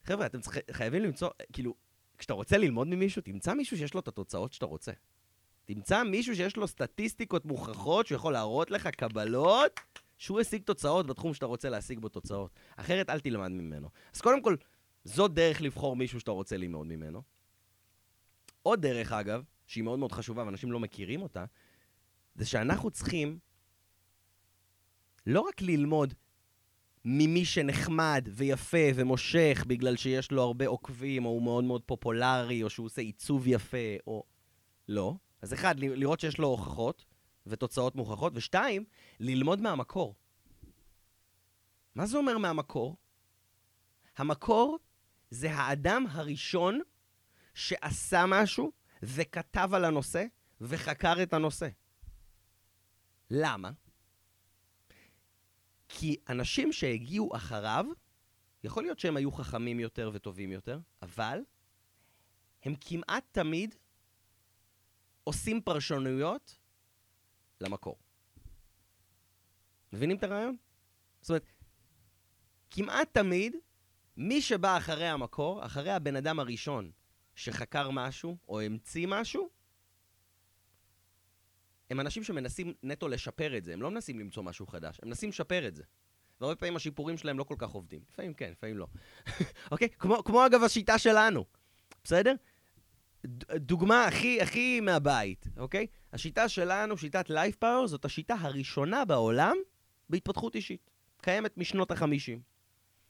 חבר'ה, 0.03 0.25
אתם 0.25 0.41
צריכים, 0.41 0.61
חייבים 0.71 1.03
למצוא, 1.03 1.29
כאילו, 1.53 1.73
כשאתה 2.17 2.33
רוצה 2.33 2.57
ללמוד 2.57 2.87
ממישהו, 2.87 3.21
תמצא 3.21 3.53
מישהו 3.53 3.77
שיש 3.77 3.93
לו 3.93 3.99
את 3.99 4.07
התוצאות 4.07 4.53
שאתה 4.53 4.65
רוצה. 4.65 4.91
תמצא 5.65 6.03
מישהו 6.03 6.35
שיש 6.35 6.57
לו 6.57 6.67
סטטיסטיקות 6.67 7.45
מוכחות, 7.45 8.07
שהוא 8.07 8.15
יכול 8.15 8.33
להראות 8.33 8.71
לך 8.71 8.87
קבלות, 8.87 9.79
שהוא 10.17 10.39
השיג 10.39 10.61
תוצאות 10.63 11.07
בתחום 11.07 11.33
שאתה 11.33 11.45
רוצה 11.45 11.69
להשיג 11.69 11.99
בו 11.99 12.09
תוצאות. 12.09 12.51
אחרת 12.75 13.09
אל 13.09 13.19
תלמד 13.19 13.51
ממנו. 13.51 13.89
אז 14.15 14.21
קודם 14.21 14.41
כל, 14.41 14.55
זאת 15.03 15.33
דרך 15.33 15.61
לבחור 15.61 15.95
מישהו 15.95 16.19
שאתה 16.19 16.31
רוצה 16.31 16.57
ללמוד 16.57 16.87
ממנו. 16.87 17.21
עוד 18.63 18.81
דרך, 18.81 19.11
אגב, 19.11 19.43
שהיא 19.67 19.83
מאוד 19.83 19.99
מאוד 19.99 20.11
חשובה 20.11 20.43
ואנשים 20.43 20.71
לא 20.71 20.79
מכירים 20.79 21.21
אותה, 21.21 21.45
זה 22.37 22.45
שאנחנו 22.45 22.91
צריכים 22.91 23.39
לא 25.25 25.41
רק 25.41 25.61
ללמוד 25.61 26.13
ממי 27.05 27.45
שנחמד 27.45 28.27
ויפה 28.31 28.77
ומושך 28.95 29.63
בגלל 29.67 29.95
שיש 29.95 30.31
לו 30.31 30.41
הרבה 30.41 30.67
עוקבים, 30.67 31.25
או 31.25 31.29
הוא 31.29 31.43
מאוד 31.43 31.63
מאוד 31.63 31.81
פופולרי, 31.85 32.63
או 32.63 32.69
שהוא 32.69 32.85
עושה 32.85 33.01
עיצוב 33.01 33.47
יפה, 33.47 33.77
או... 34.07 34.23
לא. 34.87 35.15
אז 35.41 35.53
אחד, 35.53 35.79
לראות 35.79 36.19
שיש 36.19 36.37
לו 36.37 36.47
הוכחות 36.47 37.05
ותוצאות 37.47 37.95
מוכחות, 37.95 38.33
ושתיים, 38.35 38.85
ללמוד 39.19 39.61
מהמקור. 39.61 40.15
מה 41.95 42.05
זה 42.05 42.17
אומר 42.17 42.37
מהמקור? 42.37 42.97
המקור 44.17 44.79
זה 45.29 45.51
האדם 45.53 46.05
הראשון 46.09 46.79
שעשה 47.53 48.25
משהו 48.27 48.71
וכתב 49.03 49.69
על 49.73 49.85
הנושא 49.85 50.25
וחקר 50.61 51.23
את 51.23 51.33
הנושא. 51.33 51.67
למה? 53.29 53.71
כי 55.89 56.17
אנשים 56.29 56.71
שהגיעו 56.71 57.35
אחריו, 57.35 57.85
יכול 58.63 58.83
להיות 58.83 58.99
שהם 58.99 59.17
היו 59.17 59.31
חכמים 59.31 59.79
יותר 59.79 60.11
וטובים 60.13 60.51
יותר, 60.51 60.79
אבל 61.01 61.39
הם 62.63 62.75
כמעט 62.81 63.23
תמיד 63.31 63.75
עושים 65.23 65.61
פרשנויות 65.61 66.57
למקור. 67.61 67.97
מבינים 69.93 70.17
את 70.17 70.23
הרעיון? 70.23 70.57
זאת 71.21 71.29
אומרת, 71.29 71.45
כמעט 72.69 73.13
תמיד, 73.13 73.55
מי 74.17 74.41
שבא 74.41 74.77
אחרי 74.77 75.07
המקור, 75.07 75.65
אחרי 75.65 75.91
הבן 75.91 76.15
אדם 76.15 76.39
הראשון 76.39 76.91
שחקר 77.35 77.89
משהו 77.91 78.37
או 78.47 78.61
המציא 78.61 79.07
משהו, 79.09 79.49
הם 81.89 81.99
אנשים 81.99 82.23
שמנסים 82.23 82.73
נטו 82.83 83.07
לשפר 83.07 83.57
את 83.57 83.63
זה, 83.63 83.73
הם 83.73 83.81
לא 83.81 83.91
מנסים 83.91 84.19
למצוא 84.19 84.43
משהו 84.43 84.67
חדש, 84.67 84.99
הם 85.01 85.07
מנסים 85.07 85.29
לשפר 85.29 85.67
את 85.67 85.75
זה. 85.75 85.83
והרבה 86.41 86.55
פעמים 86.55 86.75
השיפורים 86.75 87.17
שלהם 87.17 87.39
לא 87.39 87.43
כל 87.43 87.55
כך 87.57 87.69
עובדים. 87.69 88.01
לפעמים 88.11 88.33
כן, 88.33 88.51
לפעמים 88.51 88.77
לא. 88.77 88.87
אוקיי? 89.71 89.89
כמו, 89.99 90.23
כמו 90.23 90.45
אגב 90.45 90.63
השיטה 90.63 90.97
שלנו, 90.97 91.45
בסדר? 92.03 92.33
דוגמה 93.55 94.05
הכי, 94.05 94.41
הכי 94.41 94.79
מהבית, 94.79 95.47
אוקיי? 95.57 95.87
השיטה 96.13 96.49
שלנו, 96.49 96.97
שיטת 96.97 97.29
לייף 97.29 97.55
פאוור, 97.55 97.87
זאת 97.87 98.05
השיטה 98.05 98.35
הראשונה 98.39 99.05
בעולם 99.05 99.55
בהתפתחות 100.09 100.55
אישית. 100.55 100.91
קיימת 101.21 101.57
משנות 101.57 101.91
החמישים, 101.91 102.41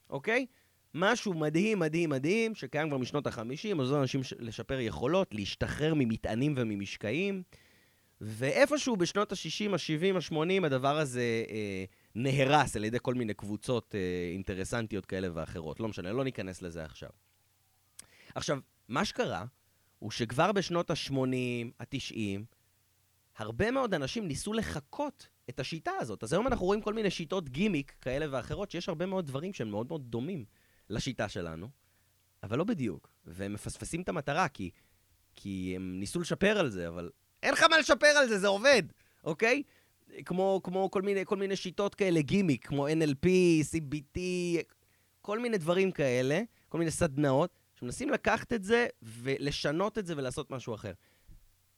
אוקיי? 0.10 0.46
משהו 0.94 1.34
מדהים, 1.34 1.80
מדהים, 1.80 2.10
מדהים, 2.10 2.56
שקיים 2.56 2.90
כבר 2.90 2.98
משנות 2.98 3.28
החמישים, 3.28 3.80
עוזר 3.80 3.96
לאנשים 3.96 4.22
לשפר 4.40 4.80
יכולות, 4.80 5.34
להשתחרר 5.34 5.94
ממטענים 5.96 6.54
וממשקעים. 6.58 7.44
ואיפשהו 8.22 8.98
בשנות 8.98 9.32
ה-60, 9.32 9.74
ה-70, 9.74 10.34
ה-80, 10.34 10.66
הדבר 10.66 10.98
הזה 10.98 11.44
אה, 11.50 11.86
נהרס 12.16 12.76
על 12.76 12.84
ידי 12.84 12.98
כל 13.02 13.14
מיני 13.14 13.34
קבוצות 13.34 13.96
אה, 13.96 14.30
אינטרסנטיות 14.34 15.06
כאלה 15.06 15.28
ואחרות. 15.34 15.80
לא 15.80 15.88
משנה, 15.88 16.12
לא 16.12 16.24
ניכנס 16.24 16.62
לזה 16.62 16.84
עכשיו. 16.84 17.10
עכשיו, 18.36 18.60
מה 18.88 19.06
שקרה 19.06 19.46
הוא 20.00 20.12
שכבר 20.12 20.52
בשנות 20.52 20.92
ה-80, 20.92 21.14
ה-90, 21.80 22.42
הרבה 23.38 23.72
מאוד 23.72 23.94
אנשים 23.94 24.28
ניסו 24.28 24.54
לחקות 24.54 25.28
את 25.50 25.60
השיטה 25.60 25.92
הזאת. 26.00 26.24
אז 26.24 26.34
היום 26.34 26.48
אנחנו 26.48 26.66
רואים 26.66 26.82
כל 26.82 26.94
מיני 26.94 27.10
שיטות 27.10 27.50
גימיק 27.50 27.96
כאלה 28.02 28.26
ואחרות, 28.32 28.72
שיש 28.72 28.90
הרבה 28.90 29.06
מאוד 29.06 29.26
דברים 29.28 29.54
שהם 29.54 29.72
מאוד 29.72 29.88
מאוד 29.88 30.02
דומים 30.12 30.46
לשיטה 30.90 31.30
שלנו, 31.30 31.70
אבל 32.44 32.58
לא 32.58 32.64
בדיוק. 32.64 33.10
והם 33.26 33.54
מפספסים 33.54 34.02
את 34.02 34.10
המטרה, 34.10 34.48
כי, 34.48 34.72
כי 35.36 35.74
הם 35.76 36.00
ניסו 36.00 36.20
לשפר 36.20 36.60
על 36.60 36.70
זה, 36.70 36.88
אבל 36.88 37.10
אין 37.48 37.54
לך 37.54 37.64
מה 37.70 37.78
לשפר 37.78 38.08
על 38.08 38.28
זה, 38.28 38.40
זה 38.40 38.48
עובד, 38.48 38.84
אוקיי? 39.24 39.64
כמו, 40.26 40.62
כמו 40.64 40.92
כל, 40.92 41.02
מיני, 41.02 41.26
כל 41.26 41.38
מיני 41.38 41.56
שיטות 41.56 41.96
כאלה, 41.96 42.22
גימיק, 42.22 42.68
כמו 42.68 42.88
NLP, 42.88 43.28
CBT, 43.72 44.20
כל 45.22 45.40
מיני 45.40 45.58
דברים 45.58 45.92
כאלה, 45.92 46.42
כל 46.70 46.78
מיני 46.78 46.92
סדנאות, 46.92 47.60
שמנסים 47.80 48.10
לקחת 48.10 48.54
את 48.54 48.64
זה 48.64 48.88
ולשנות 49.02 49.98
את 49.98 50.06
זה 50.06 50.14
ולעשות 50.18 50.52
משהו 50.52 50.76
אחר. 50.76 50.92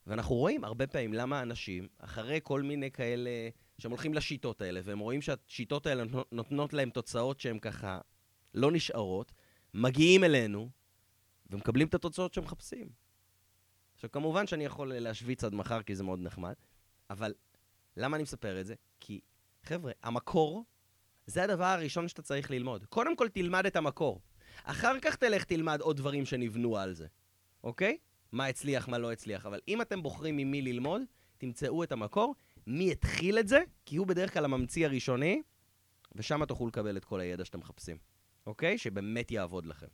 ואנחנו 0.07 0.35
רואים 0.35 0.63
הרבה 0.63 0.87
פעמים 0.87 1.13
למה 1.13 1.41
אנשים, 1.41 1.87
אחרי 1.97 2.39
כל 2.43 2.61
מיני 2.61 2.91
כאלה, 2.91 3.29
שהם 3.77 3.91
הולכים 3.91 4.13
לשיטות 4.13 4.61
האלה, 4.61 4.79
והם 4.83 4.99
רואים 4.99 5.21
שהשיטות 5.21 5.87
האלה 5.87 6.03
נותנות 6.31 6.73
להם 6.73 6.89
תוצאות 6.89 7.39
שהן 7.39 7.59
ככה 7.59 7.99
לא 8.53 8.71
נשארות, 8.71 9.31
מגיעים 9.73 10.23
אלינו 10.23 10.69
ומקבלים 11.49 11.87
את 11.87 11.93
התוצאות 11.93 12.33
שהם 12.33 12.43
מחפשים. 12.43 13.08
עכשיו, 13.99 14.11
כמובן 14.11 14.47
שאני 14.47 14.65
יכול 14.65 14.93
להשוויץ 14.93 15.43
עד 15.43 15.55
מחר, 15.55 15.81
כי 15.81 15.95
זה 15.95 16.03
מאוד 16.03 16.19
נחמד, 16.19 16.53
אבל 17.09 17.33
למה 17.97 18.15
אני 18.15 18.23
מספר 18.23 18.61
את 18.61 18.65
זה? 18.65 18.75
כי, 18.99 19.19
חבר'ה, 19.63 19.91
המקור 20.03 20.65
זה 21.27 21.43
הדבר 21.43 21.65
הראשון 21.65 22.07
שאתה 22.07 22.21
צריך 22.21 22.51
ללמוד. 22.51 22.85
קודם 22.85 23.15
כל 23.15 23.29
תלמד 23.29 23.65
את 23.65 23.75
המקור. 23.75 24.21
אחר 24.63 24.99
כך 24.99 25.15
תלך 25.15 25.43
תלמד 25.43 25.81
עוד 25.81 25.97
דברים 25.97 26.25
שנבנו 26.25 26.77
על 26.77 26.93
זה, 26.93 27.07
אוקיי? 27.63 27.97
מה 28.31 28.45
הצליח, 28.45 28.87
מה 28.87 28.97
לא 28.97 29.11
הצליח. 29.11 29.45
אבל 29.45 29.59
אם 29.67 29.81
אתם 29.81 30.03
בוחרים 30.03 30.37
ממי 30.37 30.61
ללמוד, 30.61 31.01
תמצאו 31.37 31.83
את 31.83 31.91
המקור, 31.91 32.35
מי 32.67 32.91
התחיל 32.91 33.39
את 33.39 33.47
זה, 33.47 33.63
כי 33.85 33.95
הוא 33.95 34.07
בדרך 34.07 34.33
כלל 34.33 34.45
הממציא 34.45 34.85
הראשוני, 34.85 35.41
ושם 36.15 36.45
תוכלו 36.45 36.67
לקבל 36.67 36.97
את 36.97 37.05
כל 37.05 37.19
הידע 37.19 37.45
שאתם 37.45 37.59
מחפשים, 37.59 37.97
אוקיי? 38.45 38.77
שבאמת 38.77 39.31
יעבוד 39.31 39.65
לכם. 39.65 39.87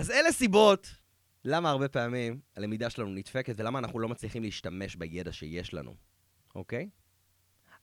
אז 0.00 0.10
אלה 0.10 0.32
סיבות 0.32 0.90
למה 1.44 1.70
הרבה 1.70 1.88
פעמים 1.88 2.40
הלמידה 2.56 2.90
שלנו 2.90 3.10
נדפקת 3.10 3.54
ולמה 3.56 3.78
אנחנו 3.78 3.98
לא 3.98 4.08
מצליחים 4.08 4.42
להשתמש 4.42 4.96
בידע 4.96 5.32
שיש 5.32 5.74
לנו, 5.74 5.94
אוקיי? 6.54 6.88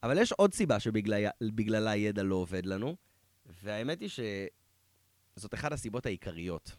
אבל 0.04 0.18
יש 0.18 0.32
עוד 0.32 0.54
סיבה 0.54 0.80
שבגללה 0.80 1.92
הידע 1.92 2.24
לא 2.24 2.36
עובד 2.36 2.66
לנו, 2.66 2.96
והאמת 3.46 4.02
היא 4.02 4.10
שזאת 4.10 5.54
אחת 5.54 5.72
הסיבות 5.72 6.06
העיקריות. 6.06 6.76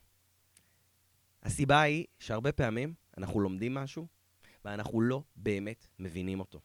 הסיבה 1.43 1.81
היא 1.81 2.05
שהרבה 2.19 2.53
פעמים 2.53 2.95
אנחנו 3.19 3.41
לומדים 3.41 3.75
משהו, 3.75 4.07
ואנחנו 4.65 5.01
לא 5.01 5.23
באמת 5.37 5.87
מבינים 5.99 6.41
אותו. 6.41 6.61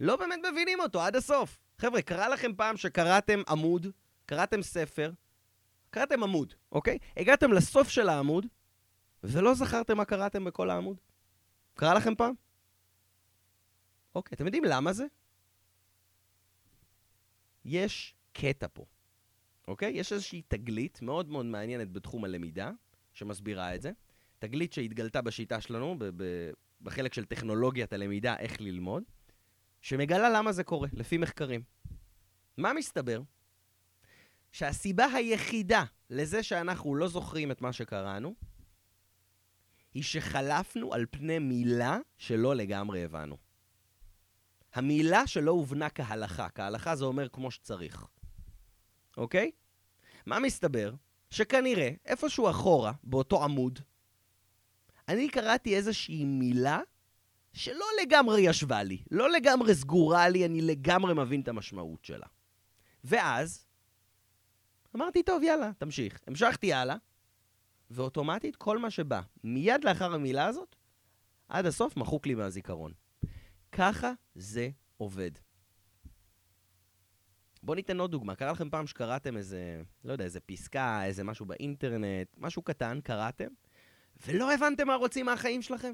לא 0.00 0.16
באמת 0.16 0.38
מבינים 0.52 0.80
אותו 0.80 1.02
עד 1.02 1.16
הסוף. 1.16 1.58
חבר'ה, 1.78 2.02
קרה 2.02 2.28
לכם 2.28 2.54
פעם 2.56 2.76
שקראתם 2.76 3.42
עמוד, 3.48 3.86
קראתם 4.26 4.62
ספר, 4.62 5.12
קראתם 5.92 6.22
עמוד, 6.22 6.54
אוקיי? 6.72 6.98
הגעתם 7.16 7.52
לסוף 7.52 7.88
של 7.88 8.08
העמוד, 8.08 8.46
ולא 9.24 9.54
זכרתם 9.54 9.96
מה 9.96 10.04
קראתם 10.04 10.44
בכל 10.44 10.70
העמוד? 10.70 10.96
קרה 11.74 11.94
לכם 11.94 12.14
פעם? 12.14 12.34
אוקיי, 14.14 14.36
אתם 14.36 14.46
יודעים 14.46 14.64
למה 14.64 14.92
זה? 14.92 15.04
יש 17.64 18.14
קטע 18.32 18.66
פה, 18.72 18.84
אוקיי? 19.68 19.92
יש 19.92 20.12
איזושהי 20.12 20.42
תגלית 20.48 21.02
מאוד 21.02 21.28
מאוד 21.28 21.46
מעניינת 21.46 21.92
בתחום 21.92 22.24
הלמידה, 22.24 22.70
שמסבירה 23.12 23.74
את 23.74 23.82
זה. 23.82 23.92
תגלית 24.38 24.72
שהתגלתה 24.72 25.22
בשיטה 25.22 25.60
שלנו, 25.60 25.96
בחלק 26.80 27.14
של 27.14 27.24
טכנולוגיית 27.24 27.92
הלמידה, 27.92 28.36
איך 28.38 28.60
ללמוד, 28.60 29.02
שמגלה 29.80 30.30
למה 30.30 30.52
זה 30.52 30.64
קורה, 30.64 30.88
לפי 30.92 31.18
מחקרים. 31.18 31.62
מה 32.56 32.72
מסתבר? 32.72 33.22
שהסיבה 34.52 35.06
היחידה 35.06 35.84
לזה 36.10 36.42
שאנחנו 36.42 36.94
לא 36.94 37.08
זוכרים 37.08 37.50
את 37.50 37.60
מה 37.60 37.72
שקראנו, 37.72 38.34
היא 39.94 40.02
שחלפנו 40.02 40.94
על 40.94 41.06
פני 41.10 41.38
מילה 41.38 41.98
שלא 42.18 42.56
לגמרי 42.56 43.04
הבנו. 43.04 43.36
המילה 44.74 45.26
שלא 45.26 45.50
הובנה 45.50 45.90
כהלכה, 45.90 46.48
כהלכה 46.48 46.96
זה 46.96 47.04
אומר 47.04 47.28
כמו 47.28 47.50
שצריך, 47.50 48.06
אוקיי? 49.16 49.50
מה 50.26 50.38
מסתבר? 50.38 50.94
שכנראה, 51.30 51.90
איפשהו 52.04 52.50
אחורה, 52.50 52.92
באותו 53.02 53.44
עמוד, 53.44 53.78
אני 55.08 55.28
קראתי 55.28 55.76
איזושהי 55.76 56.24
מילה 56.24 56.80
שלא 57.52 57.86
לגמרי 58.02 58.40
ישבה 58.40 58.82
לי, 58.82 59.02
לא 59.10 59.30
לגמרי 59.30 59.74
סגורה 59.74 60.28
לי, 60.28 60.44
אני 60.44 60.60
לגמרי 60.60 61.14
מבין 61.14 61.40
את 61.40 61.48
המשמעות 61.48 62.04
שלה. 62.04 62.26
ואז 63.04 63.66
אמרתי, 64.96 65.22
טוב, 65.22 65.42
יאללה, 65.42 65.70
תמשיך. 65.78 66.20
המשכתי 66.26 66.72
הלאה, 66.72 66.96
ואוטומטית 67.90 68.56
כל 68.56 68.78
מה 68.78 68.90
שבא 68.90 69.20
מיד 69.44 69.84
לאחר 69.84 70.14
המילה 70.14 70.46
הזאת, 70.46 70.76
עד 71.48 71.66
הסוף 71.66 71.96
מחוק 71.96 72.26
לי 72.26 72.34
מהזיכרון. 72.34 72.92
ככה 73.72 74.12
זה 74.34 74.70
עובד. 74.96 75.30
בואו 77.62 77.74
ניתן 77.74 78.00
עוד 78.00 78.10
דוגמה. 78.10 78.34
קרה 78.34 78.52
לכם 78.52 78.70
פעם 78.70 78.86
שקראתם 78.86 79.36
איזה, 79.36 79.82
לא 80.04 80.12
יודע, 80.12 80.24
איזה 80.24 80.40
פסקה, 80.40 81.04
איזה 81.04 81.24
משהו 81.24 81.46
באינטרנט, 81.46 82.28
משהו 82.36 82.62
קטן, 82.62 83.00
קראתם, 83.00 83.48
ולא 84.26 84.54
הבנתם 84.54 84.86
מה 84.86 84.94
רוצים 84.94 85.26
מהחיים 85.26 85.62
שלכם? 85.62 85.92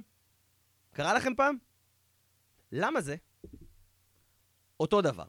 קרה 0.92 1.14
לכם 1.14 1.34
פעם? 1.34 1.56
למה 2.72 3.00
זה? 3.00 3.16
אותו 4.80 5.02
דבר. 5.02 5.26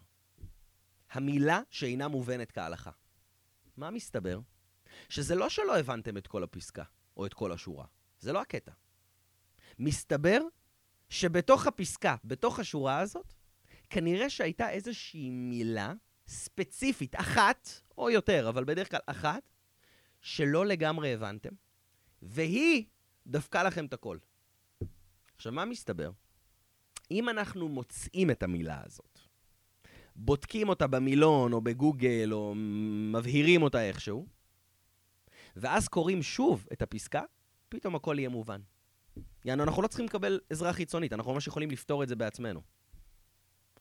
המילה 1.12 1.62
שאינה 1.70 2.08
מובנת 2.08 2.52
כהלכה. 2.52 2.92
מה 3.80 3.92
מסתבר? 3.92 4.40
שזה 5.10 5.36
לא 5.36 5.50
שלא 5.50 5.80
הבנתם 5.80 6.18
את 6.18 6.28
כל 6.28 6.44
הפסקה, 6.44 6.84
או 7.18 7.26
את 7.26 7.34
כל 7.34 7.52
השורה. 7.52 7.86
זה 8.20 8.34
לא 8.34 8.42
הקטע. 8.42 8.72
מסתבר 9.80 10.42
שבתוך 11.10 11.68
הפסקה, 11.68 12.16
בתוך 12.24 12.60
השורה 12.60 13.00
הזאת, 13.00 13.34
כנראה 13.90 14.30
שהייתה 14.30 14.70
איזושהי 14.70 15.30
מילה 15.30 15.94
ספציפית, 16.28 17.16
אחת, 17.16 17.70
או 17.98 18.10
יותר, 18.10 18.50
אבל 18.50 18.64
בדרך 18.64 18.92
כלל 18.92 19.00
אחת, 19.06 19.50
שלא 20.22 20.66
לגמרי 20.66 21.14
הבנתם, 21.14 21.54
והיא 22.22 22.86
דפקה 23.28 23.64
לכם 23.64 23.86
את 23.86 23.94
הכל. 23.94 24.18
עכשיו, 25.36 25.52
מה 25.52 25.66
מסתבר? 25.66 26.12
אם 27.12 27.30
אנחנו 27.30 27.70
מוצאים 27.70 28.32
את 28.32 28.44
המילה 28.44 28.82
הזאת, 28.86 29.09
בודקים 30.22 30.70
אותה 30.70 30.88
במילון 30.88 31.54
או 31.54 31.62
בגוגל 31.62 32.30
או 32.32 32.54
מבהירים 33.12 33.62
אותה 33.62 33.84
איכשהו, 33.84 34.28
ואז 35.56 35.88
קוראים 35.88 36.24
שוב 36.24 36.68
את 36.74 36.82
הפסקה, 36.82 37.22
פתאום 37.70 37.96
הכל 37.96 38.16
יהיה 38.20 38.30
מובן. 38.30 38.62
יענו, 39.46 39.64
אנחנו 39.64 39.82
לא 39.82 39.88
צריכים 39.88 40.06
לקבל 40.06 40.40
עזרה 40.50 40.74
חיצונית, 40.74 41.14
אנחנו 41.14 41.34
ממש 41.34 41.48
יכולים 41.48 41.72
לפתור 41.72 42.04
את 42.04 42.08
זה 42.08 42.16
בעצמנו. 42.16 42.62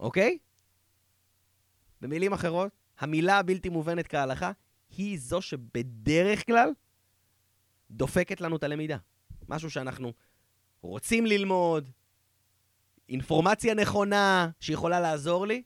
אוקיי? 0.01 0.39
במילים 2.01 2.33
אחרות, 2.33 2.73
המילה 2.99 3.39
הבלתי 3.39 3.69
מובנת 3.69 4.07
כהלכה 4.09 4.53
היא 4.97 5.19
זו 5.19 5.43
שבדרך 5.43 6.47
כלל 6.47 6.71
דופקת 7.91 8.41
לנו 8.41 8.57
את 8.57 8.63
הלמידה. 8.63 8.97
משהו 9.49 9.71
שאנחנו 9.71 10.13
רוצים 10.83 11.27
ללמוד, 11.27 11.91
אינפורמציה 13.09 13.75
נכונה 13.75 14.51
שיכולה 14.61 15.01
לעזור 15.01 15.47
לי, 15.47 15.63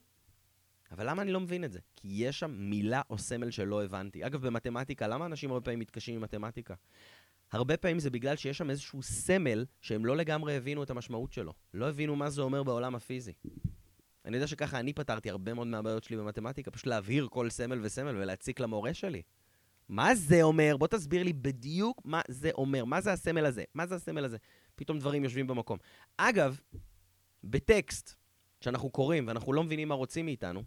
אבל 0.92 1.10
למה 1.10 1.22
אני 1.22 1.32
לא 1.32 1.40
מבין 1.40 1.64
את 1.64 1.72
זה? 1.72 1.78
כי 1.96 2.08
יש 2.10 2.38
שם 2.38 2.50
מילה 2.50 3.02
או 3.10 3.18
סמל 3.18 3.50
שלא 3.50 3.84
הבנתי. 3.84 4.26
אגב, 4.26 4.46
במתמטיקה, 4.46 5.08
למה 5.08 5.26
אנשים 5.26 5.50
הרבה 5.50 5.64
פעמים 5.64 5.78
מתקשים 5.78 6.14
עם 6.14 6.20
מתמטיקה? 6.20 6.74
הרבה 7.52 7.76
פעמים 7.76 7.98
זה 7.98 8.10
בגלל 8.10 8.36
שיש 8.36 8.58
שם 8.58 8.70
איזשהו 8.70 9.02
סמל 9.02 9.64
שהם 9.80 10.06
לא 10.06 10.16
לגמרי 10.16 10.56
הבינו 10.56 10.82
את 10.82 10.90
המשמעות 10.90 11.32
שלו. 11.32 11.52
לא 11.74 11.88
הבינו 11.88 12.16
מה 12.16 12.30
זה 12.30 12.42
אומר 12.42 12.62
בעולם 12.62 12.94
הפיזי. 12.94 13.32
אני 14.24 14.36
יודע 14.36 14.46
שככה 14.46 14.80
אני 14.80 14.92
פתרתי 14.92 15.30
הרבה 15.30 15.54
מאוד 15.54 15.66
מהבעיות 15.66 16.04
שלי 16.04 16.16
במתמטיקה, 16.16 16.70
פשוט 16.70 16.86
להבהיר 16.86 17.28
כל 17.30 17.50
סמל 17.50 17.80
וסמל 17.82 18.16
ולהציק 18.16 18.60
למורה 18.60 18.94
שלי. 18.94 19.22
מה 19.88 20.14
זה 20.14 20.42
אומר? 20.42 20.76
בוא 20.76 20.86
תסביר 20.86 21.22
לי 21.22 21.32
בדיוק 21.32 22.00
מה 22.04 22.20
זה 22.28 22.50
אומר. 22.54 22.84
מה 22.84 23.00
זה 23.00 23.12
הסמל 23.12 23.46
הזה? 23.46 23.64
מה 23.74 23.86
זה 23.86 23.94
הסמל 23.94 24.24
הזה? 24.24 24.36
פתאום 24.74 24.98
דברים 24.98 25.24
יושבים 25.24 25.46
במקום. 25.46 25.78
אגב, 26.16 26.60
בטקסט, 27.44 28.16
שאנחנו 28.62 28.90
קוראים 28.90 29.26
ואנחנו 29.28 29.52
לא 29.52 29.64
מבינים 29.64 29.88
מה 29.88 29.94
רוצים 29.94 30.26
מאיתנו, 30.26 30.62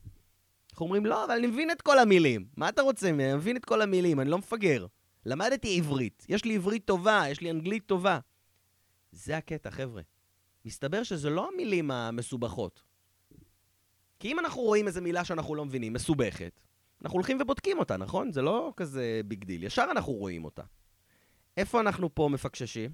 אנחנו 0.71 0.85
אומרים, 0.85 1.05
לא, 1.05 1.25
אבל 1.25 1.33
אני 1.33 1.47
מבין 1.47 1.71
את 1.71 1.81
כל 1.81 1.99
המילים. 1.99 2.45
מה 2.57 2.69
אתה 2.69 2.81
רוצה 2.81 3.11
ממני? 3.11 3.25
אני 3.25 3.35
מבין 3.35 3.57
את 3.57 3.65
כל 3.65 3.81
המילים, 3.81 4.19
אני 4.19 4.29
לא 4.29 4.37
מפגר. 4.37 4.85
למדתי 5.25 5.77
עברית, 5.77 6.25
יש 6.29 6.45
לי 6.45 6.55
עברית 6.55 6.85
טובה, 6.85 7.23
יש 7.29 7.41
לי 7.41 7.51
אנגלית 7.51 7.85
טובה. 7.85 8.19
זה 9.11 9.37
הקטע, 9.37 9.71
חבר'ה. 9.71 10.01
מסתבר 10.65 11.03
שזה 11.03 11.29
לא 11.29 11.49
המילים 11.53 11.91
המסובכות. 11.91 12.83
כי 14.19 14.31
אם 14.31 14.39
אנחנו 14.39 14.61
רואים 14.61 14.87
איזו 14.87 15.01
מילה 15.01 15.25
שאנחנו 15.25 15.55
לא 15.55 15.65
מבינים, 15.65 15.93
מסובכת, 15.93 16.59
אנחנו 17.01 17.15
הולכים 17.17 17.37
ובודקים 17.41 17.79
אותה, 17.79 17.97
נכון? 17.97 18.31
זה 18.31 18.41
לא 18.41 18.73
כזה 18.77 19.21
big 19.25 19.43
deal, 19.43 19.63
ישר 19.63 19.85
אנחנו 19.91 20.13
רואים 20.13 20.45
אותה. 20.45 20.63
איפה 21.57 21.79
אנחנו 21.79 22.15
פה 22.15 22.29
מפקששים? 22.31 22.91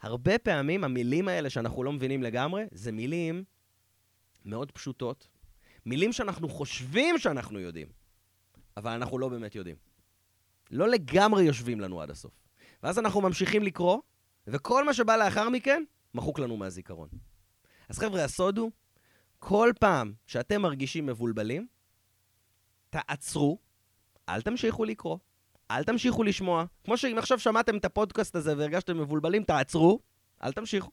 הרבה 0.00 0.38
פעמים 0.38 0.84
המילים 0.84 1.28
האלה 1.28 1.50
שאנחנו 1.50 1.84
לא 1.84 1.92
מבינים 1.92 2.22
לגמרי, 2.22 2.64
זה 2.72 2.92
מילים 2.92 3.44
מאוד 4.44 4.72
פשוטות, 4.72 5.28
מילים 5.86 6.12
שאנחנו 6.12 6.48
חושבים 6.48 7.18
שאנחנו 7.18 7.60
יודעים, 7.60 7.88
אבל 8.76 8.90
אנחנו 8.90 9.18
לא 9.18 9.28
באמת 9.28 9.54
יודעים. 9.54 9.76
לא 10.70 10.88
לגמרי 10.88 11.42
יושבים 11.42 11.80
לנו 11.80 12.00
עד 12.00 12.10
הסוף. 12.10 12.32
ואז 12.82 12.98
אנחנו 12.98 13.20
ממשיכים 13.20 13.62
לקרוא, 13.62 13.98
וכל 14.46 14.84
מה 14.84 14.94
שבא 14.94 15.16
לאחר 15.16 15.48
מכן, 15.48 15.84
מחוק 16.14 16.38
לנו 16.38 16.56
מהזיכרון. 16.56 17.08
אז 17.88 17.98
חבר'ה, 17.98 18.24
הסוד 18.24 18.58
הוא, 18.58 18.70
כל 19.38 19.72
פעם 19.80 20.12
שאתם 20.26 20.62
מרגישים 20.62 21.06
מבולבלים, 21.06 21.66
תעצרו, 22.90 23.58
אל 24.28 24.42
תמשיכו 24.42 24.84
לקרוא, 24.84 25.18
אל 25.70 25.84
תמשיכו 25.84 26.22
לשמוע. 26.22 26.64
כמו 26.84 26.96
שאם 26.96 27.18
עכשיו 27.18 27.38
שמעתם 27.38 27.76
את 27.76 27.84
הפודקאסט 27.84 28.36
הזה 28.36 28.56
והרגשתם 28.56 28.98
מבולבלים, 29.00 29.44
תעצרו, 29.44 30.00
אל 30.42 30.52
תמשיכו. 30.52 30.90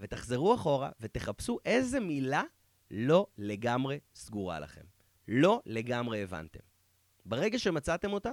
ותחזרו 0.00 0.54
אחורה 0.54 0.90
ותחפשו 1.00 1.58
איזה 1.64 2.00
מילה 2.00 2.42
לא 2.90 3.26
לגמרי 3.38 3.98
סגורה 4.14 4.60
לכם. 4.60 4.84
לא 5.28 5.62
לגמרי 5.66 6.22
הבנתם. 6.22 6.60
ברגע 7.24 7.58
שמצאתם 7.58 8.12
אותה, 8.12 8.30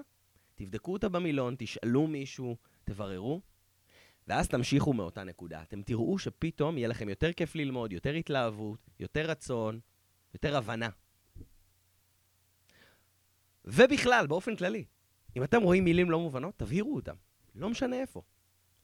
תבדקו 0.55 0.93
אותה 0.93 1.09
במילון, 1.09 1.55
תשאלו 1.57 2.07
מישהו, 2.07 2.57
תבררו, 2.83 3.41
ואז 4.27 4.47
תמשיכו 4.47 4.93
מאותה 4.93 5.23
נקודה. 5.23 5.61
אתם 5.61 5.81
תראו 5.81 6.19
שפתאום 6.19 6.77
יהיה 6.77 6.87
לכם 6.87 7.09
יותר 7.09 7.33
כיף 7.33 7.55
ללמוד, 7.55 7.93
יותר 7.93 8.13
התלהבות, 8.13 8.79
יותר 8.99 9.29
רצון, 9.29 9.79
יותר 10.33 10.57
הבנה. 10.57 10.89
ובכלל, 13.65 14.27
באופן 14.27 14.55
כללי, 14.55 14.85
אם 15.35 15.43
אתם 15.43 15.61
רואים 15.61 15.83
מילים 15.83 16.11
לא 16.11 16.19
מובנות, 16.19 16.53
תבהירו 16.57 16.95
אותם. 16.95 17.15
לא 17.55 17.69
משנה 17.69 17.95
איפה. 17.95 18.21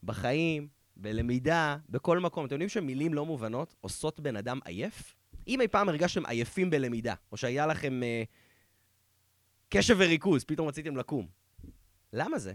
בחיים, 0.04 0.68
בלמידה, 1.02 1.78
בכל 1.90 2.20
מקום. 2.20 2.46
אתם 2.46 2.54
יודעים 2.54 2.70
שמילים 2.70 3.14
לא 3.14 3.26
מובנות 3.26 3.76
עושות 3.82 4.20
בן 4.20 4.36
אדם 4.36 4.60
עייף? 4.66 5.16
אם 5.48 5.62
אי 5.62 5.68
פעם 5.68 5.90
הרגשתם 5.90 6.26
עייפים 6.26 6.70
בלמידה, 6.70 7.14
או 7.32 7.38
שהיה 7.38 7.68
לכם 7.68 8.04
אה, 8.04 8.24
קשב 9.70 9.96
וריכוז, 10.00 10.44
פתאום 10.44 10.68
רציתם 10.68 10.98
לקום, 10.98 11.28
למה 12.14 12.40
זה? 12.40 12.54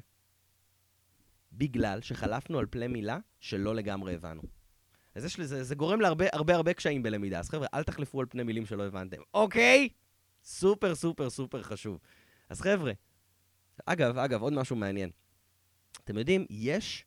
בגלל 1.53 2.01
שחלפנו 2.01 2.59
על 2.59 2.67
פני 2.71 2.87
מילה 2.87 3.19
שלא 3.41 3.75
לגמרי 3.75 4.15
הבנו. 4.15 4.43
אז 5.15 5.25
יש 5.25 5.39
לזה, 5.39 5.65
זה 5.65 5.75
גורם 5.75 6.01
להרבה 6.01 6.25
הרבה 6.33 6.55
הרבה 6.55 6.73
קשיים 6.73 7.03
בלמידה. 7.03 7.39
אז 7.39 7.51
חבר'ה, 7.51 7.67
אל 7.75 7.83
תחלפו 7.83 8.21
על 8.21 8.27
פני 8.31 8.43
מילים 8.43 8.67
שלא 8.67 8.87
הבנתם. 8.87 9.17
אוקיי? 9.35 9.89
סופר 10.45 10.95
סופר 10.95 11.31
סופר 11.31 11.63
חשוב. 11.63 11.99
אז 12.49 12.61
חבר'ה, 12.61 12.93
אגב, 13.87 14.19
אגב, 14.19 14.43
עוד 14.43 14.53
משהו 14.53 14.77
מעניין. 14.77 15.11
אתם 16.05 16.19
יודעים, 16.19 16.47
יש... 16.51 17.05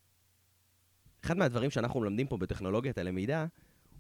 אחד 1.28 1.38
מהדברים 1.38 1.70
שאנחנו 1.70 2.00
מלמדים 2.00 2.28
פה 2.28 2.38
בטכנולוגיית 2.38 2.98
הלמידה, 2.98 3.46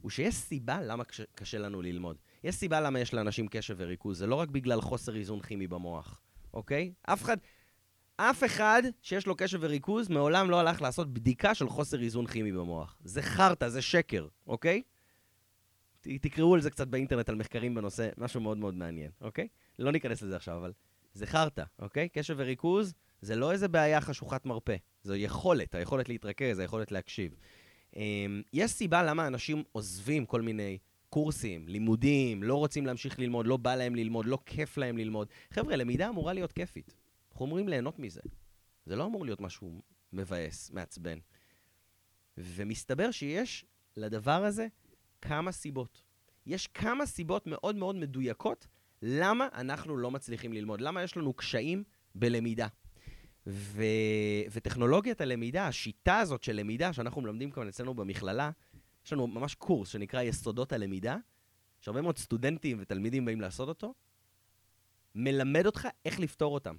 הוא 0.01 0.11
שיש 0.11 0.35
סיבה 0.35 0.81
למה 0.81 1.03
קשה, 1.03 1.23
קשה 1.35 1.57
לנו 1.57 1.81
ללמוד. 1.81 2.17
יש 2.43 2.55
סיבה 2.55 2.81
למה 2.81 2.99
יש 2.99 3.13
לאנשים 3.13 3.47
קשב 3.47 3.75
וריכוז, 3.77 4.17
זה 4.17 4.27
לא 4.27 4.35
רק 4.35 4.49
בגלל 4.49 4.81
חוסר 4.81 5.15
איזון 5.15 5.41
כימי 5.41 5.67
במוח, 5.67 6.21
אוקיי? 6.53 6.93
אף 7.03 7.23
אחד, 7.23 7.37
אף 8.15 8.43
אחד 8.43 8.81
שיש 9.01 9.27
לו 9.27 9.35
קשב 9.35 9.57
וריכוז 9.61 10.09
מעולם 10.09 10.49
לא 10.49 10.59
הלך 10.59 10.81
לעשות 10.81 11.13
בדיקה 11.13 11.55
של 11.55 11.69
חוסר 11.69 12.01
איזון 12.01 12.27
כימי 12.27 12.51
במוח. 12.51 12.97
זה 13.03 13.21
חרטא, 13.21 13.69
זה 13.69 13.81
שקר, 13.81 14.27
אוקיי? 14.47 14.81
ת, 16.01 16.07
תקראו 16.21 16.53
על 16.53 16.61
זה 16.61 16.69
קצת 16.69 16.87
באינטרנט, 16.87 17.29
על 17.29 17.35
מחקרים 17.35 17.75
בנושא, 17.75 18.09
משהו 18.17 18.41
מאוד 18.41 18.57
מאוד 18.57 18.73
מעניין, 18.73 19.11
אוקיי? 19.21 19.47
לא 19.79 19.91
ניכנס 19.91 20.21
לזה 20.21 20.35
עכשיו, 20.35 20.57
אבל 20.57 20.73
זה 21.13 21.25
חרטא, 21.25 21.63
אוקיי? 21.79 22.09
קשב 22.09 22.35
וריכוז 22.37 22.93
זה 23.21 23.35
לא 23.35 23.51
איזה 23.51 23.67
בעיה 23.67 24.01
חשוכת 24.01 24.45
מרפא, 24.45 24.75
זו 25.07 25.15
יכולת, 25.15 25.75
היכולת 25.75 26.09
להתרכז, 26.09 26.59
היכולת 26.59 26.91
להקשיב. 26.91 27.35
אמ, 27.95 28.41
יש 28.53 28.71
סיבה 28.71 29.03
למה 29.03 29.27
אנשים 29.27 29.63
עוזבים 29.71 30.25
כל 30.25 30.41
מיני 30.41 30.77
קורסים, 31.09 31.67
לימודים, 31.67 32.43
לא 32.43 32.55
רוצים 32.55 32.85
להמשיך 32.85 33.19
ללמוד, 33.19 33.47
לא 33.47 33.57
בא 33.57 33.75
להם 33.75 33.95
ללמוד, 33.95 34.25
לא 34.25 34.37
כיף 34.45 34.77
להם 34.77 34.97
ללמוד. 34.97 35.27
חבר'ה, 35.51 35.75
למידה 35.75 36.09
אמורה 36.09 36.33
להיות 36.33 36.51
כיפית. 36.51 36.95
אנחנו 37.31 37.45
אמורים 37.45 37.67
ליהנות 37.67 37.99
מזה. 37.99 38.21
זה 38.85 38.95
לא 38.95 39.05
אמור 39.05 39.25
להיות 39.25 39.41
משהו 39.41 39.81
מבאס, 40.13 40.71
מעצבן. 40.71 41.17
ומסתבר 42.37 43.11
שיש 43.11 43.65
לדבר 43.97 44.43
הזה 44.43 44.67
כמה 45.21 45.51
סיבות. 45.51 46.01
יש 46.45 46.67
כמה 46.67 47.05
סיבות 47.05 47.47
מאוד 47.47 47.75
מאוד 47.75 47.95
מדויקות 47.95 48.67
למה 49.01 49.47
אנחנו 49.53 49.97
לא 49.97 50.11
מצליחים 50.11 50.53
ללמוד, 50.53 50.81
למה 50.81 51.03
יש 51.03 51.17
לנו 51.17 51.33
קשיים 51.33 51.83
בלמידה. 52.15 52.67
ו... 53.47 53.83
וטכנולוגיית 54.51 55.21
הלמידה, 55.21 55.67
השיטה 55.67 56.19
הזאת 56.19 56.43
של 56.43 56.53
למידה 56.53 56.93
שאנחנו 56.93 57.21
מלמדים 57.21 57.51
כאן 57.51 57.67
אצלנו 57.67 57.93
במכללה, 57.93 58.51
יש 59.05 59.13
לנו 59.13 59.27
ממש 59.27 59.55
קורס 59.55 59.89
שנקרא 59.89 60.21
יסודות 60.21 60.71
הלמידה, 60.73 61.17
שהרבה 61.81 62.01
מאוד 62.01 62.17
סטודנטים 62.17 62.77
ותלמידים 62.81 63.25
באים 63.25 63.41
לעשות 63.41 63.69
אותו, 63.69 63.93
מלמד 65.15 65.65
אותך 65.65 65.87
איך 66.05 66.19
לפתור 66.19 66.53
אותם. 66.53 66.75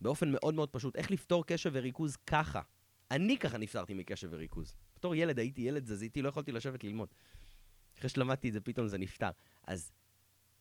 באופן 0.00 0.32
מאוד 0.32 0.54
מאוד 0.54 0.68
פשוט, 0.68 0.96
איך 0.96 1.10
לפתור 1.10 1.46
קשב 1.46 1.70
וריכוז 1.72 2.16
ככה. 2.16 2.60
אני 3.10 3.38
ככה 3.38 3.58
נפטרתי 3.58 3.94
מקשב 3.94 4.28
וריכוז. 4.30 4.74
בתור 4.96 5.14
ילד 5.14 5.38
הייתי 5.38 5.62
ילד 5.62 5.86
זזיתי, 5.86 6.22
לא 6.22 6.28
יכולתי 6.28 6.52
לשבת 6.52 6.84
ללמוד. 6.84 7.08
אחרי 7.98 8.08
שלמדתי 8.08 8.48
את 8.48 8.52
זה, 8.52 8.60
פתאום 8.60 8.88
זה 8.88 8.98
נפתר. 8.98 9.30
אז 9.66 9.92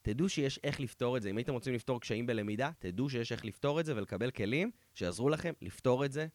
תדעו 0.07 0.29
שיש 0.29 0.59
איך 0.63 0.79
לפתור 0.79 1.17
את 1.17 1.21
זה. 1.21 1.29
אם 1.29 1.37
הייתם 1.37 1.53
רוצים 1.53 1.73
לפתור 1.73 2.01
קשיים 2.01 2.25
בלמידה, 2.25 2.71
תדעו 2.79 3.09
שיש 3.09 3.31
איך 3.31 3.45
לפתור 3.45 3.79
את 3.79 3.85
זה 3.85 3.95
ולקבל 3.95 4.31
כלים 4.31 4.71
שיעזרו 4.93 5.29
לכם 5.29 5.53
לפתור 5.61 6.05
את 6.05 6.11
זה 6.11 6.27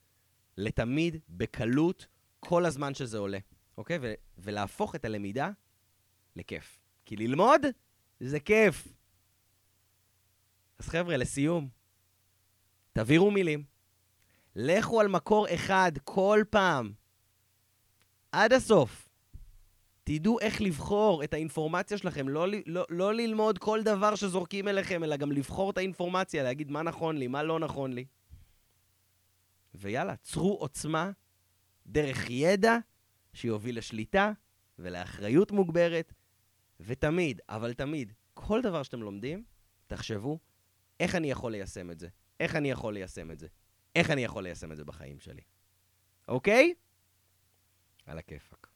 לתמיד, 0.57 1.17
בקלות, 1.29 2.07
כל 2.41 2.65
הזמן 2.65 2.95
שזה 2.95 3.19
עולה, 3.19 3.39
אוקיי? 3.79 3.99
ו- 4.03 4.15
ולהפוך 4.39 4.95
את 4.95 5.05
הלמידה 5.05 5.51
לכיף. 6.37 6.81
כי 7.05 7.17
ללמוד 7.17 7.61
זה 8.21 8.41
כיף. 8.41 8.89
אז 10.79 10.89
חבר'ה, 10.89 11.17
לסיום, 11.17 11.69
תעבירו 12.93 13.31
מילים. 13.31 13.65
לכו 14.57 15.01
על 15.01 15.09
מקור 15.09 15.47
אחד 15.55 15.93
כל 16.05 16.45
פעם, 16.51 16.93
עד 18.33 18.53
הסוף. 18.53 19.09
תדעו 20.19 20.41
איך 20.41 20.61
לבחור 20.61 21.25
את 21.25 21.35
האינפורמציה 21.35 21.99
שלכם, 21.99 22.29
לא, 22.29 22.47
לא, 22.67 22.87
לא 22.89 23.15
ללמוד 23.15 23.59
כל 23.59 23.83
דבר 23.83 24.15
שזורקים 24.15 24.69
אליכם, 24.69 25.05
אלא 25.05 25.17
גם 25.17 25.33
לבחור 25.33 25.71
את 25.71 25.79
האינפורמציה, 25.79 26.43
להגיד 26.43 26.71
מה 26.71 26.83
נכון 26.83 27.17
לי, 27.17 27.27
מה 27.27 27.43
לא 27.43 27.59
נכון 27.59 27.93
לי. 27.93 28.05
ויאללה, 29.75 30.17
צרו 30.17 30.55
עוצמה 30.55 31.11
דרך 31.87 32.31
ידע 32.31 32.79
שיוביל 33.33 33.79
לשליטה 33.79 34.33
ולאחריות 34.79 35.53
מוגברת, 35.53 36.13
ותמיד, 36.81 37.41
אבל 37.49 37.73
תמיד, 37.73 38.13
כל 38.35 38.63
דבר 38.63 38.83
שאתם 38.83 39.03
לומדים, 39.03 39.45
תחשבו 39.87 40.39
איך 41.01 41.15
אני 41.15 41.31
יכול 41.31 41.53
ליישם 41.53 41.91
את 41.91 41.99
זה, 41.99 42.09
איך 42.41 42.57
אני 42.57 42.71
יכול 42.71 42.95
ליישם 42.95 43.31
את 43.31 43.39
זה, 43.39 43.47
איך 43.97 44.11
אני 44.11 44.25
יכול 44.25 44.43
ליישם 44.43 44.73
את 44.73 44.77
זה 44.77 44.85
בחיים 44.85 45.21
שלי. 45.21 45.43
אוקיי? 46.29 46.75
על 48.07 48.19
הכיפאק. 48.19 48.72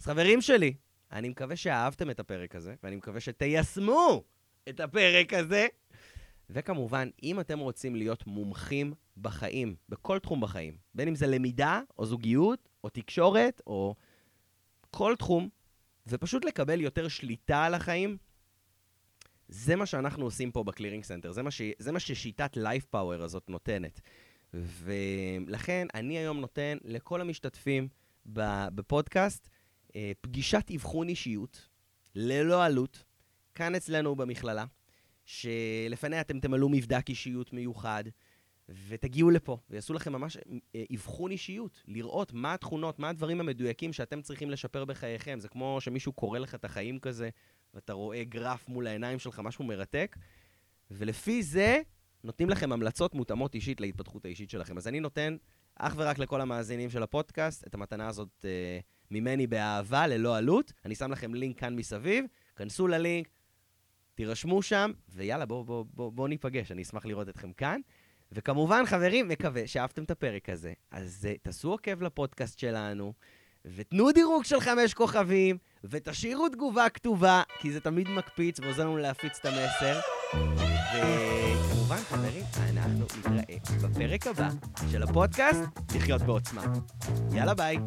אז 0.00 0.06
חברים 0.06 0.40
שלי, 0.40 0.74
אני 1.12 1.28
מקווה 1.28 1.56
שאהבתם 1.56 2.10
את 2.10 2.20
הפרק 2.20 2.54
הזה, 2.54 2.74
ואני 2.82 2.96
מקווה 2.96 3.20
שתיישמו 3.20 4.24
את 4.68 4.80
הפרק 4.80 5.34
הזה. 5.34 5.66
וכמובן, 6.50 7.08
אם 7.22 7.40
אתם 7.40 7.58
רוצים 7.58 7.96
להיות 7.96 8.26
מומחים 8.26 8.94
בחיים, 9.16 9.76
בכל 9.88 10.18
תחום 10.18 10.40
בחיים, 10.40 10.76
בין 10.94 11.08
אם 11.08 11.14
זה 11.14 11.26
למידה, 11.26 11.80
או 11.98 12.06
זוגיות, 12.06 12.68
או 12.84 12.88
תקשורת, 12.88 13.60
או 13.66 13.94
כל 14.90 15.14
תחום, 15.18 15.48
ופשוט 16.06 16.44
לקבל 16.44 16.80
יותר 16.80 17.08
שליטה 17.08 17.64
על 17.64 17.74
החיים, 17.74 18.16
זה 19.48 19.76
מה 19.76 19.86
שאנחנו 19.86 20.24
עושים 20.24 20.52
פה 20.52 20.64
ב 20.64 20.68
Clearing 20.68 21.04
Center, 21.04 21.32
זה 21.32 21.42
מה, 21.42 21.50
ש... 21.50 21.62
זה 21.78 21.92
מה 21.92 22.00
ששיטת 22.00 22.56
Life 22.56 22.84
Power 22.84 23.22
הזאת 23.22 23.50
נותנת. 23.50 24.00
ולכן 24.54 25.86
אני 25.94 26.18
היום 26.18 26.40
נותן 26.40 26.78
לכל 26.84 27.20
המשתתפים 27.20 27.88
בפודקאסט 28.26 29.48
פגישת 30.20 30.70
אבחון 30.74 31.08
אישיות, 31.08 31.68
ללא 32.14 32.64
עלות, 32.64 33.04
כאן 33.54 33.74
אצלנו 33.74 34.16
במכללה, 34.16 34.64
שלפניה 35.24 36.20
אתם 36.20 36.40
תמלאו 36.40 36.68
מבדק 36.68 37.08
אישיות 37.08 37.52
מיוחד, 37.52 38.04
ותגיעו 38.88 39.30
לפה, 39.30 39.58
ויעשו 39.70 39.94
לכם 39.94 40.12
ממש 40.12 40.36
אה, 40.74 40.84
אבחון 40.94 41.30
אישיות, 41.30 41.82
לראות 41.86 42.32
מה 42.32 42.54
התכונות, 42.54 42.98
מה 42.98 43.08
הדברים 43.08 43.40
המדויקים 43.40 43.92
שאתם 43.92 44.22
צריכים 44.22 44.50
לשפר 44.50 44.84
בחייכם. 44.84 45.38
זה 45.40 45.48
כמו 45.48 45.78
שמישהו 45.80 46.12
קורא 46.12 46.38
לך 46.38 46.54
את 46.54 46.64
החיים 46.64 46.98
כזה, 46.98 47.30
ואתה 47.74 47.92
רואה 47.92 48.24
גרף 48.24 48.68
מול 48.68 48.86
העיניים 48.86 49.18
שלך, 49.18 49.40
משהו 49.40 49.64
מרתק, 49.64 50.16
ולפי 50.90 51.42
זה 51.42 51.82
נותנים 52.24 52.50
לכם 52.50 52.72
המלצות 52.72 53.14
מותאמות 53.14 53.54
אישית 53.54 53.80
להתפתחות 53.80 54.24
האישית 54.24 54.50
שלכם. 54.50 54.76
אז 54.76 54.88
אני 54.88 55.00
נותן 55.00 55.36
אך 55.76 55.94
ורק 55.96 56.18
לכל 56.18 56.40
המאזינים 56.40 56.90
של 56.90 57.02
הפודקאסט 57.02 57.66
את 57.66 57.74
המתנה 57.74 58.08
הזאת 58.08 58.44
אה, 58.44 58.78
ממני 59.10 59.46
באהבה, 59.46 60.06
ללא 60.06 60.36
עלות. 60.36 60.72
אני 60.84 60.94
שם 60.94 61.12
לכם 61.12 61.34
לינק 61.34 61.58
כאן 61.58 61.76
מסביב, 61.76 62.24
כנסו 62.56 62.88
ללינק, 62.88 63.28
תירשמו 64.14 64.62
שם, 64.62 64.92
ויאללה, 65.08 65.46
בואו 65.46 65.64
בוא, 65.64 65.84
בוא, 65.94 66.12
בוא 66.12 66.28
ניפגש, 66.28 66.72
אני 66.72 66.82
אשמח 66.82 67.06
לראות 67.06 67.28
אתכם 67.28 67.52
כאן. 67.52 67.80
וכמובן, 68.32 68.82
חברים, 68.86 69.28
מקווה 69.28 69.66
שאהבתם 69.66 70.04
את 70.04 70.10
הפרק 70.10 70.48
הזה. 70.48 70.72
אז 70.90 71.28
uh, 71.30 71.38
תעשו 71.42 71.70
עוקב 71.70 72.02
לפודקאסט 72.02 72.58
שלנו, 72.58 73.12
ותנו 73.64 74.12
דירוג 74.12 74.44
של 74.44 74.60
חמש 74.60 74.94
כוכבים, 74.94 75.58
ותשאירו 75.84 76.48
תגובה 76.48 76.88
כתובה, 76.88 77.42
כי 77.58 77.72
זה 77.72 77.80
תמיד 77.80 78.08
מקפיץ 78.08 78.60
ועוזר 78.60 78.84
לנו 78.84 78.96
להפיץ 78.96 79.38
את 79.40 79.46
המסר. 79.46 80.00
וכמובן, 80.94 81.96
חברים, 81.96 82.44
אנחנו 82.72 83.04
נתראה 83.18 83.88
בפרק 83.88 84.26
הבא 84.26 84.48
של 84.92 85.02
הפודקאסט 85.02 85.60
לחיות 85.96 86.22
בעוצמה. 86.22 86.64
יאללה, 87.32 87.54
ביי. 87.54 87.78